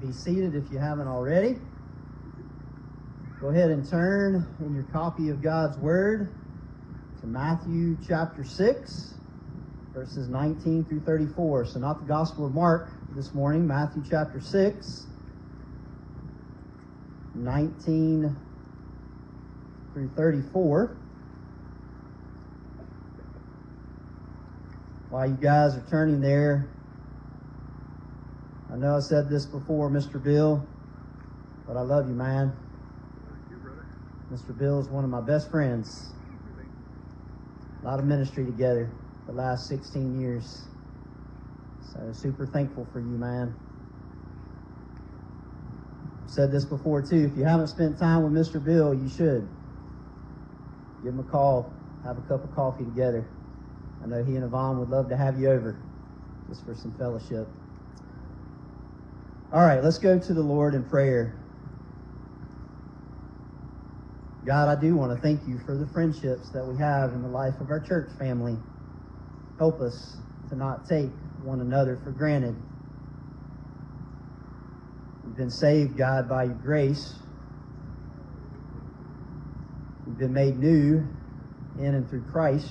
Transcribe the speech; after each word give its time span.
be 0.00 0.12
seated 0.12 0.54
if 0.54 0.70
you 0.70 0.78
haven't 0.78 1.08
already. 1.08 1.58
Go 3.40 3.48
ahead 3.48 3.70
and 3.70 3.88
turn 3.88 4.46
in 4.60 4.74
your 4.74 4.84
copy 4.84 5.28
of 5.28 5.42
God's 5.42 5.76
Word 5.78 6.32
to 7.20 7.26
Matthew 7.26 7.96
chapter 8.06 8.44
6, 8.44 9.14
verses 9.94 10.28
19 10.28 10.84
through 10.84 11.00
34. 11.00 11.66
So, 11.66 11.78
not 11.78 12.00
the 12.00 12.06
Gospel 12.06 12.46
of 12.46 12.54
Mark 12.54 12.90
this 13.14 13.34
morning, 13.34 13.66
Matthew 13.66 14.02
chapter 14.08 14.40
6, 14.40 15.06
19 17.34 18.36
through 19.94 20.10
34. 20.16 20.96
While 25.10 25.28
you 25.28 25.36
guys 25.36 25.74
are 25.76 25.84
turning 25.88 26.20
there, 26.20 26.68
know 28.78 28.96
I 28.96 29.00
said 29.00 29.28
this 29.28 29.44
before, 29.46 29.90
Mr. 29.90 30.22
Bill, 30.22 30.66
but 31.66 31.76
I 31.76 31.80
love 31.80 32.08
you, 32.08 32.14
man. 32.14 32.52
Mr. 34.32 34.56
Bill 34.56 34.78
is 34.78 34.88
one 34.88 35.04
of 35.04 35.10
my 35.10 35.20
best 35.20 35.50
friends. 35.50 36.10
A 37.82 37.86
lot 37.86 37.98
of 37.98 38.04
ministry 38.04 38.44
together 38.44 38.90
the 39.26 39.32
last 39.32 39.68
16 39.68 40.20
years. 40.20 40.64
So 41.92 42.12
super 42.12 42.46
thankful 42.46 42.86
for 42.92 43.00
you, 43.00 43.06
man. 43.06 43.54
I've 46.24 46.30
said 46.30 46.52
this 46.52 46.64
before 46.64 47.02
too. 47.02 47.30
If 47.32 47.38
you 47.38 47.44
haven't 47.44 47.68
spent 47.68 47.98
time 47.98 48.22
with 48.22 48.32
Mr. 48.32 48.62
Bill, 48.62 48.92
you 48.92 49.08
should. 49.08 49.48
Give 51.02 51.14
him 51.14 51.20
a 51.20 51.24
call. 51.24 51.72
Have 52.04 52.18
a 52.18 52.22
cup 52.22 52.44
of 52.44 52.54
coffee 52.54 52.84
together. 52.84 53.26
I 54.02 54.06
know 54.06 54.22
he 54.22 54.36
and 54.36 54.44
Yvonne 54.44 54.78
would 54.78 54.90
love 54.90 55.08
to 55.08 55.16
have 55.16 55.40
you 55.40 55.50
over 55.50 55.76
just 56.48 56.64
for 56.64 56.74
some 56.74 56.92
fellowship. 56.92 57.48
All 59.50 59.64
right, 59.64 59.82
let's 59.82 59.96
go 59.96 60.18
to 60.18 60.34
the 60.34 60.42
Lord 60.42 60.74
in 60.74 60.84
prayer. 60.84 61.34
God, 64.44 64.68
I 64.68 64.78
do 64.78 64.94
want 64.94 65.16
to 65.16 65.22
thank 65.22 65.48
you 65.48 65.58
for 65.64 65.74
the 65.74 65.86
friendships 65.86 66.50
that 66.50 66.66
we 66.66 66.76
have 66.76 67.14
in 67.14 67.22
the 67.22 67.28
life 67.28 67.54
of 67.58 67.70
our 67.70 67.80
church 67.80 68.10
family. 68.18 68.58
Help 69.56 69.80
us 69.80 70.18
to 70.50 70.54
not 70.54 70.86
take 70.86 71.08
one 71.44 71.62
another 71.62 71.98
for 72.04 72.10
granted. 72.10 72.56
We've 75.24 75.36
been 75.36 75.50
saved, 75.50 75.96
God, 75.96 76.28
by 76.28 76.44
your 76.44 76.54
grace. 76.54 77.14
We've 80.06 80.18
been 80.18 80.34
made 80.34 80.58
new 80.58 81.06
in 81.78 81.94
and 81.94 82.08
through 82.10 82.24
Christ 82.30 82.70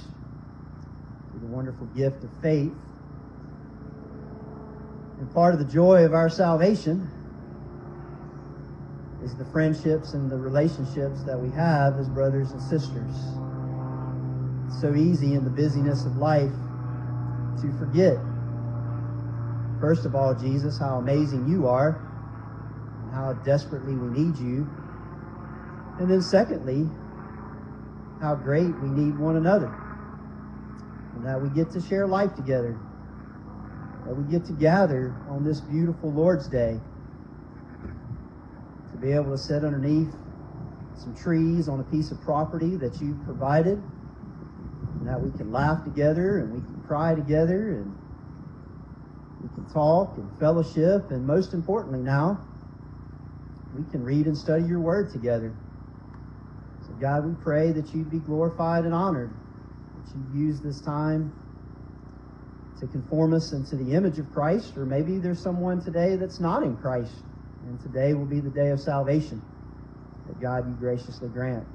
through 1.32 1.40
the 1.40 1.48
wonderful 1.48 1.88
gift 1.88 2.24
of 2.24 2.30
faith. 2.40 2.74
And 5.20 5.34
part 5.34 5.54
of 5.54 5.60
the 5.60 5.66
joy 5.66 6.06
of 6.06 6.14
our 6.14 6.30
salvation 6.30 7.10
is 9.24 9.36
the 9.36 9.46
friendships 9.46 10.14
and 10.14 10.30
the 10.30 10.38
relationships 10.38 11.24
that 11.24 11.40
we 11.40 11.50
have 11.52 11.98
as 11.98 12.08
brothers 12.10 12.52
and 12.52 12.62
sisters. 12.62 13.16
It's 14.68 14.80
so 14.80 14.94
easy 14.94 15.34
in 15.34 15.44
the 15.44 15.50
busyness 15.50 16.06
of 16.06 16.18
life 16.18 16.52
to 17.62 17.72
forget, 17.80 18.18
first 19.82 20.06
of 20.06 20.14
all, 20.16 20.36
Jesus, 20.36 20.78
how 20.78 20.98
amazing 20.98 21.48
you 21.48 21.68
are 21.68 22.00
and 23.04 23.14
how 23.14 23.34
desperately 23.44 23.96
we 23.96 24.08
need 24.08 24.38
you. 24.38 24.68
And 26.00 26.10
then, 26.10 26.22
secondly, 26.22 26.88
how 28.22 28.36
great 28.36 28.76
we 28.80 28.90
need 28.90 29.18
one 29.18 29.36
another 29.36 29.74
and 31.16 31.26
that 31.26 31.42
we 31.42 31.50
get 31.50 31.72
to 31.72 31.82
share 31.82 32.06
life 32.06 32.36
together, 32.36 32.78
that 34.08 34.16
we 34.16 34.24
get 34.32 34.46
to 34.46 34.54
gather 34.54 35.14
on 35.28 35.44
this 35.44 35.60
beautiful 35.60 36.10
Lord's 36.14 36.48
Day 36.48 36.80
to 38.92 38.98
be 38.98 39.12
able 39.12 39.32
to 39.32 39.38
sit 39.38 39.66
underneath 39.66 40.16
some 40.96 41.14
trees 41.14 41.68
on 41.68 41.82
a 41.82 41.84
piece 41.84 42.10
of 42.10 42.22
property 42.22 42.78
that 42.78 43.02
you 43.02 43.20
provided, 43.26 43.78
and 43.78 45.08
that 45.08 45.22
we 45.22 45.30
can 45.38 45.52
laugh 45.52 45.84
together 45.84 46.40
and 46.40 46.54
we 46.54 46.62
can 46.62 46.82
cry 46.88 47.16
together 47.16 47.74
and 47.74 47.94
we 49.44 49.50
can 49.56 49.66
talk 49.74 50.18
and 50.18 50.32
fellowship, 50.40 51.12
and 51.12 51.28
most 51.28 51.54
importantly 51.54 52.00
now, 52.00 52.40
we 53.76 53.84
can 53.92 54.04
read 54.06 54.26
and 54.26 54.38
study 54.38 54.64
your 54.64 54.80
word 54.80 55.12
together. 55.12 55.54
So, 56.88 56.94
God, 56.94 57.26
we 57.26 57.36
pray 57.44 57.74
that 57.74 57.94
you 57.94 58.06
be 58.06 58.20
glorified 58.20 58.86
and 58.86 58.94
honored 58.94 59.32
that 59.98 60.18
you 60.18 60.48
use 60.48 60.62
this 60.62 60.80
time 60.80 61.34
to 62.80 62.88
conform 62.88 63.34
us 63.34 63.54
into 63.54 63.76
the 63.76 63.94
image 63.94 64.20
of 64.20 64.32
Christ, 64.34 64.78
or 64.78 64.86
maybe 64.86 65.18
there's 65.18 65.42
someone 65.42 65.82
today 65.82 66.16
that's 66.16 66.40
not 66.40 66.64
in 66.64 66.78
Christ, 66.78 67.14
and 67.68 67.80
today 67.82 68.14
will 68.14 68.26
be 68.26 68.40
the 68.40 68.50
day 68.50 68.70
of 68.70 68.80
salvation 68.80 69.42
that 70.28 70.40
God 70.40 70.68
you 70.68 70.74
graciously 70.76 71.30
grant. 71.30 71.66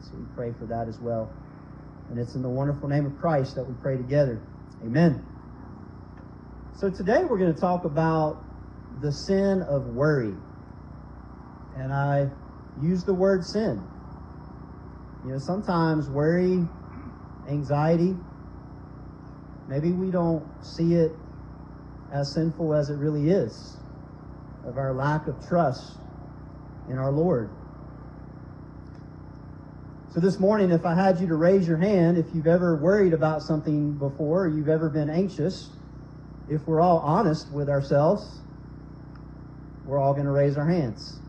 So 0.00 0.12
we 0.16 0.24
pray 0.34 0.52
for 0.58 0.66
that 0.66 0.88
as 0.88 0.98
well. 1.00 1.30
And 2.10 2.18
it's 2.18 2.34
in 2.34 2.42
the 2.42 2.48
wonderful 2.48 2.88
name 2.88 3.04
of 3.04 3.18
Christ 3.18 3.56
that 3.56 3.64
we 3.64 3.74
pray 3.82 3.96
together. 3.96 4.40
Amen. 4.82 5.24
So 6.76 6.88
today 6.88 7.24
we're 7.24 7.38
going 7.38 7.52
to 7.52 7.60
talk 7.60 7.84
about 7.84 8.42
the 9.02 9.12
sin 9.12 9.62
of 9.62 9.86
worry. 9.88 10.34
And 11.76 11.92
I 11.92 12.30
use 12.80 13.04
the 13.04 13.12
word 13.12 13.44
sin. 13.44 13.82
You 15.24 15.32
know, 15.32 15.38
sometimes 15.38 16.08
worry 16.08 16.66
anxiety. 17.48 18.16
Maybe 19.68 19.92
we 19.92 20.10
don't 20.10 20.44
see 20.64 20.94
it 20.94 21.12
as 22.10 22.32
sinful 22.32 22.72
as 22.74 22.88
it 22.88 22.94
really 22.94 23.28
is, 23.28 23.76
of 24.64 24.78
our 24.78 24.94
lack 24.94 25.26
of 25.26 25.46
trust 25.46 25.98
in 26.88 26.96
our 26.96 27.12
Lord. 27.12 27.50
So 30.14 30.20
this 30.20 30.40
morning, 30.40 30.70
if 30.70 30.86
I 30.86 30.94
had 30.94 31.20
you 31.20 31.26
to 31.26 31.34
raise 31.34 31.68
your 31.68 31.76
hand, 31.76 32.16
if 32.16 32.34
you've 32.34 32.46
ever 32.46 32.76
worried 32.76 33.12
about 33.12 33.42
something 33.42 33.92
before, 33.92 34.46
or 34.46 34.48
you've 34.48 34.70
ever 34.70 34.88
been 34.88 35.10
anxious, 35.10 35.68
if 36.48 36.66
we're 36.66 36.80
all 36.80 37.00
honest 37.00 37.52
with 37.52 37.68
ourselves, 37.68 38.40
we're 39.84 39.98
all 39.98 40.14
going 40.14 40.24
to 40.24 40.32
raise 40.32 40.56
our 40.56 40.66
hands. 40.66 41.20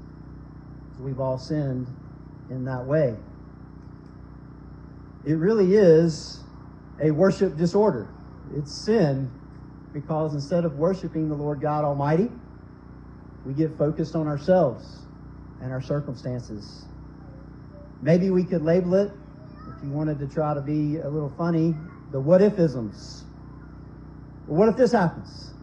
We've 0.98 1.20
all 1.20 1.38
sinned 1.38 1.88
in 2.50 2.64
that 2.66 2.86
way. 2.86 3.16
It 5.26 5.34
really 5.34 5.76
is 5.76 6.40
a 7.02 7.12
worship 7.12 7.58
disorder. 7.58 8.08
It's 8.56 8.86
sin 8.86 9.32
because 9.94 10.34
instead 10.34 10.66
of 10.66 10.78
worshiping 10.78 11.30
the 11.30 11.36
Lord 11.36 11.62
God 11.62 11.86
Almighty, 11.86 12.30
we 13.46 13.54
get 13.54 13.78
focused 13.78 14.16
on 14.16 14.28
ourselves 14.28 15.06
and 15.62 15.72
our 15.72 15.82
circumstances. 15.82 16.86
Maybe 18.02 18.30
we 18.30 18.44
could 18.44 18.62
label 18.62 18.96
it, 18.96 19.12
if 19.76 19.84
you 19.84 19.90
wanted 19.90 20.20
to 20.20 20.28
try 20.28 20.54
to 20.54 20.62
be 20.62 20.98
a 20.98 21.10
little 21.10 21.34
funny, 21.38 21.76
the 22.12 22.20
what 22.20 22.42
if 22.42 22.58
isms. 22.60 23.24
What 24.48 24.70
if 24.70 24.78
this 24.78 24.92
happens? 24.92 25.54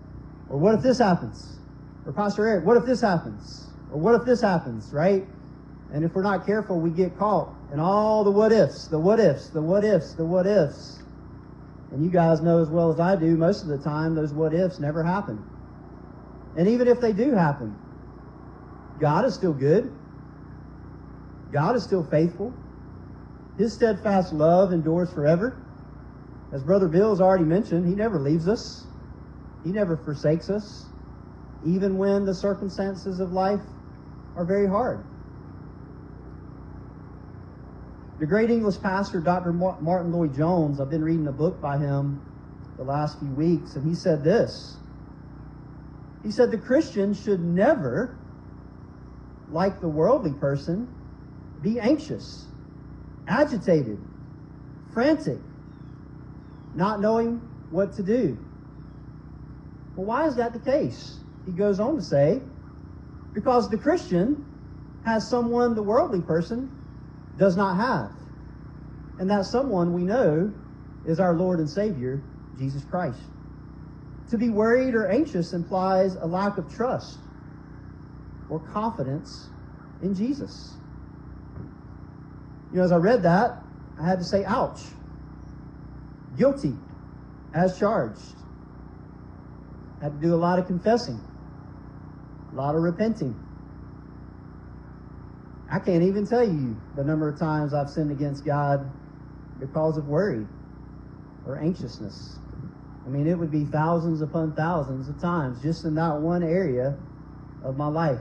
Or 0.48 0.58
what 0.58 0.74
if 0.74 0.82
this 0.82 0.98
happens? 0.98 1.58
Or 2.06 2.12
Pastor 2.12 2.47
Eric, 2.47 2.64
what 2.64 2.76
if 2.76 2.84
this 2.84 3.00
happens? 3.00 3.66
Or 3.91 3.98
what 3.98 4.14
if 4.14 4.24
this 4.24 4.41
happens, 4.41 4.92
right? 4.92 5.26
And 5.92 6.04
if 6.04 6.14
we're 6.14 6.22
not 6.22 6.47
careful, 6.47 6.80
we 6.80 6.91
get 6.91 7.16
caught 7.18 7.53
in 7.72 7.80
all 7.80 8.22
the 8.24 8.30
what 8.30 8.53
ifs, 8.53 8.86
the 8.86 8.98
what 8.98 9.18
ifs, 9.18 9.48
the 9.48 9.62
what 9.62 9.84
ifs, 9.84 10.14
the 10.14 10.24
what 10.24 10.47
ifs. 10.47 11.03
And 11.92 12.04
you 12.04 12.10
guys 12.10 12.41
know 12.41 12.60
as 12.60 12.69
well 12.69 12.92
as 12.92 12.98
I 12.98 13.16
do, 13.16 13.36
most 13.36 13.62
of 13.62 13.69
the 13.69 13.78
time, 13.78 14.14
those 14.14 14.32
what 14.32 14.52
ifs 14.52 14.80
never 14.80 15.02
happen. 15.02 15.42
And 16.56 16.69
even 16.69 16.88
if 16.88 17.00
they 17.00 17.12
do 17.12 17.32
happen, 17.32 17.76
God 18.98 19.24
is 19.24 19.34
still 19.34 19.52
good. 19.52 19.92
God 21.52 21.76
is 21.76 21.84
still 21.84 22.02
faithful. 22.04 22.52
His 23.56 23.72
steadfast 23.72 24.32
love 24.32 24.72
endures 24.72 25.10
forever. 25.12 25.56
As 26.53 26.62
Brother 26.62 26.88
Bill 26.88 27.10
has 27.10 27.21
already 27.21 27.44
mentioned, 27.44 27.86
He 27.86 27.94
never 27.94 28.18
leaves 28.18 28.48
us, 28.48 28.84
He 29.65 29.71
never 29.71 29.97
forsakes 29.97 30.50
us, 30.50 30.86
even 31.65 31.98
when 31.98 32.24
the 32.24 32.34
circumstances 32.34 33.21
of 33.21 33.33
life 33.33 33.60
are 34.36 34.44
very 34.44 34.66
hard. 34.66 35.04
The 38.18 38.24
great 38.27 38.51
English 38.51 38.80
pastor, 38.80 39.21
Dr. 39.21 39.53
Martyn 39.53 40.10
Lloyd-Jones, 40.10 40.80
I've 40.80 40.89
been 40.89 41.04
reading 41.04 41.27
a 41.27 41.33
book 41.33 41.60
by 41.60 41.77
him 41.77 42.22
the 42.78 42.84
last 42.84 43.18
few 43.18 43.28
weeks, 43.28 43.77
and 43.77 43.86
he 43.86 43.95
said 43.95 44.24
this. 44.24 44.77
He 46.22 46.30
said 46.30 46.51
the 46.51 46.57
Christian 46.59 47.13
should 47.13 47.41
never, 47.41 48.16
like 49.51 49.83
the 49.83 49.89
worldly 49.89 50.33
person, 50.33 50.89
be 51.60 51.78
anxious, 51.78 52.47
agitated, 53.28 53.98
frantic, 54.95 55.39
not 56.74 57.01
knowing 57.01 57.36
what 57.71 57.92
to 57.97 58.03
do. 58.03 58.39
Well, 59.95 60.07
why 60.07 60.27
is 60.27 60.36
that 60.36 60.54
the 60.54 60.59
case? 60.59 61.19
He 61.45 61.53
goes 61.53 61.78
on 61.80 61.97
to 61.97 62.03
say, 62.03 62.41
because 63.34 63.69
the 63.69 63.77
Christian 63.78 64.42
has 65.04 65.28
someone 65.28 65.74
the 65.74 65.83
worldly 65.83 66.22
person 66.22 66.71
does 67.38 67.56
not 67.56 67.77
have. 67.77 68.12
And 69.18 69.30
that 69.30 69.47
someone 69.47 69.92
we 69.92 70.03
know 70.03 70.53
is 71.06 71.21
our 71.21 71.34
Lord 71.34 71.59
and 71.59 71.68
Savior, 71.68 72.22
Jesus 72.59 72.84
Christ. 72.84 73.21
To 74.30 74.38
be 74.38 74.50
worried 74.50 74.94
or 74.94 75.06
anxious 75.06 75.53
implies 75.53 76.16
a 76.16 76.27
lack 76.27 76.59
of 76.59 76.72
trust 76.74 77.18
or 78.50 78.59
confidence 78.59 79.48
in 80.03 80.15
Jesus. 80.15 80.74
You 82.72 82.78
know, 82.78 82.84
as 82.84 82.92
I 82.92 82.97
read 82.97 83.22
that, 83.22 83.62
I 84.00 84.06
had 84.06 84.18
to 84.18 84.24
say, 84.24 84.44
ouch. 84.44 84.80
Guilty 86.36 86.74
as 87.54 87.78
charged. 87.78 88.21
Had 90.03 90.21
to 90.21 90.27
do 90.27 90.34
a 90.34 90.36
lot 90.36 90.59
of 90.59 90.66
confessing, 90.66 91.21
a 92.53 92.54
lot 92.54 92.74
of 92.74 92.83
repenting. 92.83 93.34
I 95.71 95.80
can't 95.80 96.04
even 96.04 96.27
tell 96.27 96.45
you 96.45 96.77
the 96.95 97.03
number 97.03 97.28
of 97.28 97.39
times 97.39 97.74
I've 97.74 97.91
sinned 97.91 98.13
against 98.13 98.45
God 98.45 98.89
because 99.59 99.97
of 99.97 100.07
worry 100.07 100.47
or 101.47 101.59
anxiousness. 101.59 102.39
I 103.04 103.09
mean, 103.09 103.27
it 103.27 103.36
would 103.36 103.51
be 103.51 103.65
thousands 103.65 104.21
upon 104.21 104.54
thousands 104.54 105.09
of 105.09 105.21
times 105.21 105.60
just 105.63 105.84
in 105.84 105.95
that 105.97 106.21
one 106.21 106.42
area 106.42 106.97
of 107.65 107.77
my 107.77 107.89
life. 107.89 108.21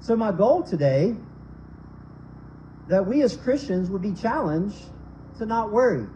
So, 0.00 0.16
my 0.16 0.32
goal 0.32 0.62
today 0.62 1.16
that 2.88 3.04
we 3.04 3.22
as 3.22 3.36
Christians 3.36 3.90
would 3.90 4.02
be 4.02 4.12
challenged 4.12 4.84
to 5.38 5.46
not 5.46 5.72
worry, 5.72 6.06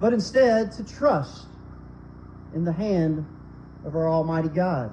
but 0.00 0.12
instead 0.12 0.72
to 0.72 0.84
trust 0.84 1.46
in 2.54 2.64
the 2.64 2.72
hand 2.72 3.26
of 3.84 3.96
our 3.96 4.08
Almighty 4.08 4.48
God 4.48 4.92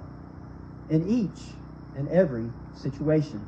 in 0.90 1.08
each 1.08 1.56
and 1.98 2.08
every 2.10 2.50
situation. 2.76 3.46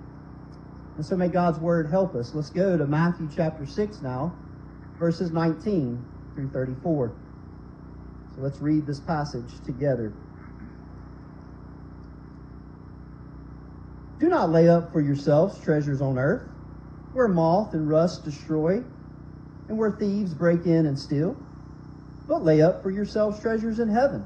And 0.98 1.06
so 1.06 1.16
may 1.16 1.30
God's 1.30 1.60
word 1.60 1.90
help 1.90 2.16
us. 2.16 2.34
Let's 2.34 2.50
go 2.50 2.78
to 2.78 2.86
Matthew 2.86 3.30
chapter 3.34 3.66
6 3.66 4.02
now, 4.02 4.36
verses 4.98 5.32
19 5.32 6.04
through 6.36 6.50
34. 6.50 7.14
So 8.36 8.42
let's 8.42 8.60
read 8.60 8.86
this 8.86 9.00
passage 9.00 9.64
together. 9.66 10.12
Do 14.20 14.28
not 14.28 14.50
lay 14.50 14.68
up 14.68 14.92
for 14.92 15.00
yourselves 15.00 15.58
treasures 15.64 16.02
on 16.02 16.20
earth, 16.20 16.50
where 17.14 17.30
moth 17.30 17.74
and 17.74 17.88
rust 17.88 18.26
destroy, 18.26 18.84
and 19.70 19.78
where 19.78 19.92
thieves 19.92 20.34
break 20.34 20.66
in 20.66 20.86
and 20.86 21.00
steal. 21.00 21.38
But 22.28 22.44
lay 22.44 22.62
up 22.62 22.84
for 22.84 22.92
yourselves 22.92 23.40
treasures 23.40 23.80
in 23.80 23.88
heaven, 23.88 24.26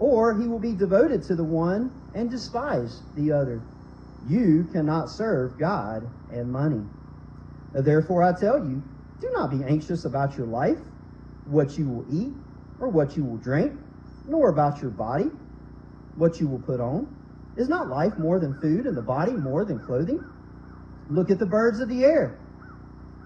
or 0.00 0.34
he 0.34 0.48
will 0.48 0.58
be 0.58 0.72
devoted 0.72 1.22
to 1.22 1.36
the 1.36 1.44
one 1.44 1.92
and 2.14 2.30
despise 2.30 3.02
the 3.14 3.30
other. 3.30 3.62
You 4.26 4.66
cannot 4.72 5.10
serve 5.10 5.58
God 5.58 6.10
and 6.30 6.50
money. 6.50 6.82
Therefore, 7.72 8.22
I 8.22 8.32
tell 8.32 8.58
you, 8.58 8.82
do 9.20 9.30
not 9.34 9.50
be 9.50 9.62
anxious 9.62 10.06
about 10.06 10.36
your 10.36 10.46
life, 10.46 10.78
what 11.44 11.78
you 11.78 11.86
will 11.88 12.06
eat, 12.10 12.32
or 12.80 12.88
what 12.88 13.16
you 13.16 13.24
will 13.24 13.36
drink, 13.36 13.72
nor 14.26 14.48
about 14.48 14.80
your 14.80 14.90
body, 14.90 15.30
what 16.16 16.40
you 16.40 16.48
will 16.48 16.60
put 16.60 16.80
on. 16.80 17.06
Is 17.56 17.68
not 17.68 17.88
life 17.88 18.18
more 18.18 18.38
than 18.38 18.58
food, 18.60 18.86
and 18.86 18.96
the 18.96 19.02
body 19.02 19.32
more 19.32 19.64
than 19.64 19.78
clothing? 19.80 20.24
Look 21.10 21.30
at 21.30 21.38
the 21.38 21.46
birds 21.46 21.80
of 21.80 21.88
the 21.88 22.04
air. 22.04 22.38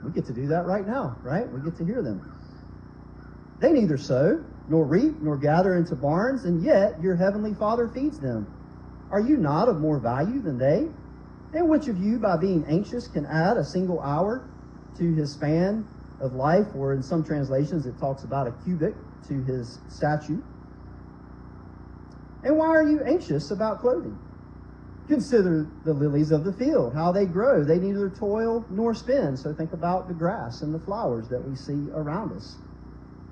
We 0.02 0.10
get 0.12 0.26
to 0.26 0.32
do 0.32 0.48
that 0.48 0.66
right 0.66 0.86
now, 0.86 1.16
right? 1.22 1.48
We 1.48 1.60
get 1.60 1.76
to 1.78 1.84
hear 1.84 2.02
them. 2.02 2.20
They 3.60 3.72
neither 3.72 3.96
sow, 3.96 4.42
nor 4.68 4.84
reap, 4.84 5.20
nor 5.20 5.36
gather 5.36 5.76
into 5.76 5.94
barns, 5.94 6.44
and 6.44 6.62
yet 6.62 7.00
your 7.02 7.16
heavenly 7.16 7.54
Father 7.54 7.88
feeds 7.88 8.18
them. 8.18 8.46
Are 9.10 9.20
you 9.20 9.36
not 9.36 9.68
of 9.68 9.80
more 9.80 9.98
value 9.98 10.40
than 10.40 10.58
they? 10.58 10.88
And 11.56 11.68
which 11.68 11.88
of 11.88 11.98
you, 11.98 12.18
by 12.18 12.36
being 12.36 12.64
anxious, 12.66 13.06
can 13.06 13.26
add 13.26 13.56
a 13.56 13.64
single 13.64 14.00
hour 14.00 14.48
to 14.98 15.14
his 15.14 15.32
span 15.32 15.86
of 16.20 16.34
life? 16.34 16.66
Or 16.74 16.94
in 16.94 17.02
some 17.02 17.22
translations, 17.22 17.86
it 17.86 17.98
talks 17.98 18.24
about 18.24 18.48
a 18.48 18.52
cubit 18.64 18.94
to 19.28 19.42
his 19.44 19.78
statute. 19.88 20.42
And 22.42 22.56
why 22.58 22.68
are 22.68 22.82
you 22.82 23.02
anxious 23.04 23.50
about 23.50 23.80
clothing? 23.80 24.18
Consider 25.08 25.66
the 25.84 25.92
lilies 25.92 26.30
of 26.30 26.44
the 26.44 26.52
field, 26.52 26.94
how 26.94 27.12
they 27.12 27.26
grow. 27.26 27.62
They 27.62 27.78
neither 27.78 28.08
toil 28.08 28.64
nor 28.70 28.94
spin. 28.94 29.36
So 29.36 29.54
think 29.54 29.72
about 29.72 30.08
the 30.08 30.14
grass 30.14 30.62
and 30.62 30.74
the 30.74 30.78
flowers 30.78 31.28
that 31.28 31.46
we 31.46 31.54
see 31.54 31.90
around 31.92 32.32
us. 32.32 32.56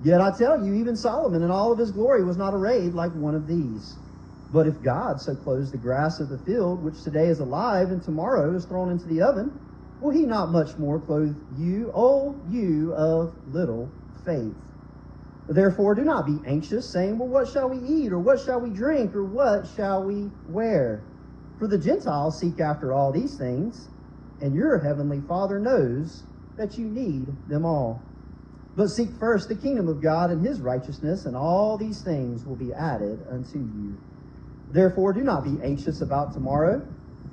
Yet 0.02 0.20
I 0.20 0.36
tell 0.36 0.64
you, 0.64 0.74
even 0.74 0.96
Solomon 0.96 1.42
in 1.42 1.50
all 1.50 1.70
of 1.70 1.78
his 1.78 1.92
glory 1.92 2.24
was 2.24 2.36
not 2.36 2.54
arrayed 2.54 2.92
like 2.92 3.14
one 3.14 3.36
of 3.36 3.46
these. 3.46 3.98
But 4.50 4.66
if 4.66 4.82
God 4.82 5.20
so 5.20 5.36
clothes 5.36 5.70
the 5.70 5.78
grass 5.78 6.18
of 6.18 6.28
the 6.28 6.38
field, 6.38 6.82
which 6.82 7.04
today 7.04 7.28
is 7.28 7.38
alive 7.38 7.90
and 7.90 8.02
tomorrow 8.02 8.54
is 8.54 8.66
thrown 8.66 8.90
into 8.90 9.06
the 9.06 9.22
oven, 9.22 9.60
will 10.00 10.10
he 10.10 10.26
not 10.26 10.50
much 10.50 10.76
more 10.76 11.00
clothe 11.00 11.36
you, 11.52 11.92
O 11.94 12.42
you 12.48 12.92
of 12.94 13.36
little 13.46 13.94
faith? 14.24 14.56
Therefore, 15.46 15.94
do 15.94 16.02
not 16.02 16.26
be 16.26 16.40
anxious, 16.46 16.92
saying, 16.92 17.18
Well, 17.18 17.28
what 17.28 17.48
shall 17.48 17.70
we 17.70 17.78
eat, 17.78 18.12
or 18.12 18.18
what 18.18 18.40
shall 18.40 18.60
we 18.60 18.70
drink, 18.70 19.14
or 19.14 19.24
what 19.24 19.68
shall 19.68 20.04
we 20.04 20.32
wear? 20.44 21.06
For 21.58 21.68
the 21.68 21.78
Gentiles 21.78 22.40
seek 22.40 22.60
after 22.60 22.92
all 22.92 23.12
these 23.12 23.38
things, 23.38 23.88
and 24.40 24.54
your 24.54 24.78
heavenly 24.80 25.20
Father 25.20 25.60
knows 25.60 26.24
that 26.56 26.76
you 26.76 26.88
need 26.88 27.28
them 27.46 27.64
all. 27.64 28.11
But 28.74 28.88
seek 28.88 29.10
first 29.20 29.48
the 29.48 29.54
kingdom 29.54 29.88
of 29.88 30.00
God 30.00 30.30
and 30.30 30.44
his 30.44 30.60
righteousness, 30.60 31.26
and 31.26 31.36
all 31.36 31.76
these 31.76 32.02
things 32.02 32.46
will 32.46 32.56
be 32.56 32.72
added 32.72 33.20
unto 33.30 33.58
you. 33.58 33.98
Therefore, 34.70 35.12
do 35.12 35.22
not 35.22 35.44
be 35.44 35.62
anxious 35.62 36.00
about 36.00 36.32
tomorrow, 36.32 36.86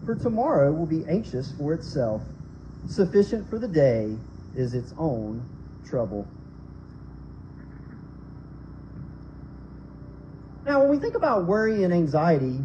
for 0.06 0.16
tomorrow 0.16 0.74
will 0.74 0.86
be 0.86 1.06
anxious 1.08 1.54
for 1.58 1.74
itself. 1.74 2.22
Sufficient 2.88 3.50
for 3.50 3.58
the 3.58 3.68
day 3.68 4.18
is 4.56 4.74
its 4.74 4.94
own 4.98 5.42
trouble. 5.86 6.28
Now, 10.66 10.82
when 10.82 10.90
we 10.90 11.00
think 11.00 11.16
about 11.16 11.48
worry 11.48 11.84
and 11.84 11.94
anxiety 11.94 12.60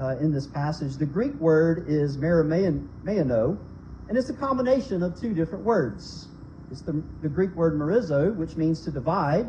uh, 0.00 0.16
in 0.20 0.32
this 0.32 0.46
passage, 0.46 0.96
the 0.96 1.06
Greek 1.06 1.34
word 1.40 1.86
is 1.88 2.18
merimnao, 2.18 3.58
and 4.08 4.18
it's 4.18 4.30
a 4.30 4.34
combination 4.34 5.02
of 5.02 5.18
two 5.18 5.34
different 5.34 5.64
words. 5.64 6.28
It's 6.70 6.82
the, 6.82 7.02
the 7.22 7.28
Greek 7.28 7.54
word 7.54 7.78
merizo, 7.78 8.34
which 8.36 8.56
means 8.56 8.80
to 8.82 8.90
divide, 8.90 9.46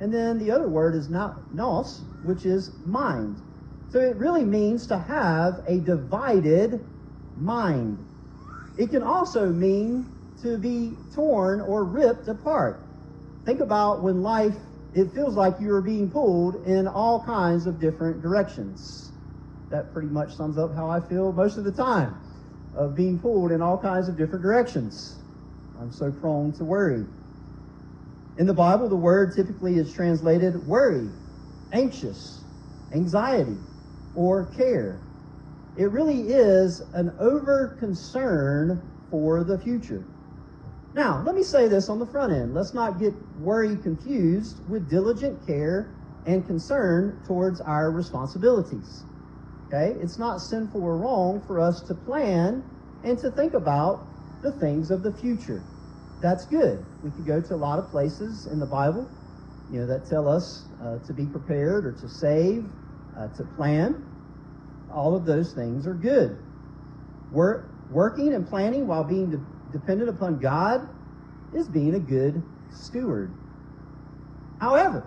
and 0.00 0.12
then 0.12 0.38
the 0.38 0.50
other 0.50 0.68
word 0.68 0.94
is 0.94 1.08
nous, 1.08 2.02
which 2.24 2.44
is 2.44 2.70
mind. 2.84 3.40
So 3.90 4.00
it 4.00 4.16
really 4.16 4.44
means 4.44 4.86
to 4.88 4.98
have 4.98 5.62
a 5.66 5.78
divided 5.78 6.84
mind. 7.36 8.04
It 8.76 8.90
can 8.90 9.02
also 9.02 9.46
mean 9.46 10.06
to 10.42 10.58
be 10.58 10.94
torn 11.14 11.60
or 11.60 11.84
ripped 11.84 12.28
apart. 12.28 12.80
Think 13.44 13.60
about 13.60 14.02
when 14.02 14.22
life, 14.22 14.56
it 14.94 15.12
feels 15.12 15.34
like 15.34 15.54
you 15.60 15.72
are 15.74 15.82
being 15.82 16.10
pulled 16.10 16.66
in 16.66 16.88
all 16.88 17.22
kinds 17.22 17.66
of 17.66 17.80
different 17.80 18.22
directions. 18.22 19.12
That 19.70 19.92
pretty 19.92 20.08
much 20.08 20.34
sums 20.36 20.58
up 20.58 20.74
how 20.74 20.90
I 20.90 21.00
feel 21.00 21.32
most 21.32 21.56
of 21.56 21.64
the 21.64 21.72
time 21.72 22.14
of 22.74 22.94
being 22.94 23.18
pulled 23.18 23.52
in 23.52 23.62
all 23.62 23.78
kinds 23.78 24.08
of 24.08 24.16
different 24.16 24.42
directions. 24.42 25.21
I'm 25.82 25.92
so 25.92 26.12
prone 26.12 26.52
to 26.52 26.64
worry. 26.64 27.04
In 28.38 28.46
the 28.46 28.54
Bible, 28.54 28.88
the 28.88 28.96
word 28.96 29.34
typically 29.34 29.78
is 29.78 29.92
translated 29.92 30.64
worry, 30.66 31.08
anxious, 31.72 32.40
anxiety 32.94 33.56
or 34.14 34.46
care. 34.56 35.00
It 35.76 35.90
really 35.90 36.28
is 36.28 36.82
an 36.94 37.12
over 37.18 37.76
concern 37.80 38.80
for 39.10 39.42
the 39.42 39.58
future. 39.58 40.04
Now, 40.94 41.20
let 41.26 41.34
me 41.34 41.42
say 41.42 41.66
this 41.66 41.88
on 41.88 41.98
the 41.98 42.06
front 42.06 42.32
end. 42.32 42.54
Let's 42.54 42.74
not 42.74 43.00
get 43.00 43.12
worry 43.40 43.74
confused 43.76 44.56
with 44.68 44.88
diligent 44.88 45.44
care 45.46 45.90
and 46.26 46.46
concern 46.46 47.20
towards 47.26 47.60
our 47.60 47.90
responsibilities. 47.90 49.02
Okay? 49.66 49.98
It's 50.00 50.18
not 50.18 50.40
sinful 50.40 50.80
or 50.80 50.96
wrong 50.96 51.42
for 51.46 51.58
us 51.58 51.80
to 51.82 51.94
plan 51.94 52.62
and 53.02 53.18
to 53.18 53.32
think 53.32 53.54
about 53.54 54.06
the 54.42 54.52
things 54.52 54.90
of 54.90 55.02
the 55.02 55.12
future. 55.12 55.62
That's 56.22 56.46
good. 56.46 56.86
We 57.02 57.10
could 57.10 57.26
go 57.26 57.40
to 57.40 57.54
a 57.54 57.56
lot 57.56 57.80
of 57.80 57.90
places 57.90 58.46
in 58.46 58.60
the 58.60 58.66
Bible, 58.66 59.10
you 59.72 59.80
know, 59.80 59.86
that 59.88 60.08
tell 60.08 60.28
us 60.28 60.66
uh, 60.80 60.98
to 61.04 61.12
be 61.12 61.26
prepared 61.26 61.84
or 61.84 61.92
to 61.92 62.08
save 62.08 62.64
uh, 63.18 63.26
to 63.36 63.44
plan. 63.56 64.06
All 64.94 65.16
of 65.16 65.26
those 65.26 65.52
things 65.52 65.84
are 65.84 65.94
good. 65.94 66.38
Work, 67.32 67.74
working 67.90 68.34
and 68.34 68.48
planning 68.48 68.86
while 68.86 69.02
being 69.02 69.30
de- 69.30 69.40
dependent 69.72 70.10
upon 70.10 70.38
God 70.38 70.88
is 71.52 71.66
being 71.68 71.96
a 71.96 72.00
good 72.00 72.40
steward. 72.70 73.34
However, 74.60 75.04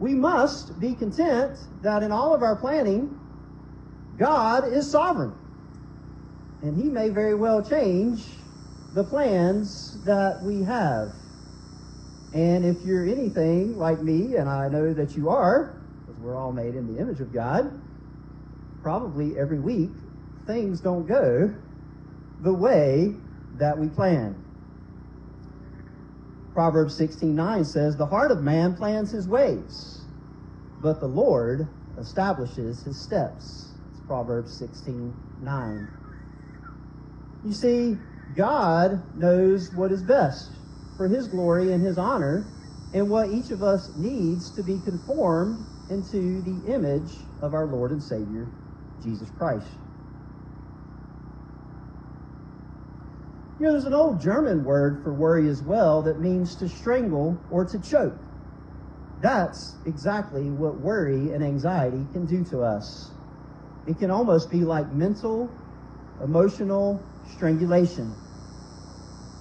we 0.00 0.14
must 0.14 0.80
be 0.80 0.94
content 0.94 1.58
that 1.82 2.02
in 2.02 2.10
all 2.10 2.34
of 2.34 2.42
our 2.42 2.56
planning, 2.56 3.16
God 4.18 4.66
is 4.66 4.90
sovereign. 4.90 5.32
And 6.62 6.76
He 6.76 6.88
may 6.88 7.08
very 7.08 7.36
well 7.36 7.62
change 7.62 8.26
the 8.96 9.04
plans 9.04 10.02
that 10.04 10.42
we 10.42 10.62
have. 10.62 11.12
And 12.32 12.64
if 12.64 12.82
you're 12.82 13.04
anything 13.04 13.78
like 13.78 14.00
me, 14.00 14.36
and 14.36 14.48
I 14.48 14.68
know 14.68 14.94
that 14.94 15.14
you 15.14 15.28
are, 15.28 15.76
because 16.06 16.18
we're 16.22 16.34
all 16.34 16.50
made 16.50 16.74
in 16.74 16.92
the 16.92 16.98
image 16.98 17.20
of 17.20 17.30
God, 17.30 17.70
probably 18.82 19.38
every 19.38 19.60
week 19.60 19.90
things 20.46 20.80
don't 20.80 21.06
go 21.06 21.54
the 22.42 22.54
way 22.54 23.14
that 23.58 23.78
we 23.78 23.88
plan. 23.88 24.34
Proverbs 26.54 26.94
16:9 26.94 27.66
says, 27.66 27.96
"The 27.96 28.06
heart 28.06 28.30
of 28.30 28.42
man 28.42 28.76
plans 28.76 29.10
his 29.10 29.28
ways, 29.28 30.06
but 30.80 31.00
the 31.00 31.08
Lord 31.08 31.68
establishes 31.98 32.82
his 32.82 32.96
steps." 32.96 33.74
It's 33.90 34.00
Proverbs 34.06 34.54
16:9. 34.56 35.86
You 37.44 37.52
see, 37.52 37.98
God 38.34 39.02
knows 39.14 39.72
what 39.72 39.92
is 39.92 40.02
best 40.02 40.50
for 40.96 41.08
his 41.08 41.28
glory 41.28 41.72
and 41.72 41.84
his 41.84 41.98
honor 41.98 42.52
and 42.92 43.08
what 43.08 43.30
each 43.30 43.50
of 43.50 43.62
us 43.62 43.90
needs 43.96 44.50
to 44.52 44.62
be 44.62 44.78
conformed 44.78 45.66
into 45.88 46.42
the 46.42 46.72
image 46.72 47.28
of 47.40 47.54
our 47.54 47.66
Lord 47.66 47.92
and 47.92 48.02
Savior, 48.02 48.48
Jesus 49.02 49.30
Christ. 49.30 49.68
You 53.58 53.66
know, 53.66 53.72
there's 53.72 53.84
an 53.84 53.94
old 53.94 54.20
German 54.20 54.64
word 54.64 55.02
for 55.02 55.14
worry 55.14 55.48
as 55.48 55.62
well 55.62 56.02
that 56.02 56.20
means 56.20 56.56
to 56.56 56.68
strangle 56.68 57.42
or 57.48 57.64
to 57.64 57.78
choke. 57.78 58.18
That's 59.20 59.78
exactly 59.86 60.50
what 60.50 60.78
worry 60.78 61.32
and 61.32 61.42
anxiety 61.42 62.06
can 62.12 62.26
do 62.26 62.44
to 62.50 62.60
us. 62.60 63.12
It 63.86 63.98
can 63.98 64.10
almost 64.10 64.50
be 64.50 64.62
like 64.62 64.92
mental, 64.92 65.56
emotional 66.22 67.15
strangulation. 67.34 68.14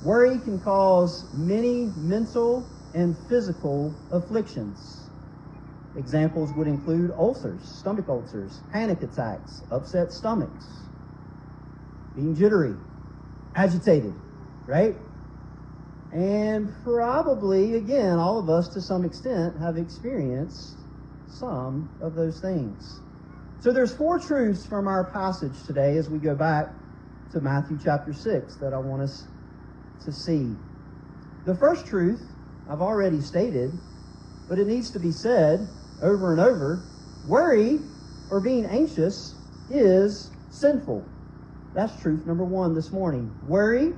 Worry 0.02 0.40
can 0.40 0.60
cause 0.60 1.26
many 1.34 1.92
mental 1.96 2.68
and 2.94 3.18
physical 3.28 3.96
afflictions. 4.12 5.10
Examples 5.96 6.54
would 6.58 6.68
include 6.68 7.12
ulcers, 7.18 7.64
stomach 7.64 8.10
ulcers, 8.10 8.62
panic 8.72 9.02
attacks, 9.02 9.64
upset 9.72 10.12
stomachs, 10.12 10.66
being 12.16 12.36
jittery, 12.36 12.76
agitated, 13.56 14.16
right? 14.68 14.96
And 16.12 16.74
probably, 16.84 17.76
again, 17.76 18.20
all 18.20 18.40
of 18.40 18.50
us 18.50 18.68
to 18.70 18.82
some 18.82 19.06
extent 19.06 19.58
have 19.60 19.78
experienced 19.78 20.78
some 21.28 21.90
of 22.02 22.16
those 22.16 22.40
things. 22.40 23.02
So 23.60 23.72
there's 23.72 23.94
four 23.94 24.20
truths 24.20 24.66
from 24.66 24.88
our 24.88 25.06
passage 25.12 25.64
today 25.66 25.98
as 25.98 26.10
we 26.10 26.20
go 26.20 26.36
back 26.36 26.74
to 27.36 27.42
Matthew 27.42 27.78
chapter 27.84 28.14
6 28.14 28.56
that 28.62 28.74
I 28.74 28.78
want 28.78 29.02
us 29.02 29.28
to 30.06 30.12
see. 30.14 30.56
The 31.46 31.54
first 31.54 31.86
truth 31.86 32.32
I've 32.70 32.82
already 32.82 33.20
stated, 33.20 33.78
but 34.48 34.58
it 34.58 34.68
needs 34.68 34.90
to 34.92 35.00
be 35.00 35.12
said 35.12 35.68
over 36.02 36.32
and 36.32 36.40
over. 36.40 36.82
Worry 37.28 37.80
or 38.32 38.40
being 38.40 38.66
anxious 38.66 39.36
is 39.70 40.32
sinful. 40.50 41.06
That's 41.74 42.02
truth 42.02 42.26
number 42.26 42.46
one 42.46 42.74
this 42.74 42.94
morning. 42.94 43.30
Worry 43.44 43.92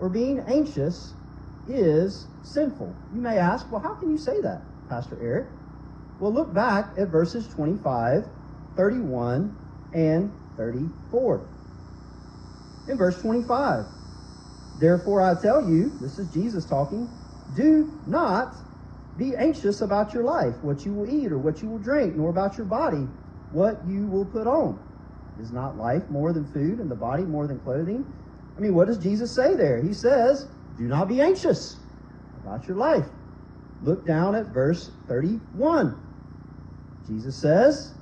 or 0.00 0.08
being 0.08 0.40
anxious 0.40 1.14
is 1.68 2.26
sinful. 2.42 2.96
You 3.14 3.20
may 3.20 3.38
ask, 3.38 3.70
well, 3.70 3.80
how 3.80 3.94
can 3.94 4.10
you 4.10 4.18
say 4.18 4.40
that, 4.40 4.66
Pastor 4.88 5.16
Eric? 5.22 5.46
Well, 6.18 6.32
look 6.32 6.52
back 6.52 6.94
at 6.98 7.10
verses 7.10 7.46
25, 7.46 8.24
31, 8.74 9.56
and 9.94 10.32
34. 10.56 11.61
In 12.86 12.96
verse 12.98 13.20
25, 13.20 13.86
therefore 14.74 15.22
I 15.22 15.34
tell 15.40 15.68
you, 15.68 15.96
this 16.00 16.18
is 16.18 16.28
Jesus 16.28 16.64
talking, 16.64 17.16
do 17.52 18.00
not 18.06 18.56
be 19.16 19.36
anxious 19.36 19.82
about 19.82 20.14
your 20.14 20.24
life, 20.24 20.56
what 20.62 20.84
you 20.84 20.94
will 20.94 21.08
eat 21.08 21.30
or 21.30 21.38
what 21.38 21.62
you 21.62 21.68
will 21.68 21.78
drink, 21.78 22.16
nor 22.16 22.30
about 22.30 22.56
your 22.56 22.66
body, 22.66 23.06
what 23.50 23.86
you 23.86 24.08
will 24.08 24.24
put 24.24 24.46
on. 24.46 24.80
Is 25.38 25.52
not 25.52 25.78
life 25.78 26.10
more 26.10 26.32
than 26.32 26.44
food 26.46 26.78
and 26.78 26.90
the 26.90 26.96
body 26.96 27.24
more 27.24 27.46
than 27.46 27.58
clothing? 27.58 28.04
I 28.56 28.60
mean, 28.60 28.74
what 28.74 28.86
does 28.86 28.98
Jesus 28.98 29.34
say 29.34 29.54
there? 29.54 29.82
He 29.82 29.94
says, 29.94 30.48
do 30.76 30.84
not 30.84 31.08
be 31.08 31.20
anxious 31.20 31.80
about 32.36 32.68
your 32.68 32.76
life. 32.76 33.06
Look 33.80 34.06
down 34.06 34.34
at 34.34 34.48
verse 34.48 34.90
31. 35.08 35.98
Jesus 37.06 37.36
says, 37.36 37.94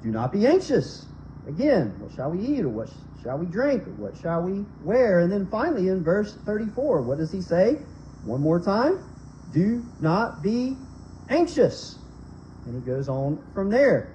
do 0.00 0.10
not 0.10 0.32
be 0.32 0.46
anxious. 0.46 1.07
Again, 1.48 1.94
what 1.98 2.12
shall 2.12 2.30
we 2.30 2.44
eat 2.44 2.60
or 2.60 2.68
what 2.68 2.90
shall 3.22 3.38
we 3.38 3.46
drink 3.46 3.86
or 3.86 3.92
what 3.92 4.16
shall 4.18 4.42
we 4.42 4.66
wear? 4.82 5.20
And 5.20 5.32
then 5.32 5.48
finally 5.50 5.88
in 5.88 6.04
verse 6.04 6.36
34, 6.44 7.02
what 7.02 7.16
does 7.16 7.32
he 7.32 7.40
say? 7.40 7.78
One 8.24 8.42
more 8.42 8.60
time. 8.60 9.02
Do 9.50 9.82
not 9.98 10.42
be 10.42 10.76
anxious. 11.30 11.98
And 12.66 12.74
he 12.74 12.82
goes 12.82 13.08
on 13.08 13.42
from 13.54 13.70
there. 13.70 14.14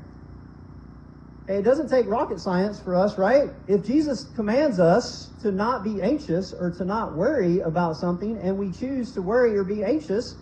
It 1.48 1.64
doesn't 1.64 1.90
take 1.90 2.08
rocket 2.08 2.40
science 2.40 2.80
for 2.80 2.96
us, 2.96 3.18
right? 3.18 3.50
If 3.68 3.84
Jesus 3.84 4.32
commands 4.36 4.80
us 4.80 5.32
to 5.42 5.52
not 5.52 5.84
be 5.84 6.02
anxious 6.02 6.54
or 6.54 6.70
to 6.78 6.86
not 6.86 7.18
worry 7.18 7.60
about 7.60 7.98
something, 7.98 8.38
and 8.38 8.58
we 8.58 8.72
choose 8.72 9.12
to 9.14 9.22
worry 9.22 9.58
or 9.58 9.64
be 9.64 9.84
anxious, 9.84 10.36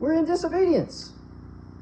we're 0.00 0.14
in 0.14 0.26
disobedience. 0.26 1.14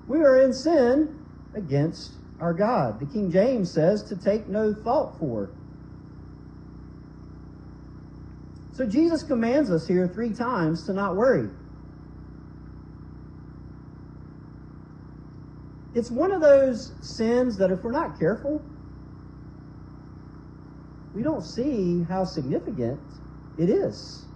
We 0.06 0.18
are 0.18 0.42
in 0.42 0.52
sin 0.52 1.24
against 1.56 2.19
our 2.40 2.54
God. 2.54 3.00
The 3.00 3.06
King 3.06 3.30
James 3.30 3.72
says 3.72 4.02
to 4.04 4.16
take 4.16 4.48
no 4.48 4.74
thought 4.74 5.18
for. 5.18 5.50
So 8.72 8.86
Jesus 8.86 9.22
commands 9.22 9.70
us 9.70 9.86
here 9.86 10.08
three 10.08 10.32
times 10.32 10.84
to 10.86 10.92
not 10.92 11.16
worry. 11.16 11.50
it's 15.94 16.10
one 16.10 16.32
of 16.32 16.40
those 16.40 16.92
sins 17.02 17.58
that 17.58 17.70
if 17.70 17.82
we're 17.82 17.90
not 17.90 18.18
careful, 18.18 18.64
we 21.12 21.22
don't 21.22 21.44
see 21.44 22.04
how 22.08 22.24
significant 22.24 23.00
it 23.56 23.68
is. 23.68 24.26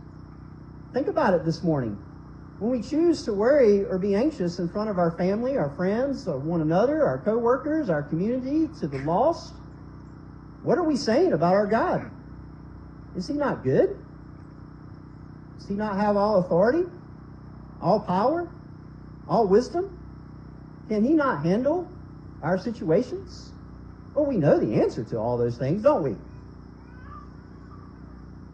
Think 0.92 1.08
about 1.08 1.34
it 1.34 1.44
this 1.44 1.62
morning. 1.62 1.98
When 2.64 2.80
we 2.80 2.80
choose 2.80 3.24
to 3.24 3.34
worry 3.34 3.84
or 3.84 3.98
be 3.98 4.14
anxious 4.14 4.58
in 4.58 4.70
front 4.70 4.88
of 4.88 4.96
our 4.96 5.10
family, 5.18 5.58
our 5.58 5.68
friends, 5.76 6.24
one 6.26 6.62
another, 6.62 7.04
our 7.04 7.18
coworkers, 7.18 7.90
our 7.90 8.02
community, 8.02 8.70
to 8.80 8.88
the 8.88 9.00
lost, 9.00 9.52
what 10.62 10.78
are 10.78 10.82
we 10.82 10.96
saying 10.96 11.34
about 11.34 11.52
our 11.52 11.66
God? 11.66 12.10
Is 13.16 13.28
he 13.28 13.34
not 13.34 13.64
good? 13.64 13.94
Does 15.58 15.68
he 15.68 15.74
not 15.74 15.96
have 15.96 16.16
all 16.16 16.38
authority, 16.38 16.88
all 17.82 18.00
power, 18.00 18.48
all 19.28 19.46
wisdom? 19.46 19.94
Can 20.88 21.04
he 21.04 21.12
not 21.12 21.44
handle 21.44 21.86
our 22.42 22.56
situations? 22.56 23.52
Well, 24.14 24.24
we 24.24 24.38
know 24.38 24.58
the 24.58 24.80
answer 24.80 25.04
to 25.04 25.18
all 25.18 25.36
those 25.36 25.58
things, 25.58 25.82
don't 25.82 26.02
we? 26.02 26.16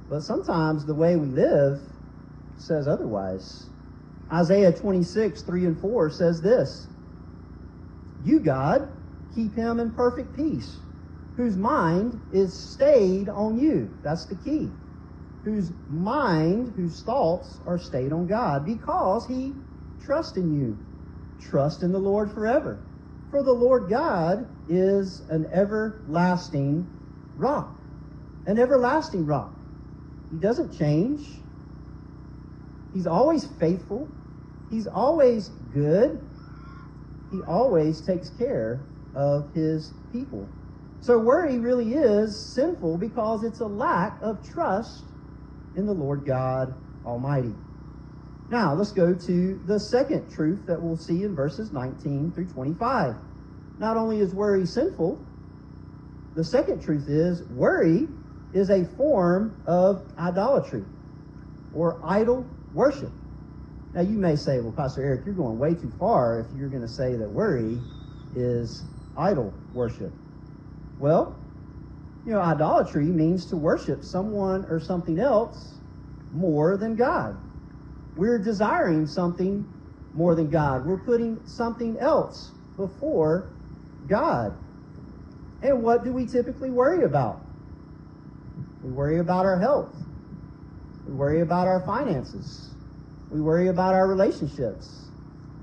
But 0.08 0.22
sometimes 0.22 0.84
the 0.84 0.94
way 0.94 1.14
we 1.14 1.28
live 1.28 1.80
says 2.58 2.88
otherwise. 2.88 3.69
Isaiah 4.32 4.72
26, 4.72 5.42
3 5.42 5.66
and 5.66 5.80
4 5.80 6.10
says 6.10 6.40
this 6.40 6.88
You, 8.22 8.40
God, 8.40 8.88
keep 9.34 9.54
him 9.54 9.80
in 9.80 9.92
perfect 9.92 10.34
peace, 10.34 10.78
whose 11.36 11.56
mind 11.56 12.20
is 12.30 12.72
stayed 12.72 13.28
on 13.28 13.58
you. 13.58 13.90
That's 14.02 14.26
the 14.26 14.36
key. 14.36 14.74
Whose 15.44 15.72
mind, 15.88 16.74
whose 16.76 17.02
thoughts 17.02 17.60
are 17.66 17.78
stayed 17.78 18.12
on 18.12 18.26
God, 18.26 18.64
because 18.66 19.26
he 19.26 19.62
trusts 20.00 20.36
in 20.36 20.52
you. 20.52 20.78
Trust 21.40 21.82
in 21.82 21.92
the 21.92 21.98
Lord 21.98 22.30
forever. 22.32 22.86
For 23.30 23.42
the 23.42 23.52
Lord 23.52 23.88
God 23.88 24.46
is 24.68 25.22
an 25.30 25.46
everlasting 25.52 26.88
rock. 27.36 27.80
An 28.46 28.58
everlasting 28.58 29.24
rock. 29.24 29.58
He 30.30 30.38
doesn't 30.38 30.76
change. 30.76 31.42
He's 32.92 33.06
always 33.06 33.46
faithful. 33.46 34.10
He's 34.70 34.86
always 34.86 35.48
good. 35.74 36.20
He 37.32 37.40
always 37.42 38.00
takes 38.00 38.30
care 38.30 38.80
of 39.14 39.52
his 39.52 39.92
people. 40.12 40.46
So 41.00 41.18
worry 41.18 41.58
really 41.58 41.94
is 41.94 42.54
sinful 42.54 42.98
because 42.98 43.42
it's 43.42 43.60
a 43.60 43.66
lack 43.66 44.18
of 44.22 44.46
trust 44.48 45.02
in 45.76 45.86
the 45.86 45.92
Lord 45.92 46.24
God 46.24 46.74
Almighty. 47.04 47.54
Now, 48.50 48.74
let's 48.74 48.92
go 48.92 49.14
to 49.14 49.60
the 49.66 49.78
second 49.78 50.30
truth 50.30 50.66
that 50.66 50.80
we'll 50.80 50.96
see 50.96 51.22
in 51.22 51.34
verses 51.34 51.72
19 51.72 52.32
through 52.32 52.46
25. 52.46 53.14
Not 53.78 53.96
only 53.96 54.20
is 54.20 54.34
worry 54.34 54.66
sinful, 54.66 55.18
the 56.34 56.44
second 56.44 56.82
truth 56.82 57.08
is 57.08 57.42
worry 57.50 58.08
is 58.52 58.70
a 58.70 58.84
form 58.96 59.54
of 59.66 60.02
idolatry 60.18 60.84
or 61.72 62.00
idol 62.04 62.44
worship. 62.74 63.12
Now, 63.92 64.02
you 64.02 64.18
may 64.18 64.36
say, 64.36 64.60
well, 64.60 64.72
Pastor 64.72 65.02
Eric, 65.02 65.22
you're 65.26 65.34
going 65.34 65.58
way 65.58 65.74
too 65.74 65.92
far 65.98 66.40
if 66.40 66.46
you're 66.56 66.68
going 66.68 66.82
to 66.82 66.88
say 66.88 67.16
that 67.16 67.28
worry 67.28 67.78
is 68.36 68.84
idol 69.16 69.52
worship. 69.74 70.12
Well, 71.00 71.36
you 72.24 72.32
know, 72.32 72.40
idolatry 72.40 73.06
means 73.06 73.46
to 73.46 73.56
worship 73.56 74.04
someone 74.04 74.64
or 74.66 74.78
something 74.78 75.18
else 75.18 75.74
more 76.32 76.76
than 76.76 76.94
God. 76.94 77.36
We're 78.16 78.38
desiring 78.38 79.06
something 79.06 79.66
more 80.14 80.34
than 80.34 80.50
God. 80.50 80.86
We're 80.86 80.98
putting 80.98 81.44
something 81.46 81.98
else 81.98 82.52
before 82.76 83.50
God. 84.06 84.56
And 85.62 85.82
what 85.82 86.04
do 86.04 86.12
we 86.12 86.26
typically 86.26 86.70
worry 86.70 87.04
about? 87.04 87.40
We 88.84 88.90
worry 88.90 89.18
about 89.18 89.46
our 89.46 89.58
health. 89.58 89.94
We 91.06 91.14
worry 91.14 91.40
about 91.40 91.66
our 91.66 91.84
finances. 91.84 92.70
We 93.30 93.40
worry 93.40 93.68
about 93.68 93.94
our 93.94 94.08
relationships. 94.08 95.06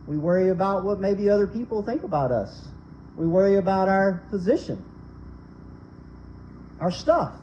We 0.07 0.17
worry 0.17 0.49
about 0.49 0.85
what 0.85 0.99
maybe 0.99 1.29
other 1.29 1.47
people 1.47 1.83
think 1.83 2.03
about 2.03 2.31
us. 2.31 2.67
We 3.17 3.27
worry 3.27 3.57
about 3.57 3.89
our 3.89 4.23
position, 4.29 4.83
our 6.79 6.91
stuff, 6.91 7.33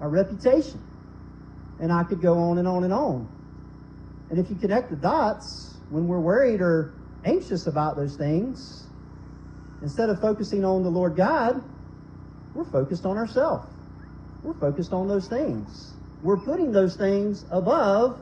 our 0.00 0.08
reputation. 0.08 0.82
And 1.80 1.92
I 1.92 2.04
could 2.04 2.22
go 2.22 2.38
on 2.38 2.58
and 2.58 2.66
on 2.66 2.84
and 2.84 2.92
on. 2.92 3.28
And 4.30 4.38
if 4.38 4.48
you 4.48 4.56
connect 4.56 4.90
the 4.90 4.96
dots, 4.96 5.76
when 5.90 6.08
we're 6.08 6.20
worried 6.20 6.62
or 6.62 6.94
anxious 7.24 7.66
about 7.66 7.96
those 7.96 8.16
things, 8.16 8.86
instead 9.82 10.08
of 10.08 10.20
focusing 10.20 10.64
on 10.64 10.82
the 10.82 10.88
Lord 10.88 11.14
God, 11.14 11.62
we're 12.54 12.64
focused 12.64 13.04
on 13.04 13.18
ourselves. 13.18 13.68
We're 14.42 14.54
focused 14.54 14.92
on 14.92 15.08
those 15.08 15.28
things. 15.28 15.92
We're 16.22 16.38
putting 16.38 16.72
those 16.72 16.96
things 16.96 17.44
above 17.50 18.18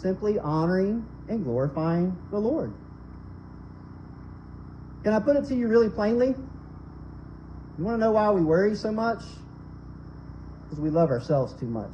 simply 0.00 0.38
honoring 0.38 1.04
and 1.28 1.44
glorifying 1.44 2.16
the 2.30 2.38
Lord. 2.38 2.72
Can 5.02 5.12
I 5.12 5.20
put 5.20 5.36
it 5.36 5.46
to 5.46 5.54
you 5.54 5.68
really 5.68 5.88
plainly? 5.88 6.34
You 7.78 7.84
want 7.84 7.96
to 7.96 8.00
know 8.00 8.12
why 8.12 8.30
we 8.30 8.42
worry 8.42 8.74
so 8.74 8.92
much? 8.92 9.22
Because 10.64 10.80
we 10.80 10.90
love 10.90 11.10
ourselves 11.10 11.54
too 11.58 11.66
much. 11.66 11.92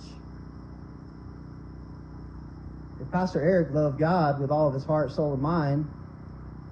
If 3.00 3.10
Pastor 3.10 3.40
Eric 3.40 3.72
loved 3.72 3.98
God 3.98 4.40
with 4.40 4.50
all 4.50 4.68
of 4.68 4.74
his 4.74 4.84
heart, 4.84 5.12
soul, 5.12 5.34
and 5.34 5.42
mind 5.42 5.86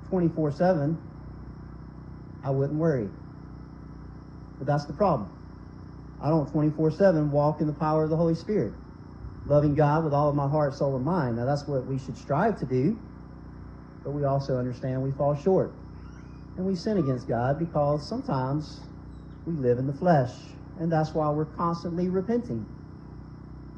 24 0.08 0.52
7, 0.52 0.98
I 2.44 2.50
wouldn't 2.50 2.78
worry. 2.78 3.08
But 4.58 4.66
that's 4.66 4.84
the 4.84 4.92
problem. 4.94 5.30
I 6.20 6.28
don't 6.28 6.50
24 6.50 6.92
7 6.92 7.30
walk 7.30 7.60
in 7.60 7.66
the 7.66 7.72
power 7.72 8.04
of 8.04 8.10
the 8.10 8.16
Holy 8.16 8.34
Spirit 8.34 8.72
loving 9.46 9.74
God 9.74 10.04
with 10.04 10.12
all 10.12 10.28
of 10.28 10.36
my 10.36 10.48
heart, 10.48 10.74
soul, 10.74 10.96
and 10.96 11.04
mind. 11.04 11.36
Now, 11.36 11.44
that's 11.44 11.66
what 11.66 11.86
we 11.86 11.98
should 11.98 12.16
strive 12.16 12.58
to 12.60 12.66
do, 12.66 12.98
but 14.04 14.12
we 14.12 14.24
also 14.24 14.56
understand 14.56 15.02
we 15.02 15.12
fall 15.12 15.34
short. 15.34 15.72
And 16.56 16.66
we 16.66 16.74
sin 16.74 16.98
against 16.98 17.28
God 17.28 17.58
because 17.58 18.08
sometimes 18.08 18.80
we 19.46 19.54
live 19.54 19.78
in 19.78 19.86
the 19.86 19.94
flesh. 19.94 20.30
And 20.78 20.90
that's 20.90 21.14
why 21.14 21.30
we're 21.30 21.46
constantly 21.56 22.08
repenting, 22.08 22.64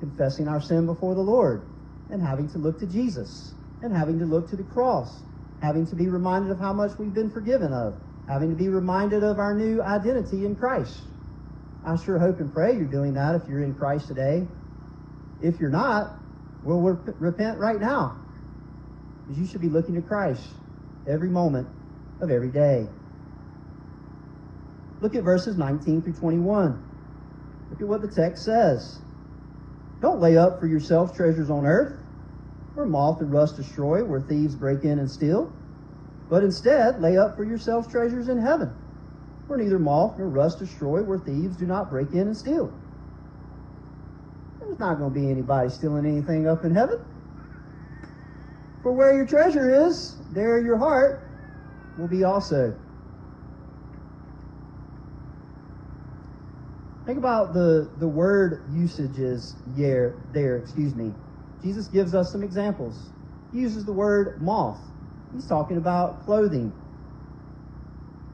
confessing 0.00 0.48
our 0.48 0.60
sin 0.60 0.86
before 0.86 1.14
the 1.14 1.20
Lord, 1.20 1.62
and 2.10 2.22
having 2.22 2.48
to 2.50 2.58
look 2.58 2.78
to 2.80 2.86
Jesus, 2.86 3.54
and 3.82 3.94
having 3.94 4.18
to 4.18 4.24
look 4.24 4.48
to 4.50 4.56
the 4.56 4.64
cross, 4.64 5.22
having 5.60 5.86
to 5.86 5.96
be 5.96 6.08
reminded 6.08 6.50
of 6.50 6.58
how 6.58 6.72
much 6.72 6.92
we've 6.98 7.14
been 7.14 7.30
forgiven 7.30 7.72
of, 7.72 7.98
having 8.28 8.50
to 8.50 8.56
be 8.56 8.68
reminded 8.68 9.22
of 9.22 9.38
our 9.38 9.54
new 9.54 9.82
identity 9.82 10.44
in 10.44 10.54
Christ. 10.56 11.00
I 11.84 11.96
sure 11.96 12.18
hope 12.18 12.40
and 12.40 12.52
pray 12.52 12.74
you're 12.74 12.84
doing 12.84 13.14
that 13.14 13.34
if 13.34 13.48
you're 13.48 13.62
in 13.62 13.74
Christ 13.74 14.08
today. 14.08 14.46
If 15.40 15.60
you're 15.60 15.70
not, 15.70 16.06
well, 16.62 16.80
rep- 16.80 17.16
repent 17.18 17.58
right 17.58 17.80
now. 17.80 18.20
Because 19.26 19.38
you 19.38 19.46
should 19.46 19.60
be 19.60 19.68
looking 19.68 19.94
to 19.94 20.02
Christ 20.02 20.46
every 21.06 21.30
moment 21.30 21.68
of 22.20 22.30
every 22.30 22.50
day. 22.50 22.88
Look 25.00 25.14
at 25.14 25.24
verses 25.24 25.56
19 25.56 26.02
through 26.02 26.14
21. 26.14 26.82
Look 27.70 27.80
at 27.80 27.88
what 27.88 28.02
the 28.02 28.08
text 28.10 28.44
says. 28.44 29.00
Don't 30.00 30.20
lay 30.20 30.36
up 30.36 30.60
for 30.60 30.66
yourselves 30.66 31.16
treasures 31.16 31.50
on 31.50 31.66
earth, 31.66 31.98
where 32.74 32.86
moth 32.86 33.20
and 33.20 33.32
rust 33.32 33.56
destroy, 33.56 34.04
where 34.04 34.20
thieves 34.20 34.54
break 34.54 34.84
in 34.84 34.98
and 34.98 35.10
steal. 35.10 35.52
But 36.28 36.44
instead, 36.44 37.00
lay 37.00 37.16
up 37.16 37.36
for 37.36 37.44
yourselves 37.44 37.88
treasures 37.88 38.28
in 38.28 38.38
heaven, 38.38 38.74
where 39.46 39.58
neither 39.58 39.78
moth 39.78 40.18
nor 40.18 40.28
rust 40.28 40.58
destroy, 40.58 41.02
where 41.02 41.18
thieves 41.18 41.56
do 41.56 41.66
not 41.66 41.90
break 41.90 42.12
in 42.12 42.28
and 42.28 42.36
steal. 42.36 42.78
There's 44.74 44.90
not 44.90 44.98
going 44.98 45.14
to 45.14 45.20
be 45.20 45.30
anybody 45.30 45.70
stealing 45.70 46.04
anything 46.04 46.48
up 46.48 46.64
in 46.64 46.74
heaven. 46.74 46.98
For 48.82 48.90
where 48.90 49.14
your 49.14 49.24
treasure 49.24 49.72
is, 49.86 50.16
there 50.32 50.58
your 50.58 50.76
heart 50.76 51.22
will 51.96 52.08
be 52.08 52.24
also. 52.24 52.74
Think 57.06 57.18
about 57.18 57.54
the, 57.54 57.88
the 57.98 58.08
word 58.08 58.64
usages 58.72 59.54
there, 59.76 60.16
there, 60.32 60.56
excuse 60.56 60.96
me. 60.96 61.12
Jesus 61.62 61.86
gives 61.86 62.12
us 62.12 62.32
some 62.32 62.42
examples. 62.42 63.10
He 63.52 63.60
uses 63.60 63.84
the 63.84 63.92
word 63.92 64.42
moth. 64.42 64.80
He's 65.32 65.46
talking 65.46 65.76
about 65.76 66.24
clothing. 66.24 66.72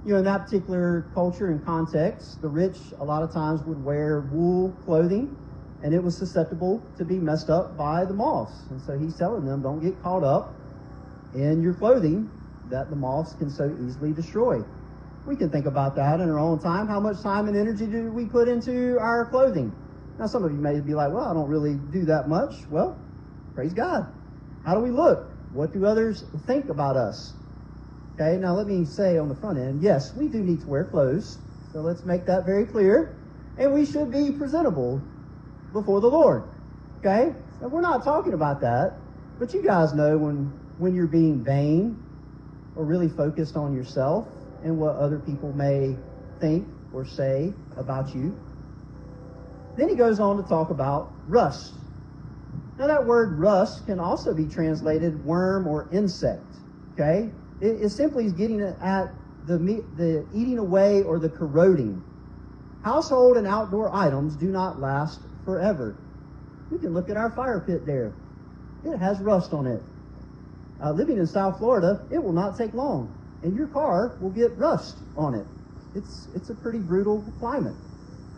You 0.06 0.14
know, 0.14 0.20
in 0.20 0.24
that 0.24 0.46
particular 0.46 1.04
culture 1.12 1.48
and 1.48 1.62
context, 1.66 2.40
the 2.40 2.48
rich 2.48 2.78
a 2.98 3.04
lot 3.04 3.22
of 3.22 3.30
times 3.30 3.60
would 3.64 3.84
wear 3.84 4.20
wool 4.32 4.74
clothing 4.86 5.36
and 5.82 5.94
it 5.94 6.02
was 6.02 6.16
susceptible 6.16 6.82
to 6.98 7.04
be 7.04 7.18
messed 7.18 7.48
up 7.48 7.76
by 7.76 8.04
the 8.04 8.14
moths. 8.14 8.70
And 8.70 8.80
so 8.82 8.98
he's 8.98 9.16
telling 9.16 9.44
them, 9.44 9.62
don't 9.62 9.80
get 9.80 10.00
caught 10.02 10.22
up 10.22 10.54
in 11.34 11.62
your 11.62 11.74
clothing 11.74 12.30
that 12.68 12.90
the 12.90 12.96
moths 12.96 13.34
can 13.34 13.50
so 13.50 13.74
easily 13.86 14.12
destroy. 14.12 14.62
We 15.26 15.36
can 15.36 15.50
think 15.50 15.66
about 15.66 15.96
that 15.96 16.20
in 16.20 16.28
our 16.28 16.38
own 16.38 16.58
time. 16.58 16.86
How 16.86 17.00
much 17.00 17.20
time 17.22 17.48
and 17.48 17.56
energy 17.56 17.86
do 17.86 18.10
we 18.10 18.26
put 18.26 18.48
into 18.48 18.98
our 18.98 19.26
clothing? 19.26 19.72
Now, 20.18 20.26
some 20.26 20.44
of 20.44 20.52
you 20.52 20.58
may 20.58 20.80
be 20.80 20.94
like, 20.94 21.12
well, 21.12 21.24
I 21.24 21.34
don't 21.34 21.48
really 21.48 21.74
do 21.92 22.04
that 22.06 22.28
much. 22.28 22.54
Well, 22.70 22.98
praise 23.54 23.72
God. 23.72 24.06
How 24.64 24.74
do 24.74 24.80
we 24.80 24.90
look? 24.90 25.30
What 25.52 25.72
do 25.72 25.86
others 25.86 26.24
think 26.46 26.68
about 26.68 26.96
us? 26.96 27.32
Okay, 28.14 28.36
now 28.36 28.54
let 28.54 28.66
me 28.66 28.84
say 28.84 29.16
on 29.16 29.28
the 29.28 29.34
front 29.34 29.58
end, 29.58 29.82
yes, 29.82 30.14
we 30.14 30.28
do 30.28 30.42
need 30.42 30.60
to 30.60 30.66
wear 30.66 30.84
clothes. 30.84 31.38
So 31.72 31.80
let's 31.80 32.04
make 32.04 32.26
that 32.26 32.44
very 32.44 32.66
clear. 32.66 33.16
And 33.56 33.72
we 33.72 33.86
should 33.86 34.10
be 34.12 34.30
presentable 34.32 35.00
before 35.72 36.00
the 36.00 36.08
Lord. 36.08 36.44
Okay? 36.98 37.34
And 37.60 37.72
we're 37.72 37.80
not 37.80 38.04
talking 38.04 38.34
about 38.34 38.60
that. 38.60 38.94
But 39.38 39.54
you 39.54 39.62
guys 39.62 39.94
know 39.94 40.18
when, 40.18 40.52
when 40.78 40.94
you're 40.94 41.06
being 41.06 41.42
vain 41.42 42.02
or 42.76 42.84
really 42.84 43.08
focused 43.08 43.56
on 43.56 43.74
yourself 43.74 44.28
and 44.62 44.78
what 44.78 44.96
other 44.96 45.18
people 45.18 45.52
may 45.52 45.96
think 46.40 46.68
or 46.92 47.06
say 47.06 47.52
about 47.76 48.14
you. 48.14 48.38
Then 49.76 49.88
he 49.88 49.94
goes 49.94 50.20
on 50.20 50.36
to 50.42 50.42
talk 50.48 50.70
about 50.70 51.12
rust. 51.26 51.74
Now, 52.78 52.86
that 52.86 53.06
word 53.06 53.38
rust 53.38 53.86
can 53.86 54.00
also 54.00 54.34
be 54.34 54.46
translated 54.46 55.24
worm 55.24 55.66
or 55.66 55.88
insect. 55.92 56.44
Okay? 56.94 57.30
It, 57.60 57.82
it 57.82 57.88
simply 57.90 58.26
is 58.26 58.32
getting 58.32 58.60
at 58.60 59.12
the, 59.46 59.58
the 59.96 60.26
eating 60.34 60.58
away 60.58 61.02
or 61.02 61.18
the 61.18 61.28
corroding. 61.28 62.02
Household 62.82 63.36
and 63.36 63.46
outdoor 63.46 63.94
items 63.94 64.36
do 64.36 64.46
not 64.46 64.80
last 64.80 65.20
forever. 65.44 65.96
You 66.70 66.78
can 66.78 66.94
look 66.94 67.10
at 67.10 67.16
our 67.16 67.30
fire 67.30 67.60
pit 67.60 67.86
there. 67.86 68.12
It 68.84 68.96
has 68.98 69.18
rust 69.20 69.52
on 69.52 69.66
it. 69.66 69.82
Uh, 70.82 70.92
living 70.92 71.18
in 71.18 71.26
South 71.26 71.58
Florida, 71.58 72.00
it 72.10 72.22
will 72.22 72.32
not 72.32 72.56
take 72.56 72.72
long, 72.72 73.12
and 73.42 73.54
your 73.54 73.66
car 73.66 74.16
will 74.20 74.30
get 74.30 74.56
rust 74.56 74.96
on 75.16 75.34
it. 75.34 75.46
It's 75.94 76.28
it's 76.34 76.50
a 76.50 76.54
pretty 76.54 76.78
brutal 76.78 77.24
climate 77.38 77.74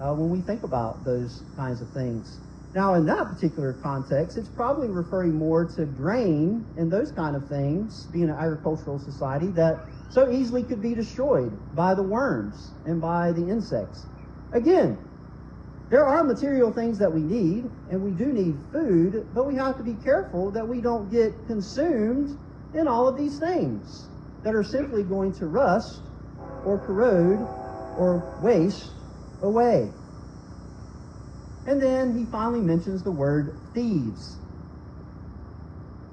uh, 0.01 0.15
when 0.15 0.31
we 0.31 0.41
think 0.41 0.63
about 0.63 1.05
those 1.05 1.43
kinds 1.57 1.81
of 1.81 1.89
things. 1.91 2.39
Now, 2.75 2.95
in 2.95 3.05
that 3.07 3.27
particular 3.27 3.75
context, 3.75 4.39
it's 4.39 4.49
probably 4.49 4.89
referring 4.89 5.35
more 5.35 5.67
to 5.77 5.85
grain 5.85 6.65
and 6.79 6.91
those 6.91 7.13
kind 7.13 7.37
of 7.37 7.47
things, 7.47 8.05
being 8.07 8.31
an 8.31 8.37
agricultural 8.37 8.99
society 8.99 9.49
that 9.49 9.79
so 10.11 10.31
easily 10.31 10.63
could 10.63 10.81
be 10.81 10.95
destroyed 10.95 11.53
by 11.75 11.95
the 11.95 12.03
worms 12.03 12.71
and 12.87 13.01
by 13.01 13.33
the 13.33 13.47
insects. 13.47 14.07
Again, 14.53 14.97
there 15.93 16.07
are 16.07 16.25
material 16.25 16.73
things 16.73 16.99
that 17.01 17.13
we 17.13 17.21
need, 17.21 17.71
and 17.91 18.03
we 18.03 18.13
do 18.13 18.33
need 18.33 18.57
food, 18.73 19.29
but 19.35 19.47
we 19.47 19.57
have 19.57 19.77
to 19.77 19.83
be 19.83 19.93
careful 20.03 20.51
that 20.53 20.67
we 20.67 20.81
don't 20.81 21.11
get 21.11 21.35
consumed 21.47 22.39
in 22.73 22.89
all 22.89 23.07
of 23.07 23.19
these 23.19 23.39
things 23.39 24.09
that 24.43 24.55
are 24.55 24.65
simply 24.65 25.03
going 25.03 25.35
to 25.35 25.45
rust 25.45 26.01
or 26.65 26.79
corrode 26.79 27.47
or 27.99 28.25
waste 28.43 28.93
away. 29.43 29.93
And 31.67 31.79
then 31.79 32.17
he 32.17 32.25
finally 32.25 32.63
mentions 32.63 33.03
the 33.03 33.13
word 33.13 33.55
thieves. 33.75 34.39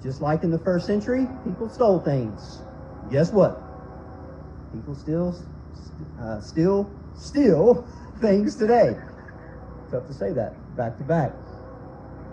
Just 0.04 0.20
like 0.20 0.44
in 0.44 0.52
the 0.52 0.60
first 0.60 0.88
century, 0.88 1.26
people 1.46 1.70
stole 1.70 2.02
things. 2.02 2.60
Guess 3.10 3.32
what? 3.32 3.63
People 4.74 4.94
still 4.94 5.42
uh, 6.20 6.42
still 6.42 6.92
steal 7.15 7.88
things 8.20 8.58
today. 8.58 8.98
Tough 9.91 10.08
to 10.08 10.13
say 10.13 10.32
that 10.34 10.56
back 10.75 10.97
to 10.97 11.04
back. 11.04 11.32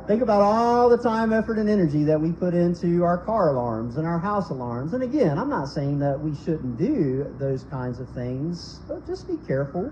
Think 0.06 0.22
about 0.22 0.40
all 0.40 0.88
the 0.88 0.98
time, 0.98 1.32
effort, 1.32 1.58
and 1.58 1.68
energy 1.68 2.04
that 2.04 2.20
we 2.20 2.30
put 2.30 2.54
into 2.54 3.02
our 3.02 3.18
car 3.18 3.52
alarms 3.54 3.96
and 3.96 4.06
our 4.06 4.20
house 4.20 4.50
alarms. 4.50 4.92
And 4.92 5.02
again, 5.02 5.36
I'm 5.36 5.48
not 5.48 5.66
saying 5.66 5.98
that 5.98 6.20
we 6.20 6.36
shouldn't 6.44 6.78
do 6.78 7.34
those 7.40 7.64
kinds 7.64 7.98
of 7.98 8.08
things, 8.10 8.80
but 8.86 9.04
just 9.06 9.26
be 9.26 9.36
careful. 9.48 9.90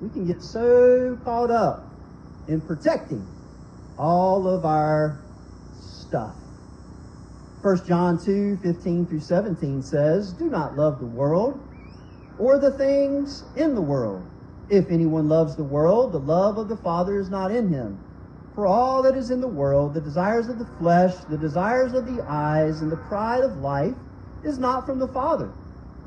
We 0.00 0.08
can 0.10 0.26
get 0.26 0.42
so 0.42 1.18
caught 1.24 1.50
up 1.50 1.90
in 2.48 2.62
protecting 2.62 3.26
all 3.98 4.48
of 4.48 4.64
our 4.64 5.20
stuff. 5.80 6.34
1 7.62 7.84
John 7.86 8.18
2 8.24 8.58
15 8.62 9.06
through 9.06 9.20
17 9.20 9.82
says, 9.82 10.32
Do 10.32 10.48
not 10.48 10.76
love 10.76 11.00
the 11.00 11.06
world 11.06 11.60
or 12.38 12.58
the 12.58 12.70
things 12.78 13.44
in 13.56 13.74
the 13.74 13.82
world. 13.82 14.24
If 14.68 14.90
anyone 14.90 15.28
loves 15.28 15.56
the 15.56 15.64
world, 15.64 16.12
the 16.12 16.18
love 16.18 16.58
of 16.58 16.68
the 16.68 16.76
Father 16.76 17.20
is 17.20 17.30
not 17.30 17.52
in 17.52 17.68
him. 17.68 18.00
For 18.54 18.66
all 18.66 19.02
that 19.02 19.16
is 19.16 19.30
in 19.30 19.40
the 19.40 19.48
world, 19.48 19.94
the 19.94 20.00
desires 20.00 20.48
of 20.48 20.58
the 20.58 20.66
flesh, 20.78 21.14
the 21.28 21.38
desires 21.38 21.92
of 21.92 22.06
the 22.06 22.22
eyes, 22.28 22.80
and 22.80 22.90
the 22.90 22.96
pride 22.96 23.44
of 23.44 23.58
life, 23.58 23.94
is 24.42 24.58
not 24.58 24.86
from 24.86 24.98
the 24.98 25.08
Father, 25.08 25.52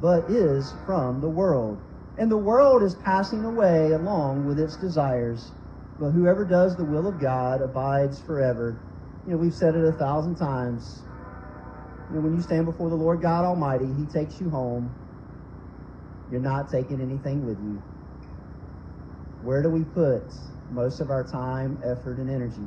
but 0.01 0.29
is 0.29 0.73
from 0.85 1.21
the 1.21 1.29
world. 1.29 1.77
And 2.17 2.29
the 2.29 2.37
world 2.37 2.83
is 2.83 2.95
passing 2.95 3.45
away 3.45 3.91
along 3.91 4.45
with 4.45 4.59
its 4.59 4.75
desires. 4.75 5.51
But 5.99 6.11
whoever 6.11 6.43
does 6.43 6.75
the 6.75 6.83
will 6.83 7.07
of 7.07 7.21
God 7.21 7.61
abides 7.61 8.19
forever. 8.19 8.81
You 9.25 9.33
know, 9.33 9.37
we've 9.37 9.53
said 9.53 9.75
it 9.75 9.85
a 9.85 9.93
thousand 9.93 10.35
times. 10.35 11.01
You 12.09 12.15
know, 12.15 12.21
when 12.23 12.35
you 12.35 12.41
stand 12.41 12.65
before 12.65 12.89
the 12.89 12.95
Lord 12.95 13.21
God 13.21 13.45
Almighty, 13.45 13.85
He 13.85 14.05
takes 14.05 14.41
you 14.41 14.49
home. 14.49 14.91
You're 16.31 16.41
not 16.41 16.71
taking 16.71 16.99
anything 16.99 17.45
with 17.45 17.57
you. 17.57 17.81
Where 19.49 19.63
do 19.63 19.69
we 19.71 19.83
put 19.83 20.21
most 20.69 21.01
of 21.01 21.09
our 21.09 21.23
time, 21.23 21.81
effort, 21.83 22.19
and 22.19 22.29
energy. 22.29 22.61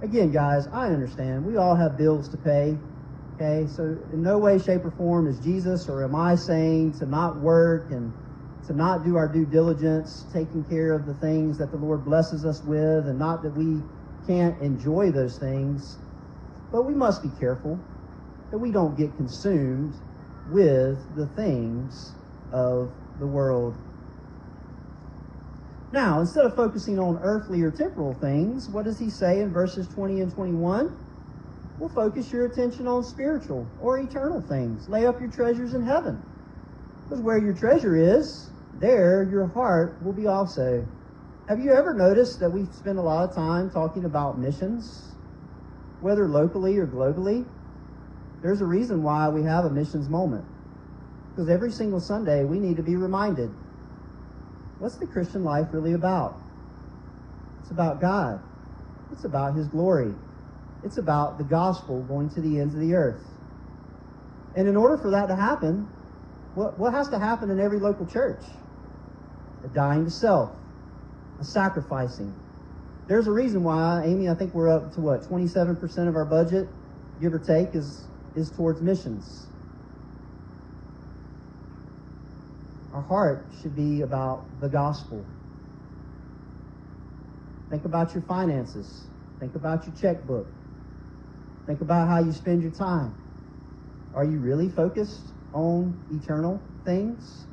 Again, 0.00 0.32
guys, 0.32 0.66
I 0.72 0.86
understand. 0.86 1.44
We 1.44 1.58
all 1.58 1.76
have 1.76 1.98
bills 1.98 2.30
to 2.30 2.38
pay. 2.38 2.78
Okay, 3.34 3.66
so 3.68 3.98
in 4.10 4.22
no 4.22 4.38
way, 4.38 4.58
shape, 4.58 4.86
or 4.86 4.90
form 4.92 5.28
is 5.28 5.38
Jesus 5.40 5.86
or 5.86 6.02
am 6.02 6.16
I 6.16 6.36
saying 6.36 6.98
to 7.00 7.04
not 7.04 7.42
work 7.42 7.90
and 7.90 8.10
to 8.66 8.72
not 8.72 9.04
do 9.04 9.16
our 9.16 9.28
due 9.28 9.44
diligence, 9.44 10.24
taking 10.32 10.64
care 10.64 10.94
of 10.94 11.04
the 11.04 11.12
things 11.12 11.58
that 11.58 11.70
the 11.70 11.76
Lord 11.76 12.06
blesses 12.06 12.46
us 12.46 12.62
with, 12.64 13.06
and 13.06 13.18
not 13.18 13.42
that 13.42 13.54
we 13.54 13.82
can't 14.26 14.58
enjoy 14.62 15.10
those 15.10 15.36
things. 15.38 15.98
But 16.72 16.84
we 16.84 16.94
must 16.94 17.22
be 17.22 17.28
careful 17.38 17.78
that 18.50 18.56
we 18.56 18.70
don't 18.70 18.96
get 18.96 19.14
consumed 19.18 19.92
with 20.50 20.96
the 21.16 21.26
things 21.36 22.14
of 22.50 22.94
the 23.20 23.26
world. 23.26 23.76
Now, 25.94 26.18
instead 26.18 26.44
of 26.44 26.56
focusing 26.56 26.98
on 26.98 27.20
earthly 27.22 27.62
or 27.62 27.70
temporal 27.70 28.14
things, 28.14 28.68
what 28.68 28.84
does 28.84 28.98
he 28.98 29.08
say 29.08 29.40
in 29.40 29.52
verses 29.52 29.86
20 29.86 30.22
and 30.22 30.34
21? 30.34 30.92
Well, 31.78 31.88
focus 31.88 32.32
your 32.32 32.46
attention 32.46 32.88
on 32.88 33.04
spiritual 33.04 33.64
or 33.78 34.00
eternal 34.00 34.40
things. 34.40 34.88
Lay 34.88 35.06
up 35.06 35.20
your 35.20 35.30
treasures 35.30 35.72
in 35.72 35.86
heaven. 35.86 36.20
Because 37.04 37.22
where 37.22 37.38
your 37.38 37.54
treasure 37.54 37.94
is, 37.94 38.50
there 38.80 39.28
your 39.30 39.46
heart 39.46 40.02
will 40.02 40.12
be 40.12 40.26
also. 40.26 40.84
Have 41.46 41.60
you 41.60 41.72
ever 41.72 41.94
noticed 41.94 42.40
that 42.40 42.50
we 42.50 42.64
spend 42.64 42.98
a 42.98 43.02
lot 43.02 43.28
of 43.28 43.36
time 43.36 43.70
talking 43.70 44.04
about 44.04 44.36
missions, 44.36 45.12
whether 46.00 46.26
locally 46.26 46.76
or 46.76 46.88
globally? 46.88 47.46
There's 48.42 48.60
a 48.60 48.66
reason 48.66 49.04
why 49.04 49.28
we 49.28 49.44
have 49.44 49.64
a 49.64 49.70
missions 49.70 50.08
moment. 50.08 50.44
Because 51.30 51.48
every 51.48 51.70
single 51.70 52.00
Sunday 52.00 52.42
we 52.42 52.58
need 52.58 52.78
to 52.78 52.82
be 52.82 52.96
reminded 52.96 53.54
what's 54.78 54.96
the 54.96 55.06
Christian 55.06 55.44
life 55.44 55.68
really 55.72 55.92
about? 55.92 56.40
It's 57.62 57.70
about 57.70 58.00
God. 58.00 58.40
It's 59.12 59.24
about 59.24 59.54
His 59.54 59.68
glory. 59.68 60.14
It's 60.82 60.98
about 60.98 61.38
the 61.38 61.44
gospel 61.44 62.02
going 62.02 62.28
to 62.30 62.40
the 62.40 62.60
ends 62.60 62.74
of 62.74 62.80
the 62.80 62.94
earth. 62.94 63.24
And 64.56 64.68
in 64.68 64.76
order 64.76 64.96
for 64.98 65.10
that 65.10 65.26
to 65.26 65.36
happen, 65.36 65.88
what, 66.54 66.78
what 66.78 66.92
has 66.92 67.08
to 67.08 67.18
happen 67.18 67.50
in 67.50 67.58
every 67.58 67.80
local 67.80 68.06
church? 68.06 68.42
A 69.64 69.68
dying 69.68 70.04
to 70.04 70.10
self, 70.10 70.50
a 71.40 71.44
sacrificing. 71.44 72.32
There's 73.08 73.26
a 73.26 73.32
reason 73.32 73.64
why, 73.64 74.04
Amy, 74.04 74.28
I 74.28 74.34
think 74.34 74.54
we're 74.54 74.68
up 74.68 74.94
to 74.94 75.00
what, 75.00 75.22
27% 75.22 76.08
of 76.08 76.16
our 76.16 76.24
budget, 76.24 76.68
give 77.20 77.34
or 77.34 77.38
take, 77.38 77.74
is, 77.74 78.04
is 78.36 78.50
towards 78.50 78.80
missions. 78.80 79.46
Our 82.94 83.02
heart 83.02 83.46
should 83.60 83.74
be 83.74 84.02
about 84.02 84.60
the 84.60 84.68
gospel. 84.68 85.26
Think 87.68 87.84
about 87.84 88.14
your 88.14 88.22
finances. 88.22 89.06
Think 89.40 89.56
about 89.56 89.84
your 89.84 89.96
checkbook. 89.96 90.46
Think 91.66 91.80
about 91.80 92.06
how 92.06 92.20
you 92.20 92.30
spend 92.30 92.62
your 92.62 92.70
time. 92.70 93.12
Are 94.14 94.24
you 94.24 94.38
really 94.38 94.68
focused 94.68 95.32
on 95.52 95.98
eternal 96.12 96.62
things? 96.84 97.46